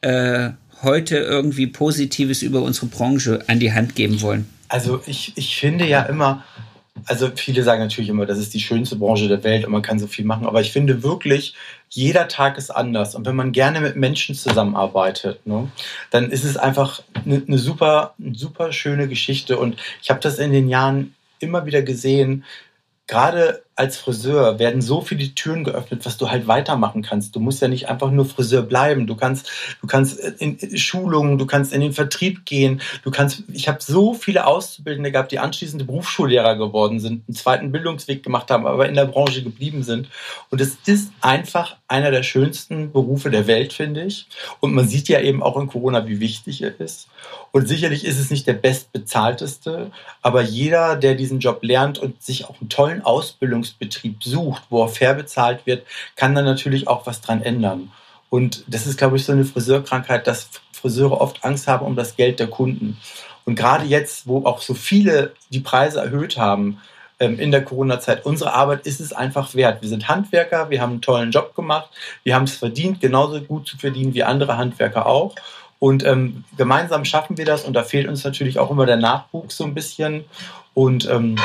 äh, 0.00 0.50
heute 0.82 1.16
irgendwie 1.16 1.66
Positives 1.66 2.42
über 2.42 2.62
unsere 2.62 2.86
Branche 2.86 3.44
an 3.46 3.60
die 3.60 3.72
Hand 3.72 3.94
geben 3.94 4.20
wollen? 4.22 4.48
Also 4.68 5.00
ich, 5.06 5.32
ich 5.36 5.56
finde 5.56 5.86
ja 5.86 6.02
immer, 6.02 6.44
also 7.06 7.30
viele 7.34 7.62
sagen 7.62 7.80
natürlich 7.80 8.08
immer, 8.08 8.26
das 8.26 8.38
ist 8.38 8.54
die 8.54 8.60
schönste 8.60 8.96
Branche 8.96 9.28
der 9.28 9.44
Welt 9.44 9.64
und 9.64 9.72
man 9.72 9.82
kann 9.82 9.98
so 9.98 10.06
viel 10.06 10.24
machen, 10.24 10.46
aber 10.46 10.60
ich 10.60 10.72
finde 10.72 11.02
wirklich, 11.02 11.54
jeder 11.90 12.28
Tag 12.28 12.58
ist 12.58 12.70
anders. 12.70 13.14
Und 13.14 13.26
wenn 13.26 13.36
man 13.36 13.52
gerne 13.52 13.80
mit 13.80 13.96
Menschen 13.96 14.34
zusammenarbeitet, 14.34 15.46
ne, 15.46 15.70
dann 16.10 16.30
ist 16.30 16.44
es 16.44 16.56
einfach 16.56 17.02
eine, 17.24 17.42
eine 17.46 17.58
super, 17.58 18.14
super 18.32 18.72
schöne 18.72 19.06
Geschichte. 19.06 19.58
Und 19.58 19.76
ich 20.02 20.10
habe 20.10 20.20
das 20.20 20.38
in 20.38 20.52
den 20.52 20.68
Jahren 20.68 21.14
immer 21.38 21.66
wieder 21.66 21.82
gesehen, 21.82 22.44
gerade 23.06 23.63
als 23.76 23.96
Friseur 23.96 24.58
werden 24.58 24.80
so 24.80 25.00
viele 25.00 25.34
Türen 25.34 25.64
geöffnet, 25.64 26.06
was 26.06 26.16
du 26.16 26.30
halt 26.30 26.46
weitermachen 26.46 27.02
kannst. 27.02 27.34
Du 27.34 27.40
musst 27.40 27.60
ja 27.60 27.68
nicht 27.68 27.88
einfach 27.88 28.10
nur 28.10 28.24
Friseur 28.24 28.62
bleiben. 28.62 29.06
Du 29.06 29.16
kannst, 29.16 29.50
du 29.80 29.86
kannst 29.86 30.18
in 30.20 30.76
Schulungen, 30.76 31.38
du 31.38 31.46
kannst 31.46 31.72
in 31.72 31.80
den 31.80 31.92
Vertrieb 31.92 32.46
gehen. 32.46 32.80
Du 33.02 33.10
kannst, 33.10 33.42
ich 33.52 33.68
habe 33.68 33.78
so 33.82 34.14
viele 34.14 34.46
Auszubildende 34.46 35.10
gehabt, 35.10 35.32
die 35.32 35.40
anschließend 35.40 35.86
Berufsschullehrer 35.86 36.56
geworden 36.56 37.00
sind, 37.00 37.24
einen 37.26 37.34
zweiten 37.34 37.72
Bildungsweg 37.72 38.22
gemacht 38.22 38.50
haben, 38.50 38.66
aber 38.66 38.88
in 38.88 38.94
der 38.94 39.06
Branche 39.06 39.42
geblieben 39.42 39.82
sind. 39.82 40.08
Und 40.50 40.60
es 40.60 40.76
ist 40.86 41.10
einfach 41.20 41.76
einer 41.88 42.12
der 42.12 42.22
schönsten 42.22 42.92
Berufe 42.92 43.30
der 43.30 43.46
Welt, 43.48 43.72
finde 43.72 44.04
ich. 44.04 44.26
Und 44.60 44.74
man 44.74 44.86
sieht 44.86 45.08
ja 45.08 45.20
eben 45.20 45.42
auch 45.42 45.58
in 45.60 45.66
Corona, 45.66 46.06
wie 46.06 46.20
wichtig 46.20 46.62
er 46.62 46.78
ist. 46.80 47.08
Und 47.50 47.68
sicherlich 47.68 48.04
ist 48.04 48.18
es 48.18 48.30
nicht 48.30 48.46
der 48.46 48.54
bestbezahlteste, 48.54 49.90
aber 50.22 50.42
jeder, 50.42 50.96
der 50.96 51.14
diesen 51.14 51.38
Job 51.38 51.60
lernt 51.62 51.98
und 51.98 52.22
sich 52.22 52.44
auch 52.46 52.60
einen 52.60 52.68
tollen 52.68 53.02
Ausbildungs 53.02 53.63
Ausbildungsbetrieb 53.64 54.22
sucht, 54.22 54.62
wo 54.70 54.82
er 54.82 54.88
fair 54.88 55.14
bezahlt 55.14 55.66
wird, 55.66 55.86
kann 56.16 56.34
dann 56.34 56.44
natürlich 56.44 56.88
auch 56.88 57.06
was 57.06 57.20
dran 57.20 57.42
ändern. 57.42 57.90
Und 58.30 58.64
das 58.66 58.86
ist, 58.86 58.98
glaube 58.98 59.16
ich, 59.16 59.24
so 59.24 59.32
eine 59.32 59.44
Friseurkrankheit, 59.44 60.26
dass 60.26 60.48
Friseure 60.72 61.20
oft 61.20 61.44
Angst 61.44 61.68
haben 61.68 61.86
um 61.86 61.96
das 61.96 62.16
Geld 62.16 62.40
der 62.40 62.48
Kunden. 62.48 62.98
Und 63.44 63.56
gerade 63.56 63.84
jetzt, 63.84 64.26
wo 64.26 64.44
auch 64.44 64.60
so 64.60 64.74
viele 64.74 65.32
die 65.50 65.60
Preise 65.60 66.00
erhöht 66.00 66.36
haben 66.36 66.80
ähm, 67.20 67.38
in 67.38 67.50
der 67.50 67.64
Corona-Zeit, 67.64 68.24
unsere 68.24 68.52
Arbeit 68.54 68.86
ist 68.86 69.00
es 69.00 69.12
einfach 69.12 69.54
wert. 69.54 69.82
Wir 69.82 69.88
sind 69.88 70.08
Handwerker, 70.08 70.70
wir 70.70 70.80
haben 70.80 70.92
einen 70.92 71.02
tollen 71.02 71.30
Job 71.30 71.54
gemacht, 71.54 71.90
wir 72.22 72.34
haben 72.34 72.44
es 72.44 72.56
verdient, 72.56 73.00
genauso 73.00 73.40
gut 73.40 73.66
zu 73.68 73.76
verdienen 73.76 74.14
wie 74.14 74.24
andere 74.24 74.56
Handwerker 74.56 75.06
auch. 75.06 75.34
Und 75.78 76.04
ähm, 76.04 76.44
gemeinsam 76.56 77.04
schaffen 77.04 77.36
wir 77.36 77.44
das 77.44 77.64
und 77.64 77.74
da 77.74 77.82
fehlt 77.82 78.08
uns 78.08 78.24
natürlich 78.24 78.58
auch 78.58 78.70
immer 78.70 78.86
der 78.86 78.96
Nachwuchs 78.96 79.56
so 79.56 79.64
ein 79.64 79.74
bisschen. 79.74 80.24
Und 80.72 81.08
ähm, 81.10 81.36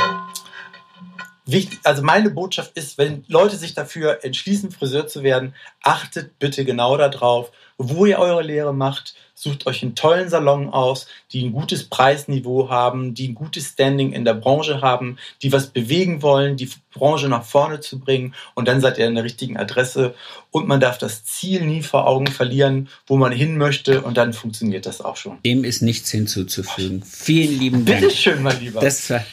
wichtig, 1.52 1.80
also 1.84 2.02
meine 2.02 2.30
Botschaft 2.30 2.78
ist, 2.78 2.97
wenn 2.97 3.24
Leute 3.28 3.58
sich 3.58 3.74
dafür 3.74 4.24
entschließen, 4.24 4.72
Friseur 4.72 5.08
zu 5.08 5.24
werden, 5.24 5.54
achtet 5.84 6.39
bitte 6.39 6.66
genau 6.66 6.97
darauf, 6.97 7.52
wo 7.78 8.06
ihr 8.06 8.20
eure 8.20 8.43
Lehre 8.43 8.74
macht. 8.74 9.16
Sucht 9.34 9.68
euch 9.68 9.82
einen 9.84 9.95
tollen 9.95 10.28
Salon 10.28 10.68
aus, 10.68 11.08
die 11.32 11.45
ein 11.45 11.54
gutes 11.54 11.86
Preisniveau 11.86 12.70
haben, 12.70 13.14
die 13.14 13.30
ein 13.30 13.36
gutes 13.36 13.68
Standing 13.68 14.12
in 14.12 14.26
der 14.26 14.34
Branche 14.34 14.82
haben, 14.82 15.18
die 15.41 15.54
was 15.54 15.68
bewegen 15.68 16.22
wollen, 16.22 16.58
die 16.58 16.70
Branche 16.93 17.30
nach 17.30 17.45
vorne 17.45 17.80
zu 17.80 18.00
bringen 18.00 18.36
und 18.54 18.68
dann 18.68 18.82
seid 18.82 18.97
ihr 18.97 19.08
an 19.08 19.16
der 19.16 19.24
richtigen 19.24 19.56
Adresse 19.56 20.14
und 20.52 20.68
man 20.68 20.82
darf 20.82 20.97
das 20.97 21.24
Ziel 21.24 21.62
nie 21.62 21.84
vor 21.84 22.06
Augen 22.06 22.28
verlieren, 22.28 22.89
wo 23.08 23.16
man 23.16 23.32
hin 23.32 23.58
möchte 23.58 24.02
und 24.02 24.18
dann 24.18 24.34
funktioniert 24.34 24.86
das 24.86 25.00
auch 25.00 25.16
schon. 25.16 25.41
Dem 25.45 25.64
ist 25.64 25.82
nichts 25.82 26.12
hinzuzufügen. 26.12 27.02
Vielen 27.04 27.58
lieben 27.60 27.86
Dank. 27.86 28.02
Bitteschön, 28.02 28.43
mein 28.43 28.60
Lieber. 28.60 28.82
Das 28.82 29.10
war 29.10 29.24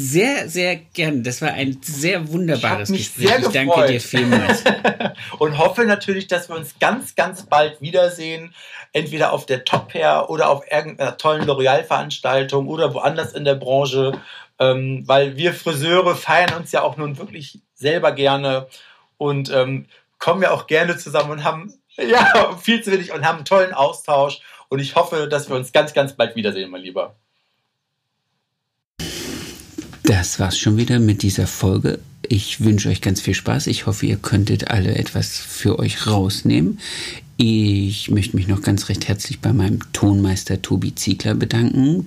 sehr, 0.00 0.48
sehr 0.48 0.76
gern. 0.76 1.24
Das 1.24 1.42
war 1.42 1.50
ein 1.50 1.80
sehr 1.82 2.28
wunderbares 2.28 2.88
ich 2.90 2.98
Gespräch. 2.98 3.28
Sehr 3.28 3.38
ich 3.40 3.48
danke 3.48 3.86
dir 3.86 4.00
vielmals. 4.00 4.62
und 5.38 5.58
hoffe 5.58 5.84
natürlich, 5.84 6.28
dass 6.28 6.48
wir 6.48 6.54
uns 6.54 6.78
ganz, 6.78 7.16
ganz 7.16 7.46
bald 7.46 7.80
wiedersehen. 7.80 8.54
Entweder 8.92 9.32
auf 9.32 9.44
der 9.44 9.64
Top 9.64 9.92
Hair 9.92 10.30
oder 10.30 10.50
auf 10.50 10.64
irgendeiner 10.70 11.16
tollen 11.16 11.44
L'Oreal-Veranstaltung 11.44 12.68
oder 12.68 12.94
woanders 12.94 13.32
in 13.32 13.44
der 13.44 13.56
Branche. 13.56 14.12
Ähm, 14.60 15.02
weil 15.06 15.36
wir 15.36 15.52
Friseure 15.52 16.14
feiern 16.14 16.54
uns 16.54 16.70
ja 16.70 16.82
auch 16.82 16.96
nun 16.96 17.18
wirklich 17.18 17.60
selber 17.74 18.12
gerne 18.12 18.68
und 19.16 19.50
ähm, 19.52 19.86
kommen 20.18 20.42
ja 20.42 20.52
auch 20.52 20.68
gerne 20.68 20.96
zusammen 20.96 21.30
und 21.30 21.44
haben 21.44 21.74
ja 21.96 22.56
viel 22.56 22.82
zu 22.82 22.92
wenig 22.92 23.12
und 23.12 23.26
haben 23.26 23.36
einen 23.36 23.44
tollen 23.44 23.74
Austausch. 23.74 24.40
Und 24.68 24.78
ich 24.78 24.94
hoffe, 24.94 25.26
dass 25.28 25.48
wir 25.48 25.56
uns 25.56 25.72
ganz, 25.72 25.92
ganz 25.92 26.12
bald 26.12 26.36
wiedersehen, 26.36 26.70
mein 26.70 26.82
Lieber. 26.82 27.16
Das 30.08 30.40
war's 30.40 30.58
schon 30.58 30.78
wieder 30.78 31.00
mit 31.00 31.20
dieser 31.22 31.46
Folge. 31.46 31.98
Ich 32.26 32.64
wünsche 32.64 32.88
euch 32.88 33.02
ganz 33.02 33.20
viel 33.20 33.34
Spaß. 33.34 33.66
Ich 33.66 33.84
hoffe, 33.84 34.06
ihr 34.06 34.16
könntet 34.16 34.70
alle 34.70 34.94
etwas 34.94 35.36
für 35.36 35.78
euch 35.78 36.06
rausnehmen. 36.06 36.78
Ich 37.36 38.10
möchte 38.10 38.34
mich 38.34 38.48
noch 38.48 38.62
ganz 38.62 38.88
recht 38.88 39.06
herzlich 39.06 39.40
bei 39.40 39.52
meinem 39.52 39.80
Tonmeister 39.92 40.62
Tobi 40.62 40.94
Ziegler 40.94 41.34
bedanken 41.34 42.06